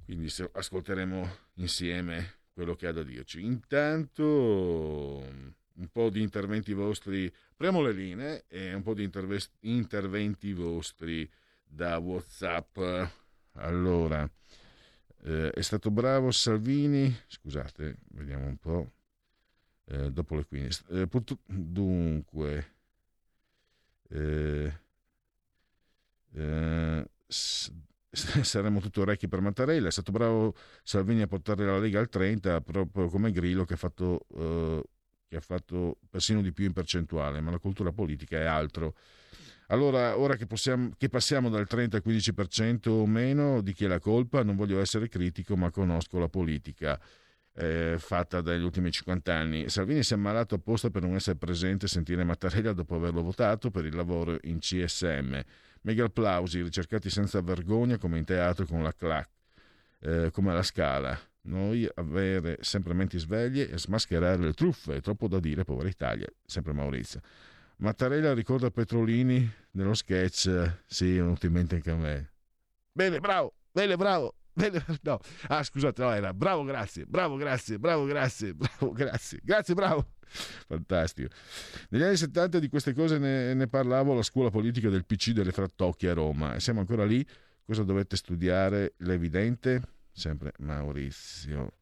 [0.05, 3.43] Quindi ascolteremo insieme quello che ha da dirci.
[3.43, 5.23] Intanto
[5.77, 11.29] un po' di interventi vostri, apriamo le linee e un po' di interve- interventi vostri
[11.65, 12.79] da WhatsApp.
[13.55, 14.29] Allora,
[15.25, 18.93] eh, è stato bravo Salvini, scusate, vediamo un po',
[19.87, 20.85] eh, dopo le 15.
[20.91, 22.75] Eh, purtro- dunque,
[24.11, 24.71] eh,
[26.35, 27.73] eh, s-
[28.43, 32.61] saremmo tutti orecchi per Mattarella, è stato bravo Salvini a portare la Lega al 30,
[32.61, 34.83] proprio come Grillo che ha fatto, eh,
[35.29, 38.95] che ha fatto persino di più in percentuale, ma la cultura politica è altro.
[39.69, 43.89] Allora, ora che, possiamo, che passiamo dal 30 al 15% o meno, di chi è
[43.89, 44.43] la colpa?
[44.43, 47.01] Non voglio essere critico, ma conosco la politica
[47.57, 49.69] eh, fatta dagli ultimi 50 anni.
[49.69, 53.71] Salvini si è ammalato apposta per non essere presente e sentire Mattarella dopo averlo votato
[53.71, 55.41] per il lavoro in CSM.
[55.83, 59.29] Mega applausi, ricercati senza vergogna come in teatro con la clac,
[60.01, 61.19] eh, come alla scala.
[61.43, 66.27] Noi avere sempre menti sveglie e smascherare le truffe, è troppo da dire, povera Italia,
[66.45, 67.21] sempre Maurizio.
[67.77, 72.33] Mattarella ricorda Petrolini nello sketch, sì, è venuto in mente anche a me.
[72.93, 74.37] Bene, bravo, bene, bravo.
[74.53, 75.19] Bene, no.
[75.49, 80.13] Ah, scusate, no, era bravo, grazie, bravo, grazie, bravo, grazie, bravo, grazie, grazie, bravo.
[80.67, 81.29] Fantastico.
[81.91, 85.53] Negli anni 70 di queste cose ne, ne parlavo alla scuola politica del PC delle
[85.53, 87.27] Frattocchie a Roma e siamo ancora lì
[87.67, 88.93] Cosa dovete studiare?
[88.99, 89.81] L'evidente?
[90.13, 91.79] Sempre Maurizio.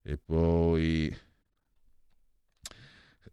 [0.00, 1.14] E poi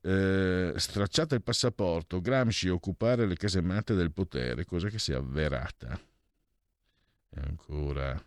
[0.02, 6.00] eh, stracciate il passaporto, Gramsci occupare le casematte del potere, cosa che si è avverata.
[7.30, 8.22] E ancora.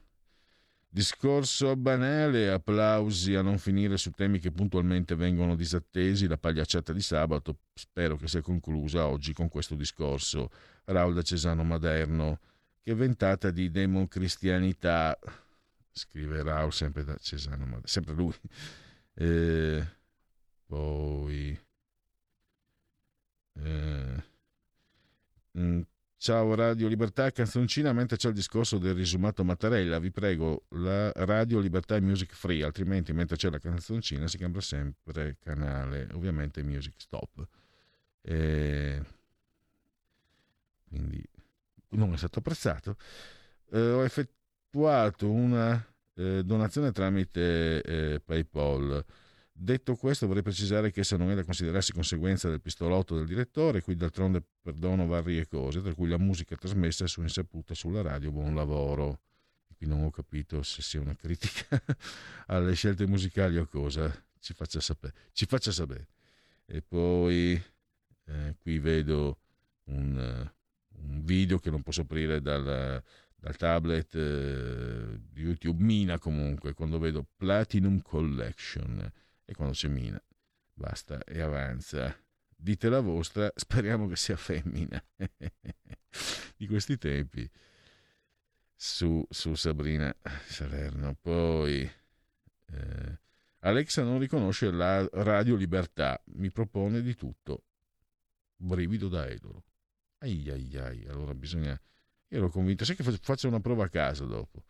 [0.89, 7.01] Discorso banale, applausi a non finire su temi che puntualmente vengono disattesi, la pagliacciata di
[7.01, 10.51] sabato spero che sia conclusa oggi con questo discorso.
[10.85, 12.39] Raul da Cesano Maderno,
[12.81, 15.19] che ventata di democristianità,
[15.91, 18.35] scrive Raul sempre da Cesano Maderno, sempre lui.
[19.15, 19.85] Eh,
[20.75, 21.57] poi...
[23.63, 24.23] eh,
[25.57, 25.81] mm,
[26.17, 29.99] Ciao Radio Libertà, canzoncina mentre c'è il discorso del risumato Mattarella.
[29.99, 34.63] Vi prego, la Radio Libertà è music free, altrimenti mentre c'è la canzoncina si cambia
[34.63, 37.47] sempre canale, ovviamente music stop.
[38.23, 39.03] E...
[40.89, 41.23] Quindi
[41.91, 42.97] non è stato apprezzato.
[43.71, 49.05] Eh, ho effettuato una eh, donazione tramite eh, PayPal.
[49.57, 53.83] Detto questo, vorrei precisare che essa non è da considerarsi conseguenza del pistolotto del direttore,
[53.83, 58.33] qui d'altronde perdono varie cose, tra cui la musica trasmessa su insaputa sulla radio.
[58.33, 59.21] Buon lavoro.
[59.77, 61.81] Qui non ho capito se sia una critica
[62.47, 64.13] alle scelte musicali o cosa.
[64.41, 65.15] Ci faccia sapere.
[65.33, 66.09] Ci faccia sapere.
[66.67, 67.53] E poi
[68.25, 69.39] eh, qui vedo
[69.85, 70.51] un,
[70.97, 73.01] un video che non posso aprire dal,
[73.37, 79.13] dal tablet eh, YouTube, Mina comunque, quando vedo Platinum Collection
[79.45, 80.23] e quando c'è Mina
[80.75, 82.17] basta e avanza.
[82.57, 85.03] Dite la vostra, speriamo che sia femmina
[86.57, 87.49] di questi tempi
[88.75, 90.15] su, su Sabrina
[90.47, 91.17] Salerno.
[91.21, 93.19] Poi eh,
[93.61, 97.65] Alexa non riconosce la Radio Libertà, mi propone di tutto.
[98.57, 99.65] Brivido da edolo.
[100.19, 101.79] Ai ai ai, allora bisogna...
[102.29, 104.65] Io ero convinto, sai che fa- faccio una prova a casa dopo.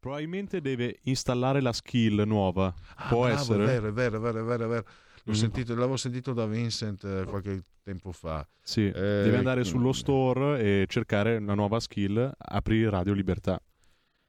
[0.00, 2.74] Probabilmente deve installare la skill nuova.
[3.08, 3.62] Può Ah, bravo, essere.
[3.64, 4.64] È vero, è vero, è vero, è vero.
[4.64, 4.84] è vero.
[5.24, 5.34] L'ho Mm.
[5.34, 8.46] sentito- l'avevo sentito da Vincent eh, qualche tempo fa.
[8.62, 13.60] Sì, Eh, deve andare sullo store e cercare una nuova skill, apri Radio Libertà.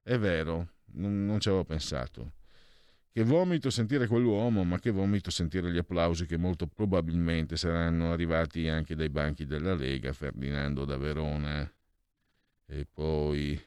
[0.04, 2.34] È vero, non, non ci avevo pensato.
[3.14, 8.68] Che vomito sentire quell'uomo, ma che vomito sentire gli applausi che molto probabilmente saranno arrivati
[8.68, 11.70] anche dai banchi della Lega, Ferdinando da Verona.
[12.68, 13.62] E poi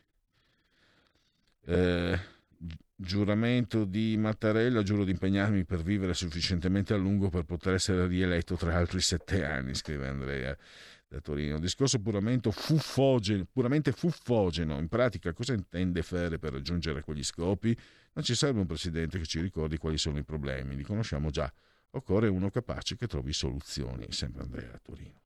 [1.67, 2.19] eh,
[2.57, 8.07] gi- giuramento di Mattarella, giuro di impegnarmi per vivere sufficientemente a lungo per poter essere
[8.07, 10.57] rieletto tra altri sette anni, scrive Andrea
[11.09, 11.59] da Torino.
[11.59, 14.79] Discorso puramente fuffogeno, puramente fuffogeno.
[14.79, 17.77] In pratica, cosa intende fare per raggiungere quegli scopi?
[18.13, 21.53] Non ci serve un presidente che ci ricordi quali sono i problemi, li conosciamo già.
[21.91, 25.24] Occorre uno capace che trovi soluzioni, sempre Andrea da Torino.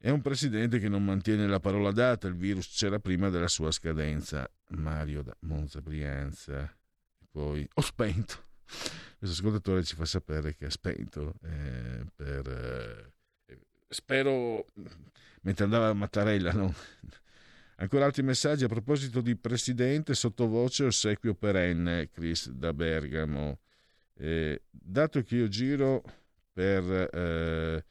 [0.00, 3.72] È un presidente che non mantiene la parola data, il virus c'era prima della sua
[3.72, 4.48] scadenza.
[4.68, 6.72] Mario da Monza Brianza.
[7.32, 8.44] Poi ho spento.
[9.18, 13.12] Questo ascoltatore ci fa sapere che ha spento eh, per...
[13.46, 13.58] eh,
[13.88, 14.66] spero
[15.42, 16.72] mentre andava a Mattarella, no?
[17.78, 23.58] Ancora altri messaggi a proposito di presidente, sottovoce ossequio perenne, Chris da Bergamo.
[24.14, 26.04] Eh, dato che io giro
[26.52, 27.84] per...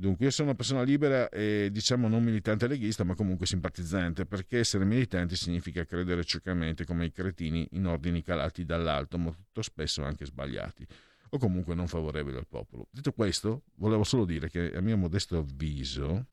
[0.00, 4.58] dunque, io sono una persona libera e diciamo non militante leghista, ma comunque simpatizzante, perché
[4.58, 10.24] essere militanti significa credere ciecamente come i cretini in ordini calati dall'alto, molto spesso anche
[10.24, 10.86] sbagliati,
[11.30, 12.86] o comunque non favorevoli al popolo.
[12.90, 16.26] Detto questo, volevo solo dire che a mio modesto avviso,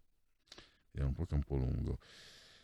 [0.92, 1.98] è un po' che è un po' lungo,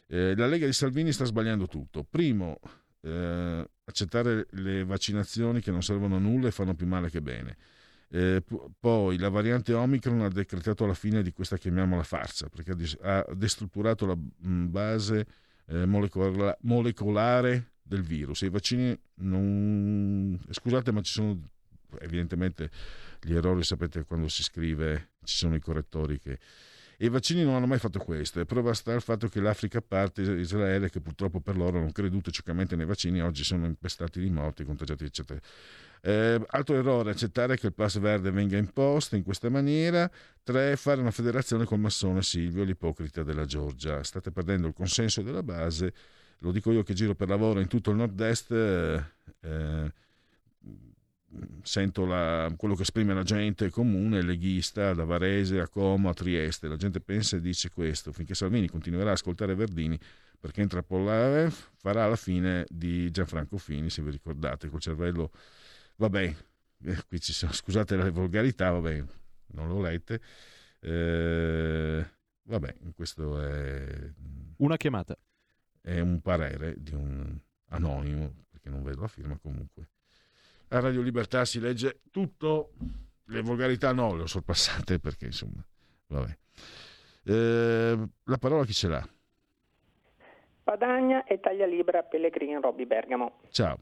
[0.08, 2.04] eh, la Lega di Salvini sta sbagliando tutto.
[2.04, 2.60] Primo,
[3.02, 7.58] eh, accettare le vaccinazioni che non servono a nulla e fanno più male che bene.
[8.14, 8.44] Eh,
[8.78, 14.06] poi la variante Omicron ha decretato la fine di questa chiamiamola farsa perché ha destrutturato
[14.06, 15.26] la mh, base
[15.68, 18.42] eh, molecola- molecolare del virus.
[18.42, 20.38] I vaccini non...
[20.50, 21.40] Scusate, ma ci sono
[22.00, 22.70] evidentemente
[23.22, 26.38] gli errori, sapete quando si scrive ci sono i correttori che...
[26.98, 30.22] I vaccini non hanno mai fatto questo, e prova sta il fatto che l'Africa, parte
[30.22, 34.64] Israele, che purtroppo per loro hanno creduto ciecamente nei vaccini, oggi sono impestati di morti,
[34.64, 35.40] contagiati, eccetera.
[36.04, 40.10] Eh, altro errore, accettare che il pass verde venga imposto in questa maniera.
[40.44, 44.04] Tre, fare una federazione col massone Silvio, l'ipocrita della Georgia.
[44.04, 45.94] State perdendo il consenso della base.
[46.40, 48.52] Lo dico io che giro per lavoro in tutto il nord-est.
[48.52, 49.04] eh,
[49.42, 49.94] eh,
[51.62, 56.68] sento la- quello che esprime la gente comune, leghista, da Varese a Como a Trieste.
[56.68, 58.12] La gente pensa e dice questo.
[58.12, 60.00] Finché Salvini continuerà a ascoltare Verdini,
[60.40, 65.32] perché intrappolare farà la fine di Gianfranco Fini, se vi ricordate, col cervello
[65.96, 66.36] vabbè,
[66.86, 69.04] eh, qui ci sono, scusate le volgarità, vabbè,
[69.54, 70.22] non l'ho lette.
[70.80, 72.06] Eh,
[72.44, 74.14] vabbè, questo è...
[74.58, 75.18] Una chiamata.
[75.82, 77.38] è un parere di un
[77.70, 79.90] anonimo, perché non vedo la firma comunque.
[80.70, 82.74] A Radio Libertà si legge tutto,
[83.26, 85.66] le volgarità no, le ho sorpassate perché insomma,
[86.08, 86.38] vabbè.
[87.24, 89.08] Eh, la parola chi ce l'ha?
[90.64, 93.42] Padagna e taglia libera Pellegrini Robby Bergamo.
[93.50, 93.78] Ciao.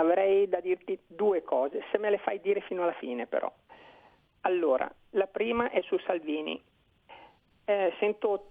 [0.00, 3.52] Avrei da dirti due cose, se me le fai dire fino alla fine però.
[4.42, 6.60] Allora, la prima è su Salvini.
[7.66, 8.50] Eh, sento,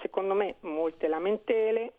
[0.00, 1.94] secondo me, molte lamentele,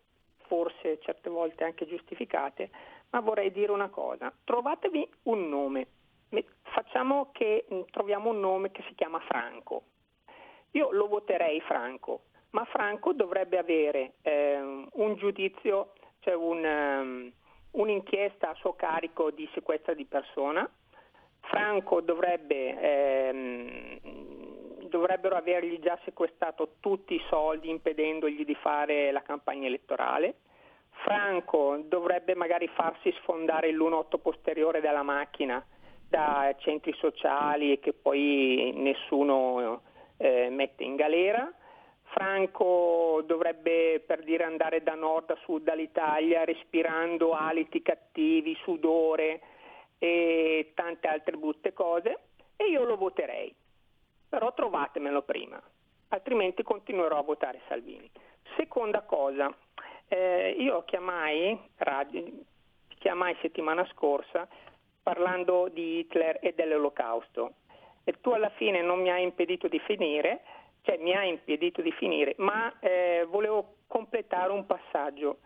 [0.45, 2.69] forse certe volte anche giustificate,
[3.09, 4.31] ma vorrei dire una cosa.
[4.43, 5.87] Trovatevi un nome.
[6.29, 9.85] Me- Facciamo che mh, troviamo un nome che si chiama Franco.
[10.71, 17.31] Io lo voterei Franco, ma Franco dovrebbe avere ehm, un giudizio, cioè un, ehm,
[17.73, 20.69] un'inchiesta a suo carico di sequestro di persona.
[21.41, 23.99] Franco dovrebbe, ehm,
[24.87, 30.35] dovrebbero avergli già sequestrato tutti i soldi impedendogli di fare la campagna elettorale.
[31.03, 35.63] Franco dovrebbe magari farsi sfondare il lunotto posteriore della macchina
[36.07, 39.81] da centri sociali che poi nessuno
[40.17, 41.51] eh, mette in galera.
[42.13, 49.41] Franco dovrebbe per dire andare da nord a sud dall'Italia respirando aliti cattivi, sudore
[49.97, 52.19] e tante altre brutte cose
[52.55, 53.53] e io lo voterei.
[54.29, 55.59] Però trovatemelo prima,
[56.09, 58.09] altrimenti continuerò a votare Salvini.
[58.57, 59.51] Seconda cosa,
[60.07, 62.23] eh, io chiamai, radio,
[62.99, 64.47] chiamai settimana scorsa
[65.01, 67.55] parlando di Hitler e dell'olocausto
[68.03, 70.41] e tu alla fine non mi hai impedito di finire,
[70.83, 75.39] cioè mi hai impedito di finire, ma eh, volevo completare un passaggio.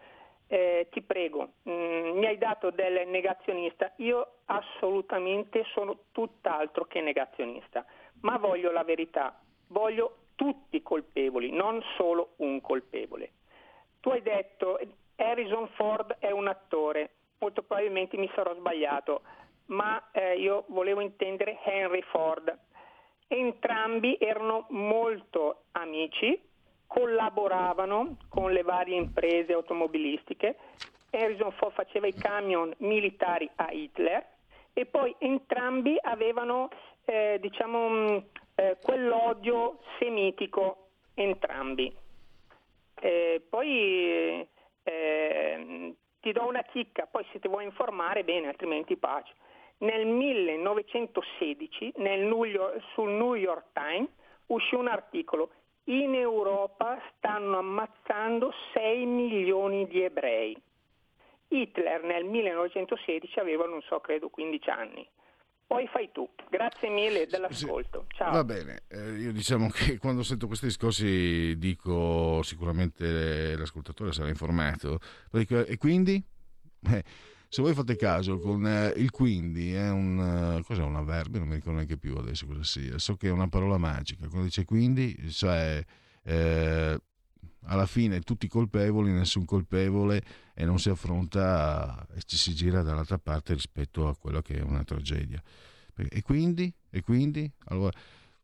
[0.50, 7.86] Eh, ti prego, mm, mi hai dato del negazionista, io assolutamente sono tutt'altro che negazionista,
[8.22, 13.32] ma voglio la verità, voglio tutti colpevoli, non solo un colpevole.
[14.00, 14.80] Tu hai detto
[15.18, 19.22] Harrison Ford è un attore, molto probabilmente mi sarò sbagliato,
[19.68, 22.58] ma eh, io volevo intendere Henry Ford.
[23.28, 26.40] Entrambi erano molto amici,
[26.88, 30.58] collaboravano con le varie imprese automobilistiche.
[31.10, 34.26] Harrison Ford faceva i camion militari a Hitler
[34.74, 36.70] e poi entrambi avevano
[37.06, 38.24] eh, diciamo, mh,
[38.56, 41.94] eh, quell'odio semitico, entrambi.
[43.00, 44.48] Eh, poi
[46.22, 49.34] ti do una chicca, poi se ti vuoi informare bene, altrimenti pace.
[49.80, 54.10] Nel 1916 nel New York- sul New York Times
[54.48, 55.52] uscì un articolo
[55.86, 60.60] in Europa stanno ammazzando 6 milioni di ebrei.
[61.50, 65.08] Hitler nel 1916 aveva, non so, credo 15 anni.
[65.66, 66.28] Poi fai tu.
[66.50, 68.06] Grazie mille dell'ascolto.
[68.16, 68.32] Ciao.
[68.32, 75.00] Va bene, eh, io diciamo che quando sento questi discorsi dico sicuramente l'ascoltatore sarà informato.
[75.32, 76.22] E quindi?
[76.90, 77.04] Eh,
[77.50, 81.48] se voi fate caso con eh, il quindi è un eh, cos'è un avverbio, non
[81.48, 82.98] mi ricordo neanche più adesso cosa sia.
[83.00, 84.28] So che è una parola magica.
[84.28, 85.84] Quando dice quindi, cioè
[86.24, 87.02] eh,
[87.64, 90.22] alla fine tutti colpevoli, nessun colpevole
[90.54, 94.62] e non si affronta e ci si gira dall'altra parte rispetto a quello che è
[94.62, 95.42] una tragedia.
[95.96, 96.72] E quindi?
[96.90, 97.52] E quindi?
[97.66, 97.92] Allora,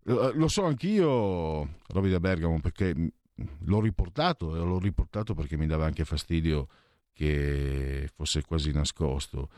[0.05, 2.95] lo so anch'io, Roby da Bergamo, perché
[3.59, 6.67] l'ho riportato e l'ho riportato perché mi dava anche fastidio
[7.13, 9.49] che fosse quasi nascosto.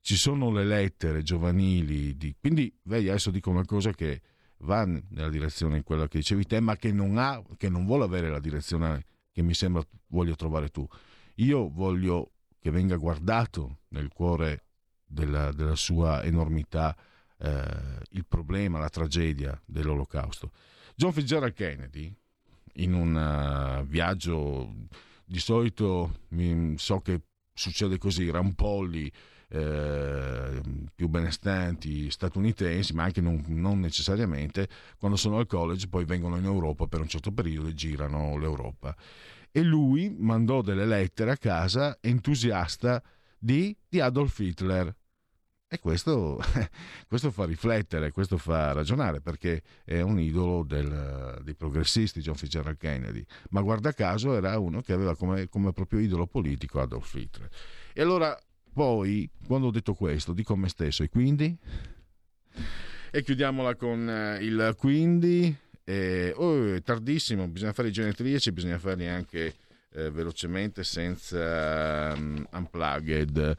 [0.00, 2.34] Ci sono le lettere giovanili, di...
[2.40, 4.20] quindi vedi, adesso dico una cosa che
[4.62, 8.04] va nella direzione in quella che dicevi te, ma che non, ha, che non vuole
[8.04, 10.86] avere la direzione che mi sembra voglio trovare tu.
[11.36, 14.64] Io voglio che venga guardato nel cuore
[15.04, 16.96] della, della sua enormità
[17.38, 17.64] eh,
[18.10, 20.52] il problema, la tragedia dell'olocausto.
[20.94, 22.14] John Fitzgerald Kennedy,
[22.74, 24.74] in un eh, viaggio
[25.24, 26.20] di solito
[26.76, 27.20] so che
[27.52, 29.10] succede così, rampolli
[29.48, 30.60] eh,
[30.94, 34.68] più benestanti statunitensi, ma anche non, non necessariamente,
[34.98, 38.96] quando sono al college poi vengono in Europa per un certo periodo e girano l'Europa.
[39.50, 43.02] E lui mandò delle lettere a casa entusiasta
[43.38, 44.94] di, di Adolf Hitler.
[45.72, 46.38] E questo,
[47.08, 52.76] questo fa riflettere, questo fa ragionare, perché è un idolo del- dei progressisti, John Fitzgerald
[52.76, 57.48] Kennedy, ma guarda caso era uno che aveva come, come proprio idolo politico Adolf Hitler.
[57.94, 58.38] E allora
[58.70, 61.56] poi, quando ho detto questo, dico a me stesso, e quindi?
[63.10, 65.56] E chiudiamola con eh, il quindi.
[65.84, 69.54] E, oh, è tardissimo, bisogna fare i genetriaci, bisogna farli anche
[69.94, 73.56] eh, velocemente senza um, unplugged.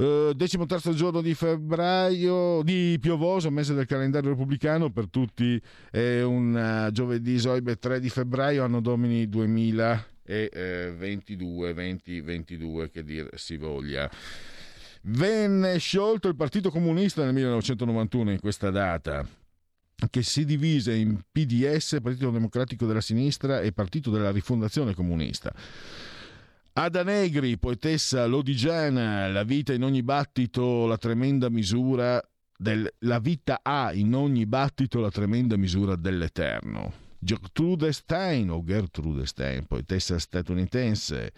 [0.00, 5.60] Eh, decimo terzo giorno di febbraio di piovoso, mese del calendario repubblicano per tutti
[5.90, 12.20] è un eh, giovedì Soibe 3 di febbraio, anno domini 2000 e eh, 22, 20,
[12.20, 14.08] 22 che dir si voglia.
[15.02, 19.26] Venne sciolto il Partito Comunista nel 1991 in questa data
[20.10, 25.52] che si divise in PDS, Partito Democratico della Sinistra e Partito della Rifondazione Comunista.
[26.80, 32.22] Ada Negri, poetessa lodigiana, la vita in ogni battito, la tremenda misura
[32.56, 36.92] del, la vita ha in ogni battito la tremenda misura dell'eterno.
[37.18, 41.32] Gertrude Stein o Gertrude Stein, poetessa statunitense,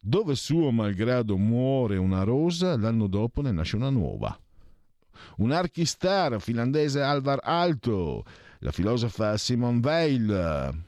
[0.00, 4.36] dove suo malgrado muore una rosa, l'anno dopo ne nasce una nuova.
[5.36, 8.24] Un archistar finlandese Alvar Alto,
[8.58, 10.84] la filosofa Simone Weil.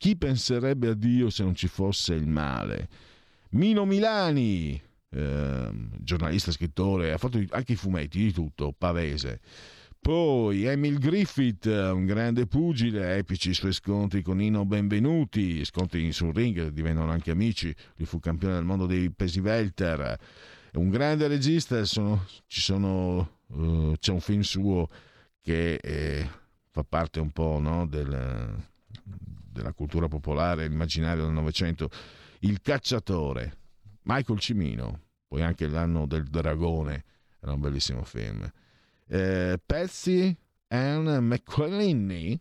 [0.00, 2.88] Chi penserebbe a Dio se non ci fosse il male?
[3.50, 9.42] Mino Milani, eh, giornalista, scrittore, ha fatto anche i fumetti, di tutto, pavese.
[10.00, 16.32] Poi Emil Griffith, un grande pugile, epici i suoi scontri con Nino Benvenuti, scontri sul
[16.32, 17.66] ring, divennano anche amici,
[17.96, 20.18] lui fu campione del mondo dei pesi welter.
[20.76, 24.88] Un grande regista, sono- sono, eh, c'è un film suo
[25.42, 26.26] che eh,
[26.70, 28.68] fa parte un po' no, del-
[29.50, 31.90] della cultura popolare, immaginario del Novecento,
[32.40, 33.58] Il cacciatore,
[34.02, 37.04] Michael Cimino, poi anche L'anno del dragone,
[37.40, 38.50] era un bellissimo film.
[39.06, 40.36] Eh, Patsy
[40.68, 42.40] Ann McClellaney,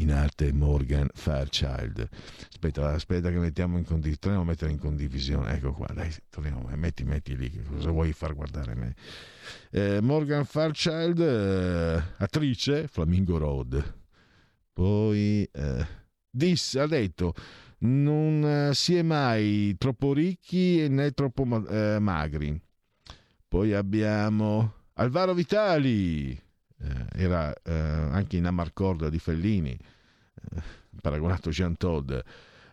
[0.00, 2.08] in arte Morgan Fairchild.
[2.48, 5.52] Aspetta, aspetta che mettiamo in condivisione, torniamo a mettere in condivisione.
[5.52, 8.94] Ecco qua, dai, torniamo, metti, metti lì, cosa vuoi far guardare me?
[9.70, 13.98] Eh, Morgan Fairchild, eh, attrice, Flamingo Road.
[14.72, 15.86] Poi eh,
[16.30, 17.34] disse, ha detto,
[17.78, 22.60] non eh, si è mai troppo ricchi né troppo eh, magri.
[23.48, 30.62] Poi abbiamo Alvaro Vitali, eh, era eh, anche in Amarcorda di Fellini, eh,
[31.00, 32.12] paragonato a Jean Todd.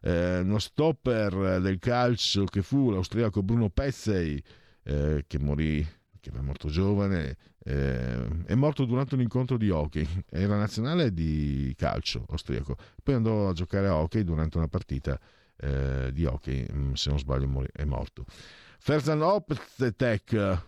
[0.02, 4.42] Eh, uno stopper del calcio che fu l'austriaco Bruno Pezzei,
[4.84, 5.86] che morì,
[6.22, 7.36] che era morto giovane,
[7.68, 13.49] eh, è morto durante un incontro di hockey, era nazionale di calcio austriaco, poi andò
[13.49, 15.19] a giocare a hockey durante una partita
[15.57, 18.26] eh, di hockey, mm, se non sbaglio è morto.
[18.80, 20.64] Ferzan Optetek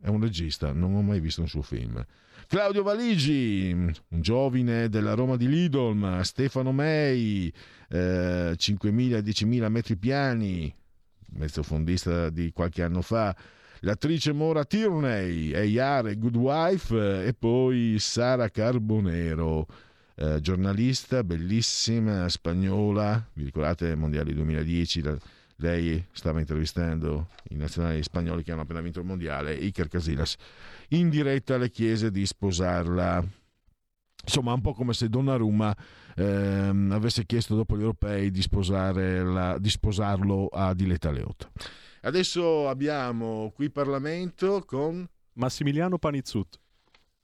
[0.00, 2.04] è un regista, non ho mai visto un suo film.
[2.46, 7.52] Claudio Valigi, un giovane della Roma di Lidolm, Stefano Mei,
[7.88, 10.72] eh, 5.000-10.000 metri piani,
[11.30, 13.34] mezzofondista di qualche anno fa,
[13.84, 19.66] l'attrice Mora Tierney, Eyare Good Wife eh, e poi Sara Carbonero,
[20.16, 25.18] eh, giornalista bellissima, spagnola, vi ricordate il Mondiale 2010, la-
[25.58, 30.34] lei stava intervistando i nazionali spagnoli che hanno appena vinto il mondiale, Iker Casillas,
[30.88, 33.24] in diretta le chiese di sposarla.
[34.24, 35.76] Insomma, un po' come se Donnarumma
[36.16, 41.50] ehm, avesse chiesto dopo gli europei di, la- di sposarlo a Diletta Leotta.
[42.04, 46.60] Adesso abbiamo qui Parlamento con Massimiliano Panizzut.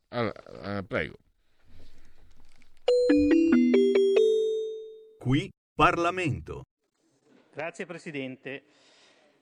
[0.09, 1.19] Allora, eh, prego.
[5.19, 6.63] Qui Parlamento.
[7.53, 8.63] Grazie Presidente.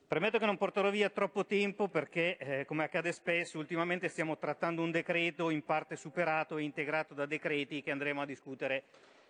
[0.09, 4.81] Premetto che non porterò via troppo tempo perché, eh, come accade spesso, ultimamente stiamo trattando
[4.81, 8.83] un decreto in parte superato e integrato da decreti che andremo a discutere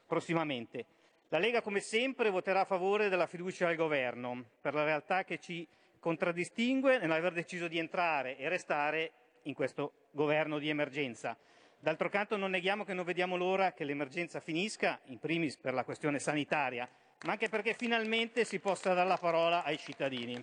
[0.08, 0.86] prossimamente.
[1.28, 5.38] La Lega, come sempre, voterà a favore della fiducia al Governo, per la realtà che
[5.38, 5.68] ci
[6.00, 9.12] contraddistingue nell'aver deciso di entrare e restare
[9.44, 11.38] in questo governo di emergenza.
[11.80, 15.84] D'altro canto non neghiamo che non vediamo l'ora che l'emergenza finisca, in primis per la
[15.84, 16.90] questione sanitaria,
[17.26, 20.42] ma anche perché finalmente si possa dare la parola ai cittadini,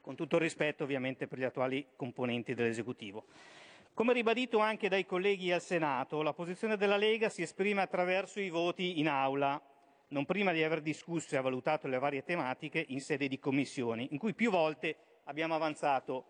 [0.00, 3.26] con tutto il rispetto ovviamente per gli attuali componenti dell'esecutivo.
[3.94, 8.50] Come ribadito anche dai colleghi al Senato, la posizione della Lega si esprime attraverso i
[8.50, 9.60] voti in aula,
[10.08, 14.18] non prima di aver discusso e valutato le varie tematiche in sede di commissioni, in
[14.18, 16.26] cui più volte abbiamo avanzato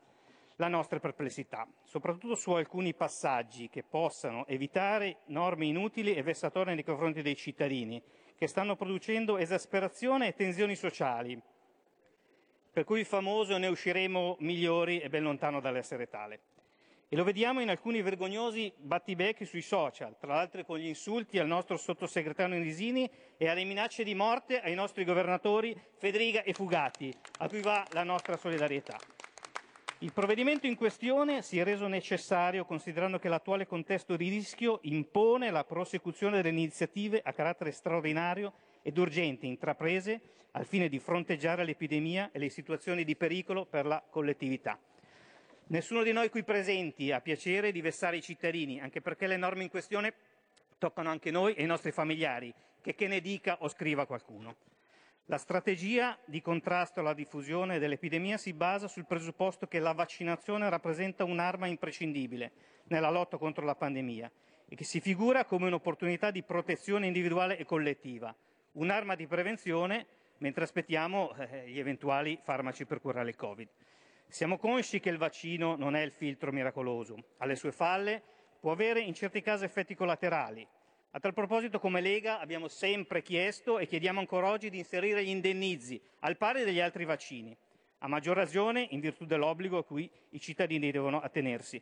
[0.56, 6.84] la nostra perplessità, soprattutto su alcuni passaggi che possano evitare norme inutili e vessatorie nei
[6.84, 8.00] confronti dei cittadini,
[8.36, 11.40] che stanno producendo esasperazione e tensioni sociali,
[12.72, 16.40] per cui il famoso ne usciremo migliori e ben lontano dall'essere tale.
[17.08, 21.46] E lo vediamo in alcuni vergognosi battibecchi sui social, tra l'altro con gli insulti al
[21.46, 27.48] nostro sottosegretario Nisini e alle minacce di morte ai nostri governatori Federica e Fugatti, a
[27.48, 28.98] cui va la nostra solidarietà.
[29.98, 35.50] Il provvedimento in questione si è reso necessario considerando che l'attuale contesto di rischio impone
[35.50, 38.52] la prosecuzione delle iniziative a carattere straordinario
[38.82, 40.20] ed urgente intraprese
[40.52, 44.78] al fine di fronteggiare l'epidemia e le situazioni di pericolo per la collettività.
[45.66, 49.62] Nessuno di noi qui presenti ha piacere di vessare i cittadini, anche perché le norme
[49.62, 50.12] in questione
[50.76, 54.56] toccano anche noi e i nostri familiari, che che ne dica o scriva qualcuno.
[55.26, 61.24] La strategia di contrasto alla diffusione dell'epidemia si basa sul presupposto che la vaccinazione rappresenta
[61.24, 62.52] un'arma imprescindibile
[62.88, 64.30] nella lotta contro la pandemia
[64.68, 68.36] e che si figura come un'opportunità di protezione individuale e collettiva,
[68.72, 70.06] un'arma di prevenzione
[70.38, 73.68] mentre aspettiamo eh, gli eventuali farmaci per curare il Covid.
[74.34, 78.20] Siamo consci che il vaccino non è il filtro miracoloso, ha le sue falle,
[78.58, 80.66] può avere in certi casi effetti collaterali.
[81.12, 85.28] A tal proposito, come Lega, abbiamo sempre chiesto e chiediamo ancora oggi di inserire gli
[85.28, 87.56] indennizi al pari degli altri vaccini,
[87.98, 91.80] a maggior ragione in virtù dell'obbligo a cui i cittadini devono attenersi.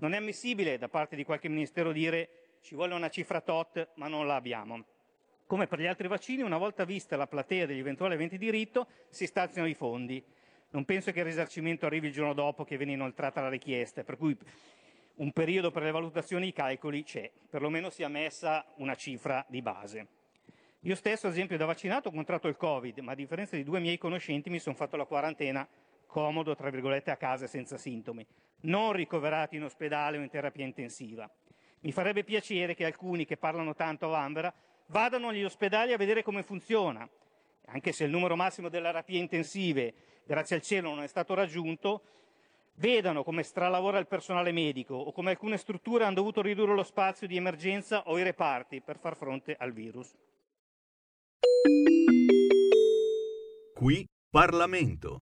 [0.00, 4.08] Non è ammissibile da parte di qualche ministero dire ci vuole una cifra tot, ma
[4.08, 4.84] non la abbiamo.
[5.46, 9.24] Come per gli altri vaccini, una volta vista la platea degli eventuali aventi diritto, si
[9.24, 10.22] stanziano i fondi.
[10.74, 14.16] Non penso che il risarcimento arrivi il giorno dopo che viene inoltrata la richiesta, per
[14.16, 14.36] cui
[15.16, 19.62] un periodo per le valutazioni e i calcoli c'è, perlomeno sia messa una cifra di
[19.62, 20.06] base.
[20.80, 23.78] Io stesso, ad esempio, da vaccinato ho contratto il Covid, ma a differenza di due
[23.78, 25.66] miei conoscenti mi sono fatto la quarantena
[26.06, 28.26] comodo, tra virgolette, a casa senza sintomi,
[28.62, 31.30] non ricoverati in ospedale o in terapia intensiva.
[31.82, 34.52] Mi farebbe piacere che alcuni che parlano tanto a Vanvera
[34.86, 37.08] vadano agli ospedali a vedere come funziona,
[37.66, 39.94] anche se il numero massimo delle terapie intensive,
[40.26, 42.02] grazie al cielo, non è stato raggiunto,
[42.76, 47.26] vedano come stralavora il personale medico o come alcune strutture hanno dovuto ridurre lo spazio
[47.26, 50.12] di emergenza o i reparti per far fronte al virus.
[53.74, 55.20] Qui Parlamento.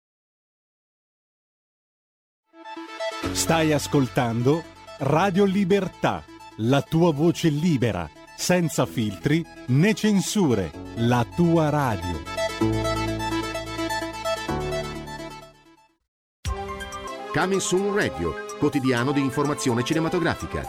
[3.31, 4.63] Stai ascoltando
[4.99, 6.23] Radio Libertà,
[6.57, 12.28] la tua voce libera, senza filtri né censure, la tua radio.
[17.31, 20.67] Coming Soon Radio, quotidiano di informazione cinematografica.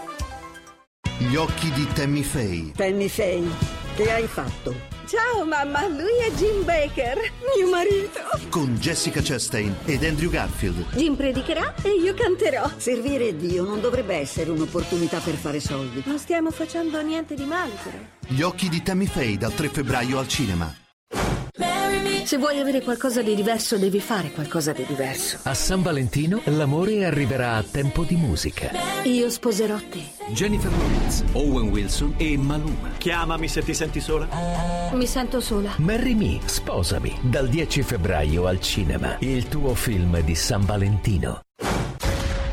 [1.17, 2.73] Gli occhi di Tammy Faye.
[2.77, 3.49] Tammy Faye,
[3.97, 4.75] che hai fatto?
[5.07, 7.19] Ciao mamma, lui è Jim Baker,
[7.57, 8.21] mio marito.
[8.51, 10.85] Con Jessica Chastain ed Andrew Garfield.
[10.97, 12.71] Jim predicherà e io canterò.
[12.77, 16.03] Servire Dio non dovrebbe essere un'opportunità per fare soldi.
[16.05, 17.97] Non stiamo facendo niente di male, però.
[18.29, 20.73] Gli occhi di Tammy Faye dal 3 febbraio al cinema.
[22.25, 25.39] Se vuoi avere qualcosa di diverso, devi fare qualcosa di diverso.
[25.43, 28.71] A San Valentino l'amore arriverà a tempo di musica.
[29.05, 30.03] Io sposerò te.
[30.29, 32.91] Jennifer Lawrence, Owen Wilson e Maluma.
[32.99, 34.29] Chiamami se ti senti sola.
[34.93, 35.75] Mi sento sola.
[35.79, 39.17] Marry Me, sposami, dal 10 febbraio al cinema.
[39.21, 41.41] Il tuo film di San Valentino.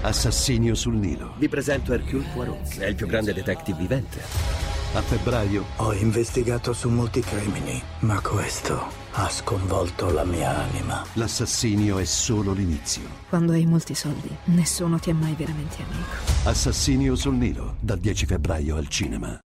[0.01, 1.33] Assassinio sul Nilo.
[1.37, 4.76] Vi presento Hercule Poirot, è il più grande detective vivente.
[4.97, 11.05] A febbraio Ho investigato su molti crimini, ma questo ha sconvolto la mia anima.
[11.13, 13.03] l'assassinio è solo l'inizio.
[13.29, 16.49] Quando hai molti soldi, nessuno ti è mai veramente amico.
[16.49, 19.39] Assassinio sul Nilo, dal 10 febbraio al cinema.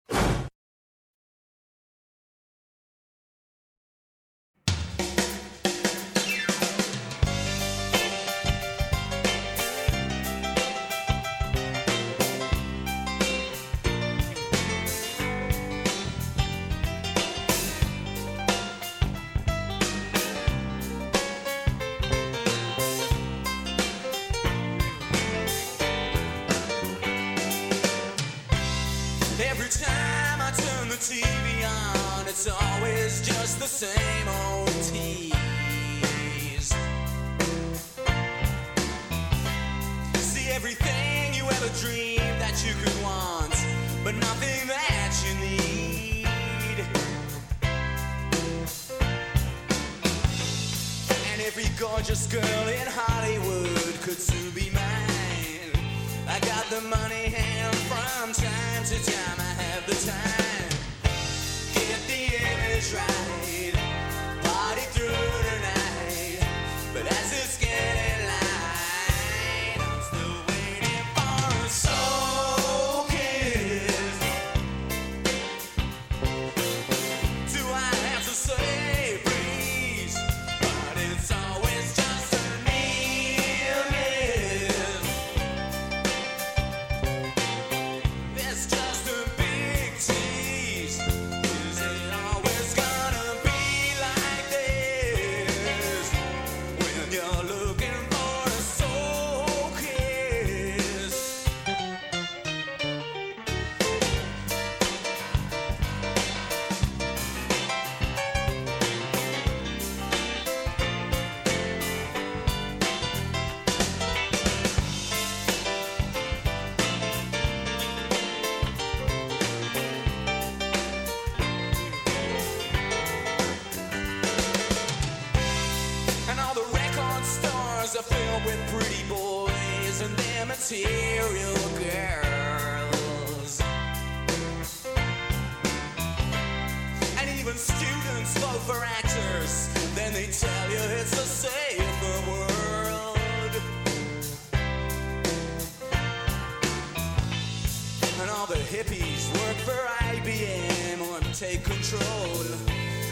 [148.93, 152.41] Hippies work for IBM or take control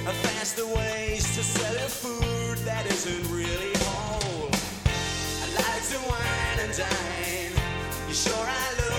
[0.09, 4.51] of faster ways to sell your food that isn't really whole.
[5.43, 7.52] I like to wine and dine.
[8.09, 8.90] You sure are looking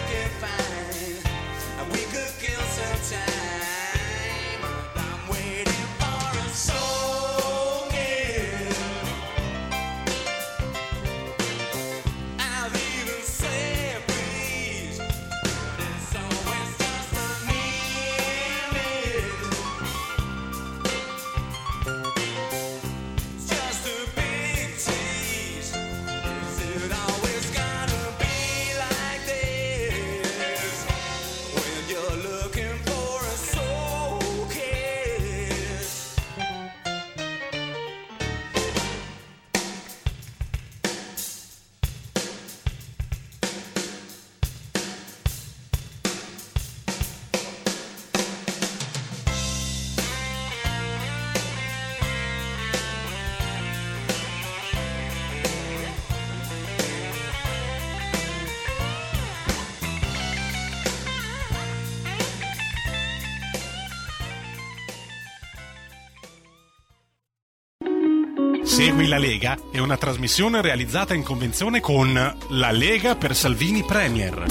[69.22, 74.46] Lega è una trasmissione realizzata in convenzione con La Lega per Salvini Premier.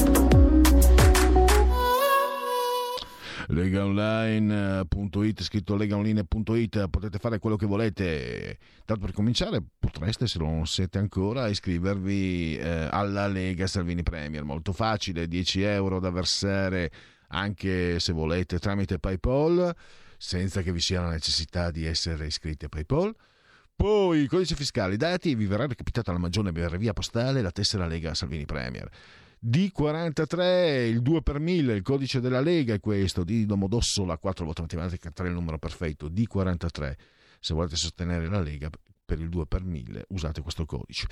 [3.49, 8.59] legaonline.it scritto legaonline.it potete fare quello che volete.
[8.85, 14.45] Tanto per cominciare potreste se non siete ancora iscrivervi eh, alla Lega Salvini Premier.
[14.45, 16.93] Molto facile 10 euro da versare
[17.31, 19.75] anche se volete tramite Paypal
[20.17, 23.13] senza che vi sia la necessità di essere iscritti a Paypal
[23.81, 27.51] poi il codice fiscale, i dati, vi verrà recapitata la magione per via postale la
[27.51, 28.87] tessera Lega Salvini Premier.
[29.43, 34.61] D43, il 2 per 1000, il codice della Lega è questo, di Domodossola, 4 voti
[34.61, 36.93] matematica, 3 il numero perfetto, D43.
[37.41, 38.69] Se volete sostenere la Lega
[39.03, 41.07] per il 2 per 1000 usate questo codice.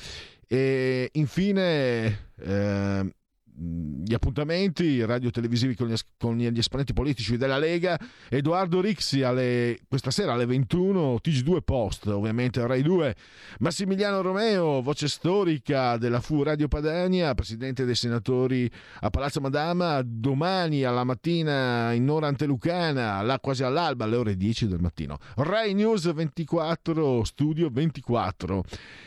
[0.47, 3.15] E infine eh,
[3.59, 7.99] gli appuntamenti radio televisivi con con gli esponenti politici della Lega.
[8.29, 13.15] Edoardo Rixi alle, questa sera alle 21 TG2 Post ovviamente Rai 2
[13.59, 18.71] Massimiliano Romeo voce storica della FU Radio Padania presidente dei senatori
[19.01, 20.01] a Palazzo Madama.
[20.05, 25.19] Domani alla mattina in ora antelucana là quasi all'alba alle ore 10 del mattino.
[25.37, 28.65] Rai News 24 Studio 24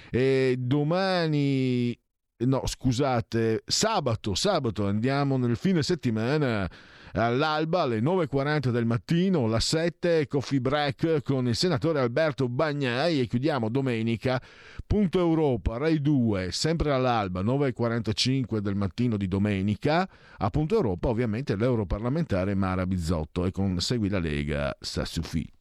[0.09, 1.97] e domani
[2.45, 6.69] no scusate sabato sabato andiamo nel fine settimana
[7.13, 13.27] all'alba alle 9.40 del mattino la 7 coffee break con il senatore Alberto Bagnai e
[13.27, 14.41] chiudiamo domenica.
[14.85, 20.07] Punto Europa Rai 2 sempre all'alba 9.45 del mattino di domenica.
[20.37, 25.60] A punto Europa ovviamente l'europarlamentare Mara Bizzotto e con Segui la Lega Sassufi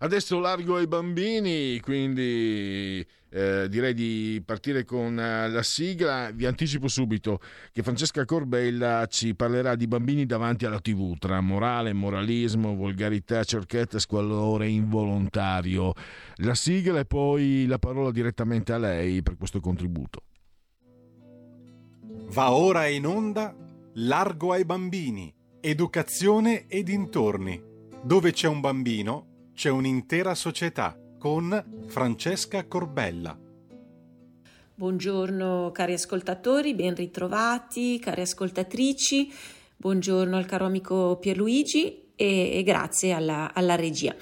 [0.00, 6.30] Adesso largo ai bambini, quindi eh, direi di partire con eh, la sigla.
[6.32, 7.40] Vi anticipo subito
[7.72, 13.98] che Francesca Corbella ci parlerà di bambini davanti alla TV, tra morale, moralismo, volgarità, cerchetta,
[13.98, 15.92] squallore involontario.
[16.36, 20.22] La sigla e poi la parola direttamente a lei per questo contributo.
[22.30, 23.54] Va ora in onda
[23.94, 27.60] Largo ai bambini, educazione e dintorni.
[28.00, 29.27] Dove c'è un bambino,
[29.58, 33.36] c'è un'intera società con Francesca Corbella.
[34.72, 39.32] Buongiorno cari ascoltatori, ben ritrovati, cari ascoltatrici,
[39.76, 44.14] buongiorno al caro amico Pierluigi e, e grazie alla, alla regia.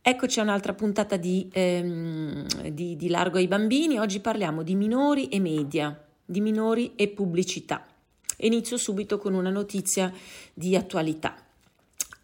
[0.00, 5.28] Eccoci a un'altra puntata di, ehm, di, di Largo ai bambini, oggi parliamo di minori
[5.28, 7.86] e media, di minori e pubblicità.
[8.38, 10.12] Inizio subito con una notizia
[10.52, 11.36] di attualità.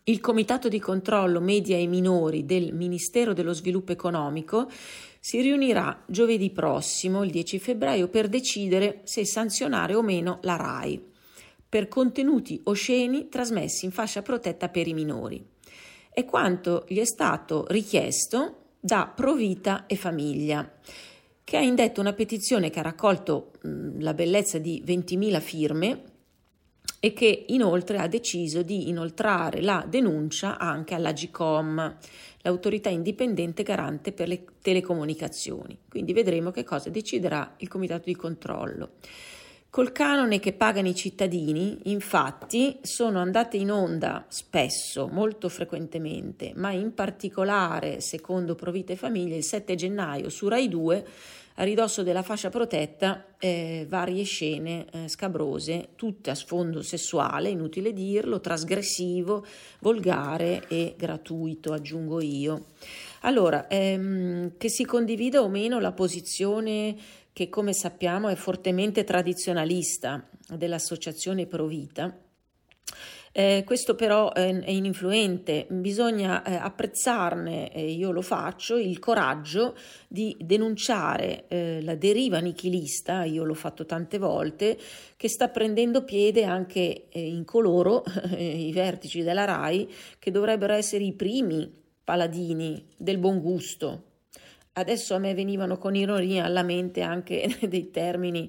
[0.08, 4.66] Il Comitato di controllo media e minori del Ministero dello Sviluppo Economico
[5.20, 11.04] si riunirà giovedì prossimo, il 10 febbraio, per decidere se sanzionare o meno la RAI
[11.68, 15.44] per contenuti osceni trasmessi in fascia protetta per i minori.
[16.10, 20.72] È quanto gli è stato richiesto da Provita e Famiglia,
[21.44, 26.02] che ha indetto una petizione che ha raccolto mh, la bellezza di 20.000 firme
[27.00, 31.96] e che inoltre ha deciso di inoltrare la denuncia anche all'Agicom,
[32.42, 35.78] l'autorità indipendente garante per le telecomunicazioni.
[35.88, 38.90] Quindi vedremo che cosa deciderà il comitato di controllo.
[39.70, 46.70] Col canone che pagano i cittadini, infatti, sono andate in onda spesso, molto frequentemente, ma
[46.70, 51.06] in particolare, secondo Provita e Famiglia, il 7 gennaio su Rai 2,
[51.60, 57.92] a ridosso della fascia protetta, eh, varie scene eh, scabrose, tutte a sfondo sessuale, inutile
[57.92, 59.44] dirlo, trasgressivo,
[59.80, 62.66] volgare e gratuito, aggiungo io.
[63.22, 66.96] Allora, ehm, che si condivida o meno la posizione
[67.32, 72.16] che come sappiamo è fortemente tradizionalista dell'associazione Provita.
[73.32, 79.76] Eh, questo però eh, è ininfluente, bisogna eh, apprezzarne, e io lo faccio, il coraggio
[80.08, 84.78] di denunciare eh, la deriva nichilista, io l'ho fatto tante volte,
[85.16, 88.02] che sta prendendo piede anche eh, in coloro,
[88.36, 89.88] i vertici della RAI,
[90.18, 91.70] che dovrebbero essere i primi
[92.02, 94.08] paladini del buon gusto,
[94.78, 98.48] Adesso a me venivano con ironia alla mente anche dei termini,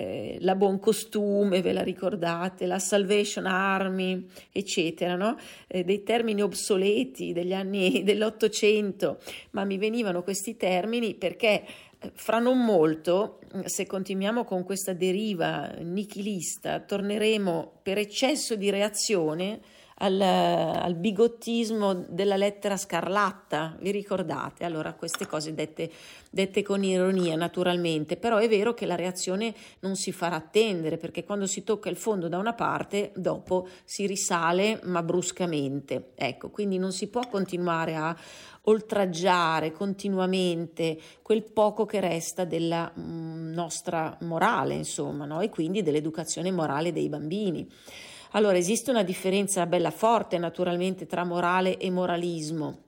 [0.00, 5.36] eh, la buon costume, ve la ricordate, la Salvation Army, eccetera, no?
[5.66, 9.18] Eh, dei termini obsoleti degli anni dell'Ottocento,
[9.50, 11.64] ma mi venivano questi termini perché
[11.98, 19.60] eh, fra non molto, se continuiamo con questa deriva nichilista, torneremo per eccesso di reazione
[20.02, 24.64] al, al, bigottismo della lettera scarlatta, vi ricordate?
[24.64, 25.90] Allora, queste cose dette,
[26.30, 31.24] dette, con ironia, naturalmente, però è vero che la reazione non si farà attendere, perché
[31.24, 36.12] quando si tocca il fondo da una parte, dopo si risale, ma bruscamente.
[36.14, 38.16] Ecco, quindi non si può continuare a
[38.64, 45.40] oltraggiare continuamente quel poco che resta della mh, nostra morale, insomma, no?
[45.40, 47.68] e quindi dell'educazione morale dei bambini.
[48.32, 52.82] Allora, esiste una differenza bella forte naturalmente tra morale e moralismo.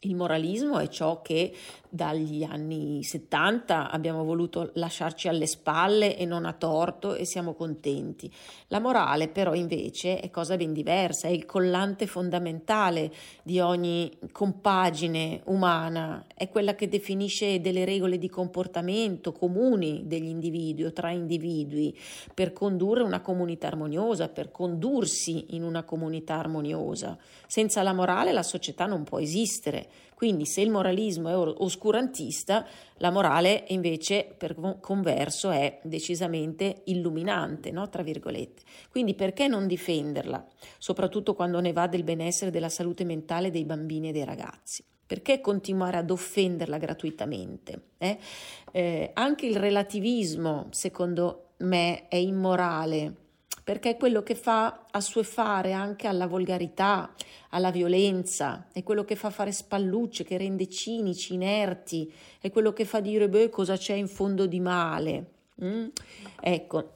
[0.00, 1.54] Il moralismo è ciò che
[1.94, 8.28] dagli anni 70 abbiamo voluto lasciarci alle spalle e non a torto e siamo contenti.
[8.68, 13.12] La morale però invece è cosa ben diversa, è il collante fondamentale
[13.44, 20.86] di ogni compagine umana, è quella che definisce delle regole di comportamento comuni degli individui
[20.86, 21.96] o tra individui
[22.34, 27.16] per condurre una comunità armoniosa, per condursi in una comunità armoniosa.
[27.46, 29.86] Senza la morale la società non può esistere.
[30.14, 32.66] Quindi se il moralismo è oscurantista,
[32.98, 37.88] la morale invece per converso è decisamente illuminante, no?
[37.88, 38.62] tra virgolette.
[38.90, 40.46] Quindi perché non difenderla,
[40.78, 44.84] soprattutto quando ne va del benessere e della salute mentale dei bambini e dei ragazzi?
[45.06, 47.88] Perché continuare ad offenderla gratuitamente?
[47.98, 48.18] Eh?
[48.72, 53.23] Eh, anche il relativismo, secondo me, è immorale
[53.64, 57.12] perché è quello che fa assuefare anche alla volgarità,
[57.50, 62.84] alla violenza, è quello che fa fare spallucce, che rende cinici, inerti, è quello che
[62.84, 65.30] fa dire beh, cosa c'è in fondo di male.
[65.64, 65.86] Mm?
[66.40, 66.93] Ecco,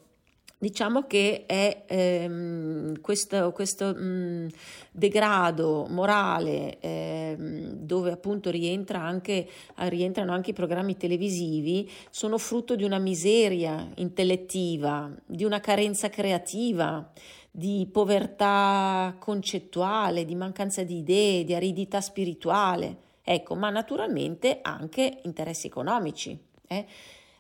[0.61, 4.49] Diciamo che è ehm, questo, questo mh,
[4.91, 12.83] degrado morale ehm, dove appunto rientra anche, rientrano anche i programmi televisivi sono frutto di
[12.83, 17.09] una miseria intellettiva, di una carenza creativa,
[17.53, 22.97] di povertà concettuale, di mancanza di idee, di aridità spirituale.
[23.23, 26.37] Ecco, ma naturalmente anche interessi economici.
[26.67, 26.87] Eh?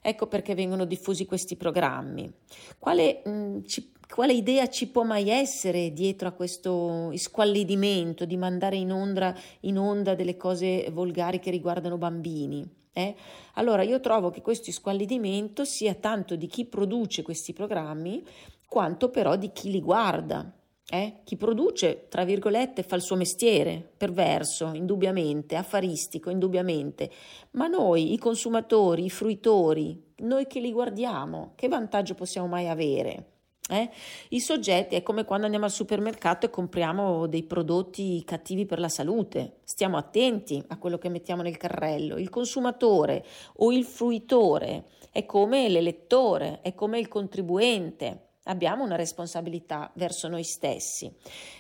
[0.01, 2.31] Ecco perché vengono diffusi questi programmi.
[2.79, 8.77] Quale, mh, ci, quale, idea ci può mai essere dietro a questo squallidimento di mandare
[8.77, 12.66] in onda, in onda delle cose volgari che riguardano bambini?
[12.93, 13.15] Eh?
[13.55, 18.25] Allora io trovo che questo squallidimento sia tanto di chi produce questi programmi
[18.66, 20.53] quanto però di chi li guarda.
[20.90, 21.20] Eh?
[21.24, 27.10] Chi produce, tra virgolette, fa il suo mestiere, perverso, indubbiamente, affaristico, indubbiamente,
[27.52, 33.32] ma noi, i consumatori, i fruitori, noi che li guardiamo, che vantaggio possiamo mai avere?
[33.70, 33.90] Eh?
[34.31, 38.89] I soggetti è come quando andiamo al supermercato e compriamo dei prodotti cattivi per la
[38.89, 39.59] salute.
[39.65, 42.16] Stiamo attenti a quello che mettiamo nel carrello.
[42.16, 43.23] Il consumatore
[43.56, 50.45] o il fruitore è come l'elettore, è come il contribuente abbiamo una responsabilità verso noi
[50.45, 51.11] stessi.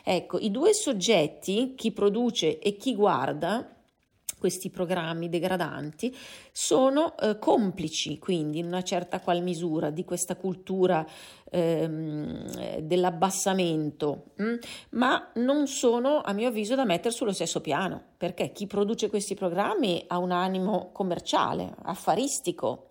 [0.04, 3.72] Ecco, i due soggetti, chi produce e chi guarda,
[4.38, 6.16] questi programmi degradanti
[6.52, 11.04] sono eh, complici quindi in una certa qual misura di questa cultura
[11.50, 14.44] ehm, dell'abbassamento mh?
[14.44, 14.54] Mm?
[14.90, 19.34] ma non sono a mio avviso da mettere sullo stesso piano perché chi produce questi
[19.34, 22.86] programmi ha un animo commerciale affaristico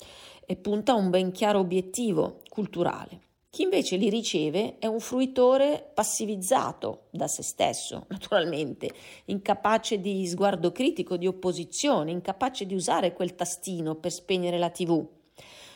[0.45, 3.26] e punta a un ben chiaro obiettivo culturale
[3.57, 8.91] Chi invece li riceve è un fruitore passivizzato da se stesso, naturalmente,
[9.25, 15.03] incapace di sguardo critico, di opposizione, incapace di usare quel tastino per spegnere la TV.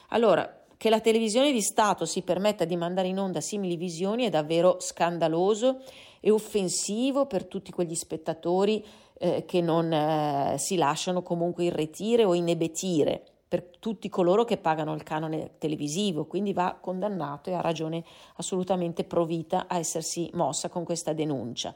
[0.10, 4.30] Allora, che la televisione di Stato si permetta di mandare in onda simili visioni è
[4.30, 5.82] davvero scandaloso
[6.20, 8.86] e offensivo per tutti quegli spettatori
[9.18, 14.94] eh, che non eh, si lasciano comunque irretire o inebetire, per tutti coloro che pagano
[14.94, 18.02] il canone televisivo, quindi va condannato e ha ragione
[18.38, 21.76] assolutamente provita a essersi mossa con questa denuncia.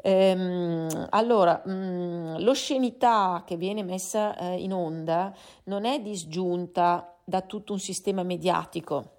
[0.00, 5.34] Ehm, allora, mh, l'oscenità che viene messa eh, in onda
[5.64, 9.16] non è disgiunta da tutto un sistema mediatico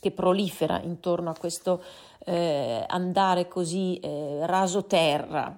[0.00, 1.82] che prolifera intorno a questo
[2.26, 5.54] eh, andare così eh, raso terra.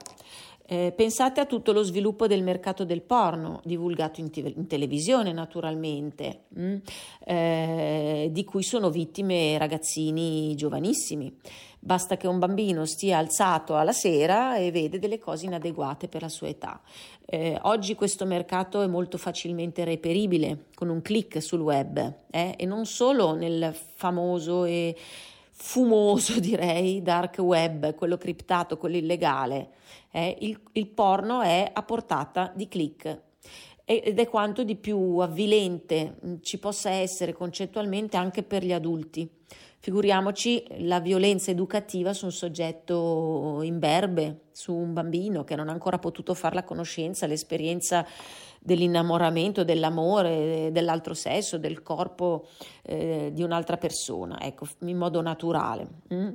[0.69, 5.33] Eh, pensate a tutto lo sviluppo del mercato del porno, divulgato in, te- in televisione
[5.33, 6.77] naturalmente, mh?
[7.25, 11.33] Eh, di cui sono vittime ragazzini giovanissimi.
[11.79, 16.29] Basta che un bambino stia alzato alla sera e vede delle cose inadeguate per la
[16.29, 16.81] sua età.
[17.25, 22.67] Eh, oggi questo mercato è molto facilmente reperibile con un clic sul web eh, e
[22.67, 24.97] non solo nel famoso e
[25.57, 29.70] fumoso, direi, dark web, quello criptato, quello illegale.
[30.11, 33.24] Eh, il, il porno è a portata di click
[33.89, 39.28] ed è quanto di più avvilente mm, ci possa essere concettualmente anche per gli adulti.
[39.78, 46.01] Figuriamoci la violenza educativa su un soggetto imberbe, su un bambino che non ha ancora
[46.01, 48.05] potuto fare la conoscenza, l'esperienza
[48.67, 52.49] dell'innamoramento, dell'amore, dell'altro sesso, del corpo
[52.83, 55.87] eh, di un'altra persona, ecco, in modo naturale.
[56.13, 56.33] mm?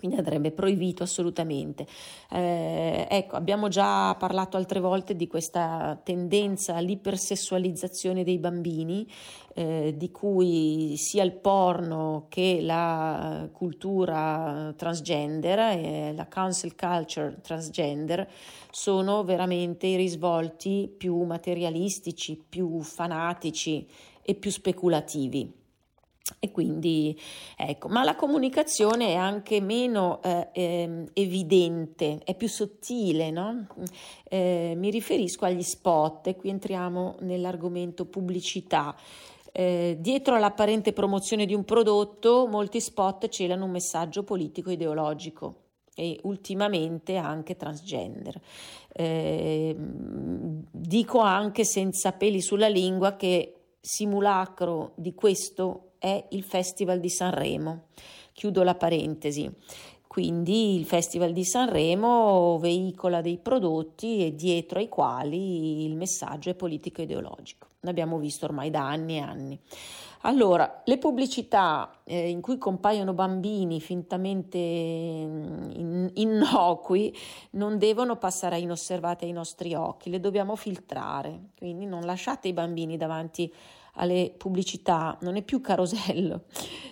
[0.00, 1.86] Quindi andrebbe proibito assolutamente.
[2.30, 9.06] Eh, ecco, abbiamo già parlato altre volte di questa tendenza all'ipersessualizzazione dei bambini,
[9.52, 18.26] eh, di cui sia il porno che la cultura transgender e la cancel culture transgender
[18.70, 23.86] sono veramente i risvolti più materialistici, più fanatici
[24.22, 25.59] e più speculativi.
[26.38, 27.18] E quindi
[27.56, 33.66] ecco, ma la comunicazione è anche meno eh, ehm, evidente, è più sottile, no?
[34.28, 38.94] Eh, mi riferisco agli spot, e qui entriamo nell'argomento pubblicità.
[39.52, 45.56] Eh, dietro all'apparente promozione di un prodotto, molti spot celano un messaggio politico ideologico
[45.94, 48.40] e ultimamente anche transgender.
[48.92, 57.10] Eh, dico anche senza peli sulla lingua che simulacro di questo è il Festival di
[57.10, 57.82] Sanremo.
[58.32, 59.48] Chiudo la parentesi.
[60.08, 66.54] Quindi il Festival di Sanremo veicola dei prodotti e dietro ai quali il messaggio è
[66.54, 67.68] politico ideologico.
[67.82, 69.60] L'abbiamo visto ormai da anni e anni.
[70.22, 77.16] Allora, le pubblicità eh, in cui compaiono bambini fintamente in- innocui
[77.52, 81.50] non devono passare inosservate ai nostri occhi, le dobbiamo filtrare.
[81.56, 83.50] Quindi non lasciate i bambini davanti
[83.94, 86.44] alle pubblicità, non è più carosello,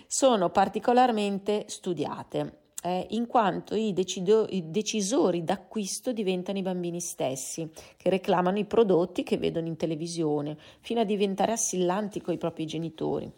[0.07, 2.57] sono particolarmente studiate.
[2.81, 8.65] eh, in quanto i, decido- i decisori d'acquisto diventano i bambini stessi, che reclamano i
[8.65, 13.31] prodotti che vedono in televisione, fino a diventare assillanti con i propri genitori.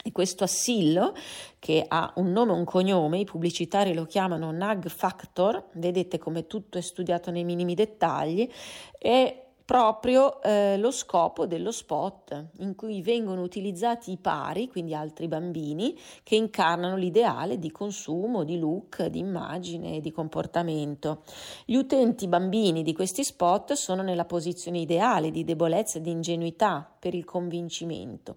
[0.00, 1.12] E questo assillo,
[1.58, 6.46] che ha un nome e un cognome, i pubblicitari lo chiamano Nag Factor, vedete come
[6.46, 8.48] tutto è studiato nei minimi dettagli,
[8.96, 15.28] è proprio eh, lo scopo dello spot, in cui vengono utilizzati i pari, quindi altri
[15.28, 21.22] bambini, che incarnano l'ideale di consumo, di look, di immagine, di comportamento.
[21.66, 26.90] Gli utenti bambini di questi spot sono nella posizione ideale di debolezza e di ingenuità
[26.98, 28.36] per il convincimento.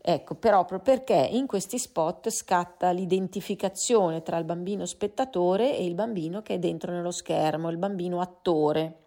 [0.00, 6.40] Ecco, proprio perché in questi spot scatta l'identificazione tra il bambino spettatore e il bambino
[6.40, 9.01] che è dentro nello schermo, il bambino attore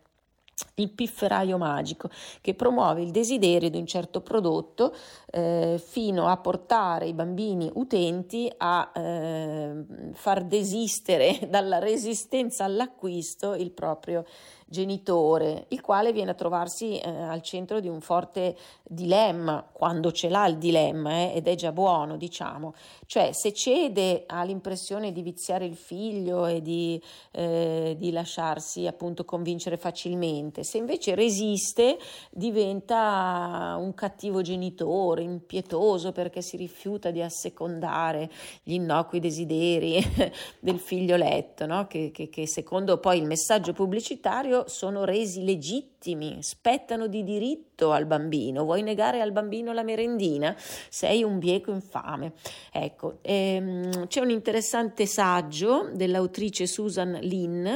[0.76, 2.10] il pifferaio magico
[2.41, 4.95] che promuove il desiderio di un certo prodotto
[5.32, 13.72] eh, fino a portare i bambini utenti a eh, far desistere dalla resistenza all'acquisto il
[13.72, 14.26] proprio
[14.66, 20.28] genitore, il quale viene a trovarsi eh, al centro di un forte dilemma, quando ce
[20.28, 22.74] l'ha il dilemma, eh, ed è già buono, diciamo,
[23.06, 27.02] cioè se cede all'impressione di viziare il figlio e di,
[27.32, 30.64] eh, di lasciarsi appunto convincere facilmente.
[30.64, 31.98] Se invece resiste,
[32.32, 38.30] diventa un cattivo genitore, impietoso perché si rifiuta di assecondare
[38.64, 40.04] gli innocui desideri
[40.60, 41.86] del figlioletto, no?
[41.86, 48.06] che, che, che secondo poi il messaggio pubblicitario sono resi legittimi, spettano di diritto al
[48.06, 48.64] bambino.
[48.64, 50.56] Vuoi negare al bambino la merendina?
[50.90, 52.34] Sei un bieco infame.
[52.72, 57.68] Ecco, ehm, c'è un interessante saggio dell'autrice Susan Lynn,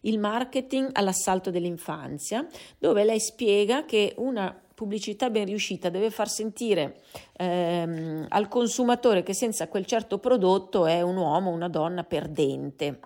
[0.00, 2.46] Il marketing all'assalto dell'infanzia,
[2.78, 7.02] dove lei spiega che una pubblicità ben riuscita deve far sentire
[7.36, 12.98] ehm, al consumatore che senza quel certo prodotto è un uomo, una donna perdente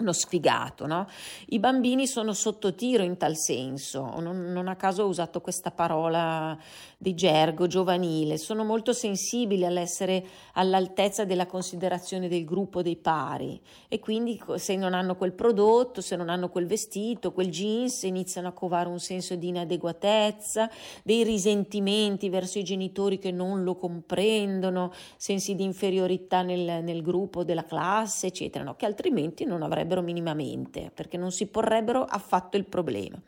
[0.00, 1.08] uno sfigato, no?
[1.46, 5.72] I bambini sono sotto tiro in tal senso, non, non, a caso ho usato questa
[5.72, 6.56] parola
[7.00, 14.00] di gergo giovanile, sono molto sensibili all'essere all'altezza della considerazione del gruppo dei pari e
[14.00, 18.52] quindi se non hanno quel prodotto, se non hanno quel vestito, quel jeans, iniziano a
[18.52, 20.68] covare un senso di inadeguatezza,
[21.04, 27.44] dei risentimenti verso i genitori che non lo comprendono, sensi di inferiorità nel, nel gruppo
[27.44, 28.74] della classe, eccetera, no?
[28.74, 33.22] che altrimenti non avrebbero minimamente, perché non si porrebbero affatto il problema.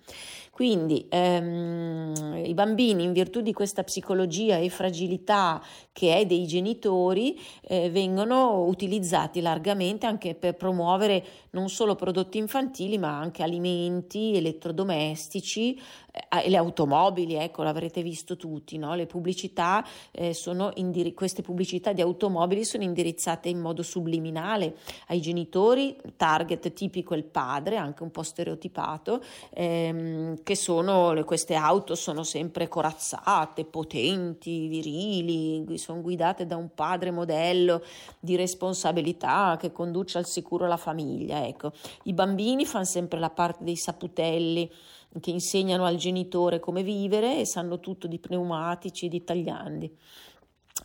[0.61, 5.59] Quindi ehm, i bambini, in virtù di questa psicologia e fragilità
[5.91, 12.99] che è dei genitori, eh, vengono utilizzati largamente anche per promuovere non solo prodotti infantili,
[12.99, 15.81] ma anche alimenti, elettrodomestici,
[16.13, 18.95] eh, le automobili, ecco, l'avrete visto tutti, no?
[18.95, 24.77] Le pubblicità eh, sono indiri- queste pubblicità di automobili sono indirizzate in modo subliminale
[25.09, 31.95] ai genitori, target tipico il padre, anche un po' stereotipato, ehm, che sono queste auto
[31.95, 37.83] sono sempre corazzate, potenti, virili, sono guidate da un padre modello
[38.19, 41.73] di responsabilità che conduce al sicuro la famiglia, ecco.
[42.05, 44.71] I bambini fanno sempre la parte dei saputelli
[45.19, 49.97] che insegnano al genitore come vivere e sanno tutto di pneumatici, di tagliandi.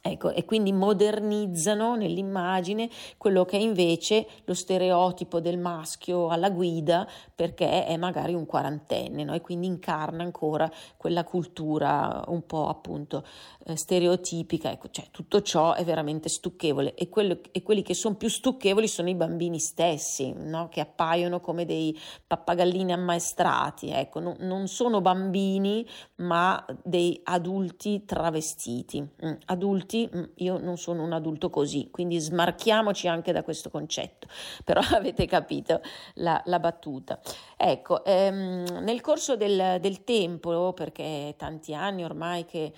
[0.02, 7.08] Ecco, e quindi modernizzano nell'immagine quello che è invece lo stereotipo del maschio alla guida
[7.34, 9.34] perché è magari un quarantenne no?
[9.34, 13.24] e quindi incarna ancora quella cultura un po' appunto
[13.66, 14.72] eh, stereotipica.
[14.72, 18.88] Ecco, cioè, tutto ciò è veramente stucchevole e, quello, e, quelli che sono più stucchevoli
[18.88, 20.68] sono i bambini stessi no?
[20.70, 23.90] che appaiono come dei pappagallini ammaestrati.
[23.90, 25.86] Ecco, no, non sono bambini
[26.18, 29.02] ma dei adulti travestiti.
[29.02, 29.85] Mm, adulti
[30.36, 34.28] io non sono un adulto così, quindi smarchiamoci anche da questo concetto,
[34.64, 35.82] però avete capito
[36.16, 37.20] la, la battuta.
[37.58, 42.74] Ecco, ehm, nel corso del, del tempo, perché tanti anni ormai che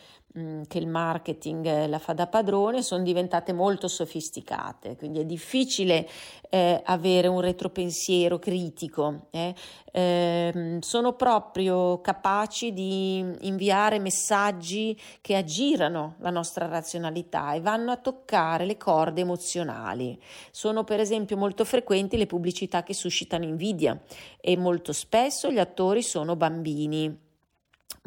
[0.67, 6.07] che il marketing la fa da padrone sono diventate molto sofisticate, quindi è difficile
[6.49, 9.27] eh, avere un retropensiero critico.
[9.31, 9.55] Eh.
[9.91, 17.97] Eh, sono proprio capaci di inviare messaggi che aggirano la nostra razionalità e vanno a
[17.97, 20.21] toccare le corde emozionali.
[20.51, 23.99] Sono per esempio molto frequenti le pubblicità che suscitano invidia
[24.39, 27.25] e molto spesso gli attori sono bambini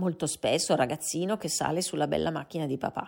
[0.01, 3.07] molto spesso ragazzino che sale sulla bella macchina di papà,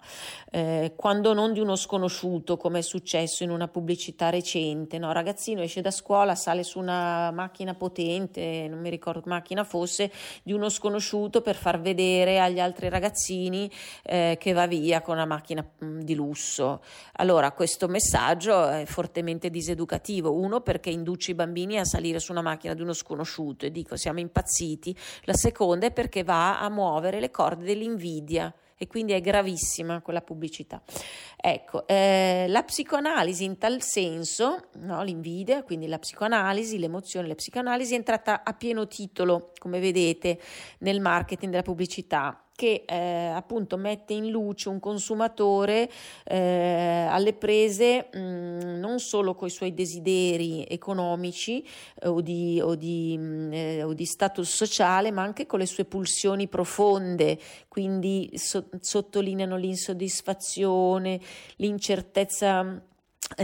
[0.51, 5.11] eh, quando non di uno sconosciuto come è successo in una pubblicità recente, no?
[5.11, 10.13] ragazzino esce da scuola, sale su una macchina potente, non mi ricordo macchina fosse,
[10.43, 13.71] di uno sconosciuto per far vedere agli altri ragazzini
[14.03, 16.83] eh, che va via con una macchina mh, di lusso.
[17.15, 22.43] Allora questo messaggio è fortemente diseducativo, uno perché induce i bambini a salire su una
[22.43, 24.95] macchina di uno sconosciuto e dico siamo impazziti,
[25.25, 30.23] la seconda è perché va a muovere le corde dell'invidia e quindi è gravissima quella
[30.23, 30.83] pubblicità.
[31.37, 37.93] Ecco, eh, la psicoanalisi in tal senso, no, l'invidia, quindi la psicoanalisi, l'emozione, la psicoanalisi
[37.93, 40.41] è entrata a pieno titolo, come vedete,
[40.79, 45.91] nel marketing della pubblicità che eh, appunto mette in luce un consumatore
[46.25, 51.67] eh, alle prese mh, non solo con i suoi desideri economici
[52.01, 55.67] eh, o, di, o, di, mh, eh, o, di, status sociale, ma anche con le
[55.67, 57.39] sue pulsioni profonde,
[57.69, 61.21] quindi so, sottolineano l'insoddisfazione,
[61.57, 62.83] l'incertezza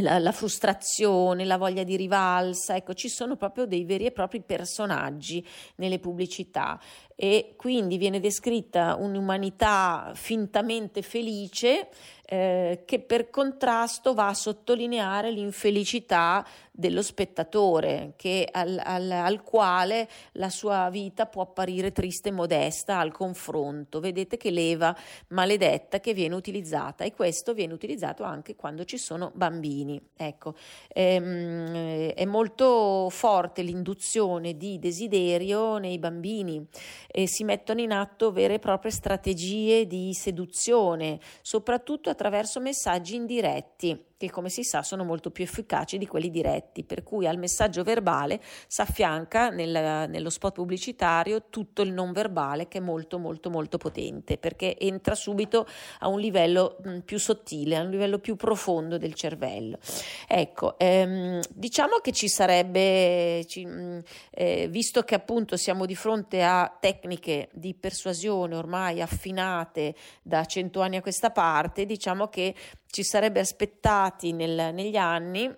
[0.01, 4.41] la, la, frustrazione, la voglia di rivalsa, ecco, ci sono proprio dei veri e propri
[4.41, 5.45] personaggi
[5.77, 6.81] nelle pubblicità
[7.15, 11.89] e quindi viene descritta un'umanità fintamente felice
[12.25, 16.47] eh, che per contrasto va a sottolineare l'infelicità
[16.79, 23.01] dello spettatore, che al, al- al quale la sua vita può apparire triste e modesta
[23.01, 23.99] al confronto.
[23.99, 24.97] Vedete che leva
[25.31, 30.01] maledetta che viene utilizzata e questo viene utilizzato anche quando ci sono bambini.
[30.17, 30.55] Ecco,
[30.87, 36.65] ehm, è molto forte l'induzione di desiderio nei bambini
[37.09, 44.08] e si mettono in atto vere e proprie strategie di seduzione, soprattutto attraverso messaggi indiretti
[44.19, 47.85] che come si sa sono molto più efficaci di quelli diretti, per cui al messaggio
[47.85, 53.49] verbale si affianca nel- nello spot pubblicitario tutto il non verbale che è molto molto
[53.49, 55.67] molto potente, perché entra subito
[56.01, 59.79] a un livello mh, più sottile, a un livello più profondo del cervello.
[60.27, 66.43] Ecco, ehm, diciamo che ci sarebbe, ci- mh, eh, visto che appunto siamo di fronte
[66.43, 72.53] a tecniche di persuasione ormai affinate da cento anni a questa parte, diciamo che
[72.91, 75.55] ci sarebbe aspettati nel- negli anni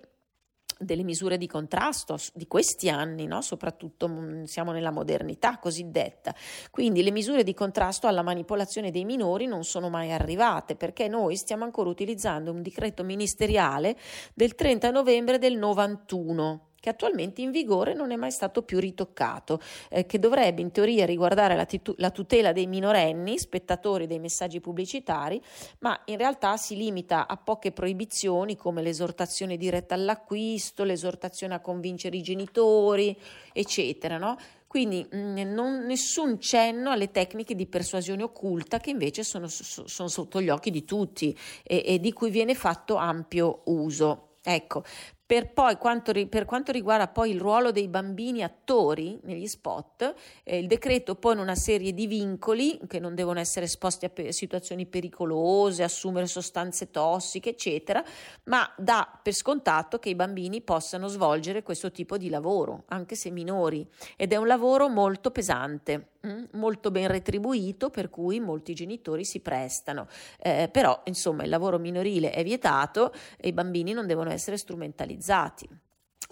[0.81, 3.43] delle misure di contrasto di questi anni, no?
[3.43, 4.11] soprattutto
[4.45, 6.35] siamo nella modernità cosiddetta.
[6.71, 11.37] Quindi le misure di contrasto alla manipolazione dei minori non sono mai arrivate perché noi
[11.37, 13.97] stiamo ancora utilizzando un decreto ministeriale
[14.35, 19.61] del 30 novembre del 91 che attualmente in vigore non è mai stato più ritoccato,
[19.91, 24.61] eh, che dovrebbe in teoria riguardare la, titu- la tutela dei minorenni, spettatori dei messaggi
[24.61, 25.41] pubblicitari,
[25.81, 32.17] ma in realtà si limita a poche proibizioni come l'esortazione diretta all'acquisto, l'esortazione a convincere
[32.17, 33.17] i genitori,
[33.53, 34.37] eccetera, no?
[34.67, 40.09] Quindi mh, non- nessun cenno alle tecniche di persuasione occulta che invece sono, so- sono
[40.09, 44.37] sotto gli occhi di tutti e, e di cui viene fatto ampio uso.
[44.43, 44.85] Ecco,
[45.31, 50.59] per, poi, quanto, per quanto riguarda poi il ruolo dei bambini attori negli spot, eh,
[50.59, 54.87] il decreto pone una serie di vincoli che non devono essere esposti a pe- situazioni
[54.87, 58.03] pericolose, assumere sostanze tossiche, eccetera,
[58.47, 63.31] ma dà per scontato che i bambini possano svolgere questo tipo di lavoro, anche se
[63.31, 63.87] minori,
[64.17, 66.09] ed è un lavoro molto pesante.
[66.27, 70.09] mm, Molto ben retribuito, per cui molti genitori si prestano.
[70.43, 75.20] Eh, però, insomma, il lavoro minorile è vietato e i bambini non devono essere strumentalizzati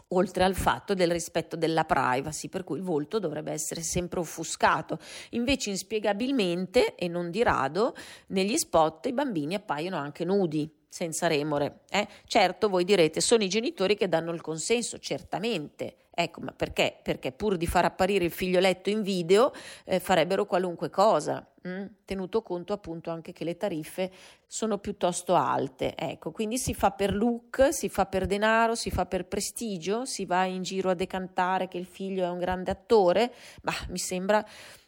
[0.09, 4.99] oltre al fatto del rispetto della privacy, per cui il volto dovrebbe essere sempre offuscato.
[5.31, 7.95] Invece, inspiegabilmente e non di rado,
[8.29, 11.81] negli spot i bambini appaiono anche nudi, senza remore.
[11.91, 12.09] eh.
[12.27, 16.08] Certo, voi direte, sono i genitori che danno il consenso, certamente.
[16.21, 16.99] Ecco, ma perché?
[17.01, 19.53] Perché pur di far apparire il figlioletto in video
[19.85, 21.85] eh, farebbero qualunque cosa, mm?
[22.05, 24.11] tenuto conto appunto anche che le tariffe
[24.45, 25.95] sono piuttosto alte.
[25.95, 30.25] Ecco, quindi si fa per look, si fa per denaro, si fa per prestigio, si
[30.25, 33.33] va in giro a decantare che il figlio è un grande attore,
[33.63, 34.45] ma mi sembra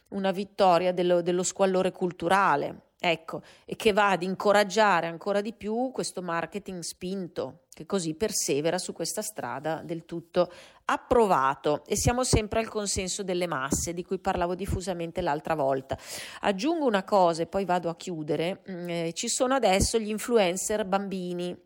[0.09, 2.87] una vittoria dello, dello squallore culturale.
[2.99, 8.77] Ecco, e che va ad incoraggiare ancora di più questo marketing spinto, che così persevera
[8.77, 10.51] su questa strada del tutto
[10.85, 15.97] approvato e siamo sempre al consenso delle masse di cui parlavo diffusamente l'altra volta.
[16.41, 20.85] Aggiungo una cosa e poi vado a chiudere, mm, eh, ci sono adesso gli influencer
[20.85, 21.57] bambini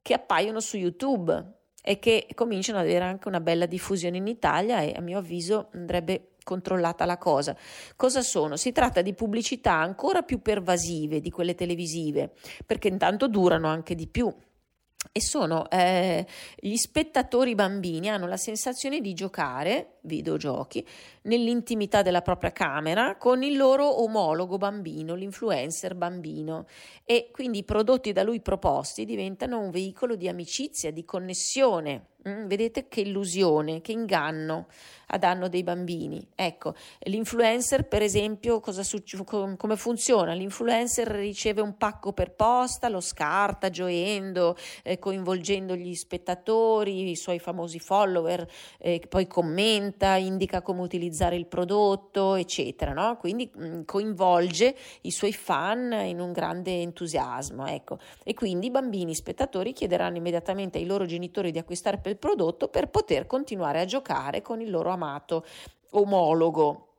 [0.00, 4.80] che appaiono su YouTube e che cominciano ad avere anche una bella diffusione in Italia
[4.80, 7.56] e a mio avviso andrebbe controllata la cosa.
[7.94, 8.56] Cosa sono?
[8.56, 12.32] Si tratta di pubblicità ancora più pervasive di quelle televisive,
[12.64, 14.32] perché intanto durano anche di più.
[15.10, 16.24] E sono eh,
[16.56, 20.86] gli spettatori bambini hanno la sensazione di giocare videogiochi
[21.22, 26.66] nell'intimità della propria camera con il loro omologo bambino, l'influencer bambino
[27.04, 32.06] e quindi i prodotti da lui proposti diventano un veicolo di amicizia, di connessione.
[32.28, 34.68] Mm, vedete che illusione, che inganno
[35.08, 36.24] a danno dei bambini.
[36.36, 40.32] Ecco, l'influencer, per esempio, succe- com- come funziona?
[40.32, 47.40] L'influencer riceve un pacco per posta, lo scarta gioendo, eh, coinvolgendo gli spettatori, i suoi
[47.40, 48.46] famosi follower,
[48.78, 52.92] eh, poi commenta, indica come utilizzare il prodotto, eccetera.
[52.92, 53.16] No?
[53.16, 57.66] Quindi mh, coinvolge i suoi fan in un grande entusiasmo.
[57.66, 57.98] Ecco.
[58.24, 62.88] E quindi i bambini spettatori chiederanno immediatamente ai loro genitori di acquistare quel prodotto per
[62.88, 65.44] poter continuare a giocare con il loro amato
[65.90, 66.91] omologo.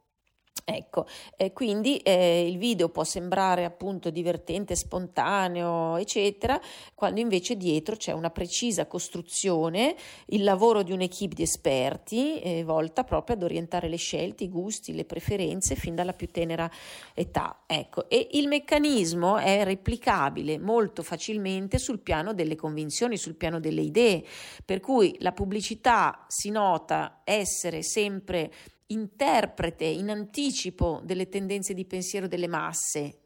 [0.66, 6.60] Ecco, e quindi eh, il video può sembrare appunto divertente, spontaneo, eccetera,
[6.96, 9.94] quando invece dietro c'è una precisa costruzione,
[10.28, 14.94] il lavoro di un'equipe di esperti eh, volta proprio ad orientare le scelte, i gusti,
[14.94, 16.72] le preferenze fin dalla più tenera
[17.14, 17.64] età.
[17.68, 23.82] Ecco, e il meccanismo è replicabile molto facilmente sul piano delle convinzioni, sul piano delle
[23.82, 24.24] idee,
[24.64, 28.50] per cui la pubblicità si nota essere sempre
[28.88, 33.23] interprete in anticipo delle tendenze di pensiero delle masse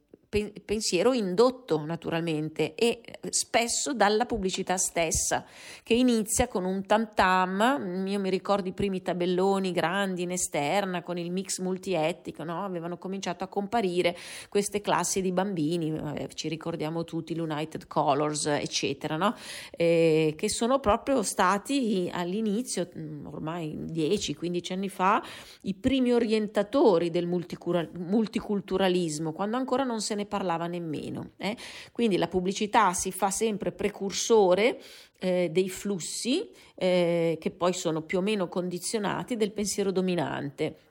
[0.65, 5.45] pensiero indotto naturalmente e spesso dalla pubblicità stessa
[5.83, 11.01] che inizia con un tam tam, io mi ricordo i primi tabelloni grandi in esterna
[11.01, 12.63] con il mix multietnico, no?
[12.63, 14.15] avevano cominciato a comparire
[14.49, 19.35] queste classi di bambini, eh, ci ricordiamo tutti l'United Colors eccetera, no?
[19.71, 25.23] Eh, che sono proprio stati all'inizio, mm, ormai 10-15 anni fa,
[25.61, 31.31] i primi orientatori del multiculturalismo, quando ancora non se ne parlava nemmeno.
[31.37, 31.57] eh.
[31.91, 34.79] Quindi la pubblicità si fa sempre precursore
[35.19, 40.87] eh, dei flussi eh, che poi sono più o meno condizionati del pensiero dominante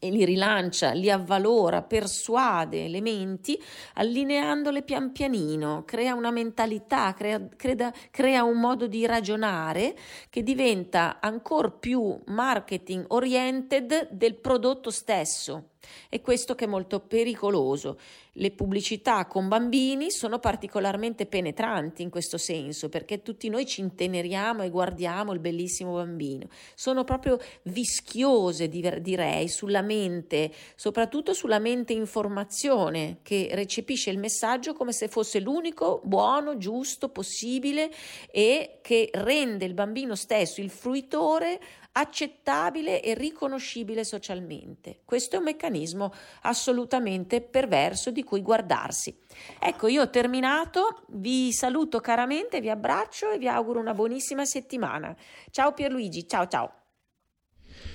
[0.00, 3.60] e li rilancia, li avvalora, persuade elementi,
[3.94, 9.96] allineandole pian pianino, crea una mentalità, crea, creda- crea un modo di ragionare
[10.30, 15.70] che diventa ancora più marketing oriented del prodotto stesso.
[16.08, 17.98] È questo che è molto pericoloso.
[18.40, 24.62] Le pubblicità con bambini sono particolarmente penetranti in questo senso perché tutti noi ci inteneriamo
[24.62, 26.46] e guardiamo il bellissimo bambino.
[26.76, 34.72] Sono proprio vischiose, dir- direi, sulla mente, soprattutto sulla mente informazione che recepisce il messaggio
[34.72, 37.90] come se fosse l'unico buono, giusto, possibile
[38.30, 41.60] e che rende il bambino stesso il fruitore
[41.98, 45.00] accettabile e riconoscibile socialmente.
[45.04, 46.12] Questo è un meccanismo
[46.42, 49.16] assolutamente perverso di cui guardarsi.
[49.58, 55.14] Ecco, io ho terminato, vi saluto caramente, vi abbraccio e vi auguro una buonissima settimana.
[55.50, 56.72] Ciao Pierluigi, ciao ciao.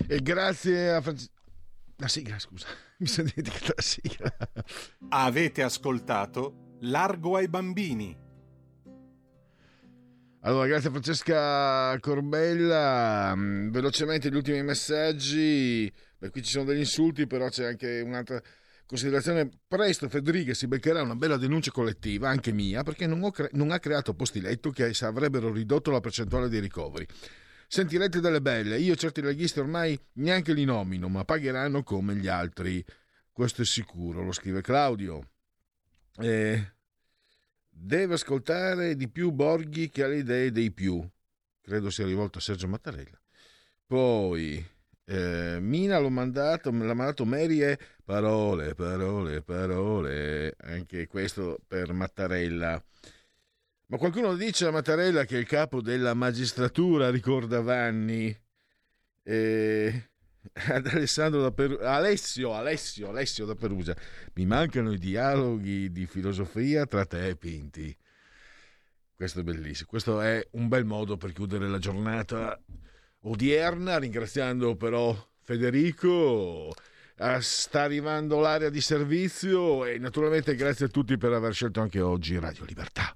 [0.08, 1.32] E grazie a Francesco.
[1.98, 2.68] La sigla, scusa,
[3.00, 4.38] mi sono dimenticato la sigla.
[5.10, 8.23] Avete ascoltato Largo ai bambini.
[10.46, 13.34] Allora, grazie Francesca Corbella.
[13.34, 15.90] Mm, Velocemente gli ultimi messaggi.
[16.18, 18.42] Beh, qui ci sono degli insulti, però c'è anche un'altra
[18.86, 19.50] considerazione.
[19.66, 23.80] Presto Federica si beccherà una bella denuncia collettiva, anche mia, perché non, cre- non ha
[23.80, 27.08] creato posti letto che avrebbero ridotto la percentuale dei ricoveri.
[27.66, 32.84] Sentirete delle belle, io certi leghisti ormai neanche li nomino, ma pagheranno come gli altri.
[33.32, 35.26] Questo è sicuro, lo scrive Claudio.
[36.18, 36.74] Eh,
[37.74, 41.06] deve ascoltare di più Borghi che ha le idee dei più.
[41.62, 43.20] Credo sia rivolto a Sergio Mattarella.
[43.86, 44.66] Poi
[45.06, 50.56] eh, Mina l'ho mandato, me l'ha mandato Mary e parole, parole, parole.
[50.62, 52.82] Anche questo per Mattarella.
[53.88, 58.36] Ma qualcuno dice a Mattarella che è il capo della magistratura, ricorda Vanni.
[59.24, 60.10] Eh,
[60.70, 63.96] ad Alessandro da Perugia, Alessio, Alessio, Alessio da Perugia.
[64.34, 67.96] Mi mancano i dialoghi di filosofia tra te e Pinti.
[69.16, 69.88] Questo è bellissimo.
[69.90, 72.60] Questo è un bel modo per chiudere la giornata
[73.22, 76.74] odierna, ringraziando però Federico.
[77.16, 82.02] Eh, Sta arrivando l'area di servizio e naturalmente grazie a tutti per aver scelto anche
[82.02, 83.16] oggi Radio Libertà.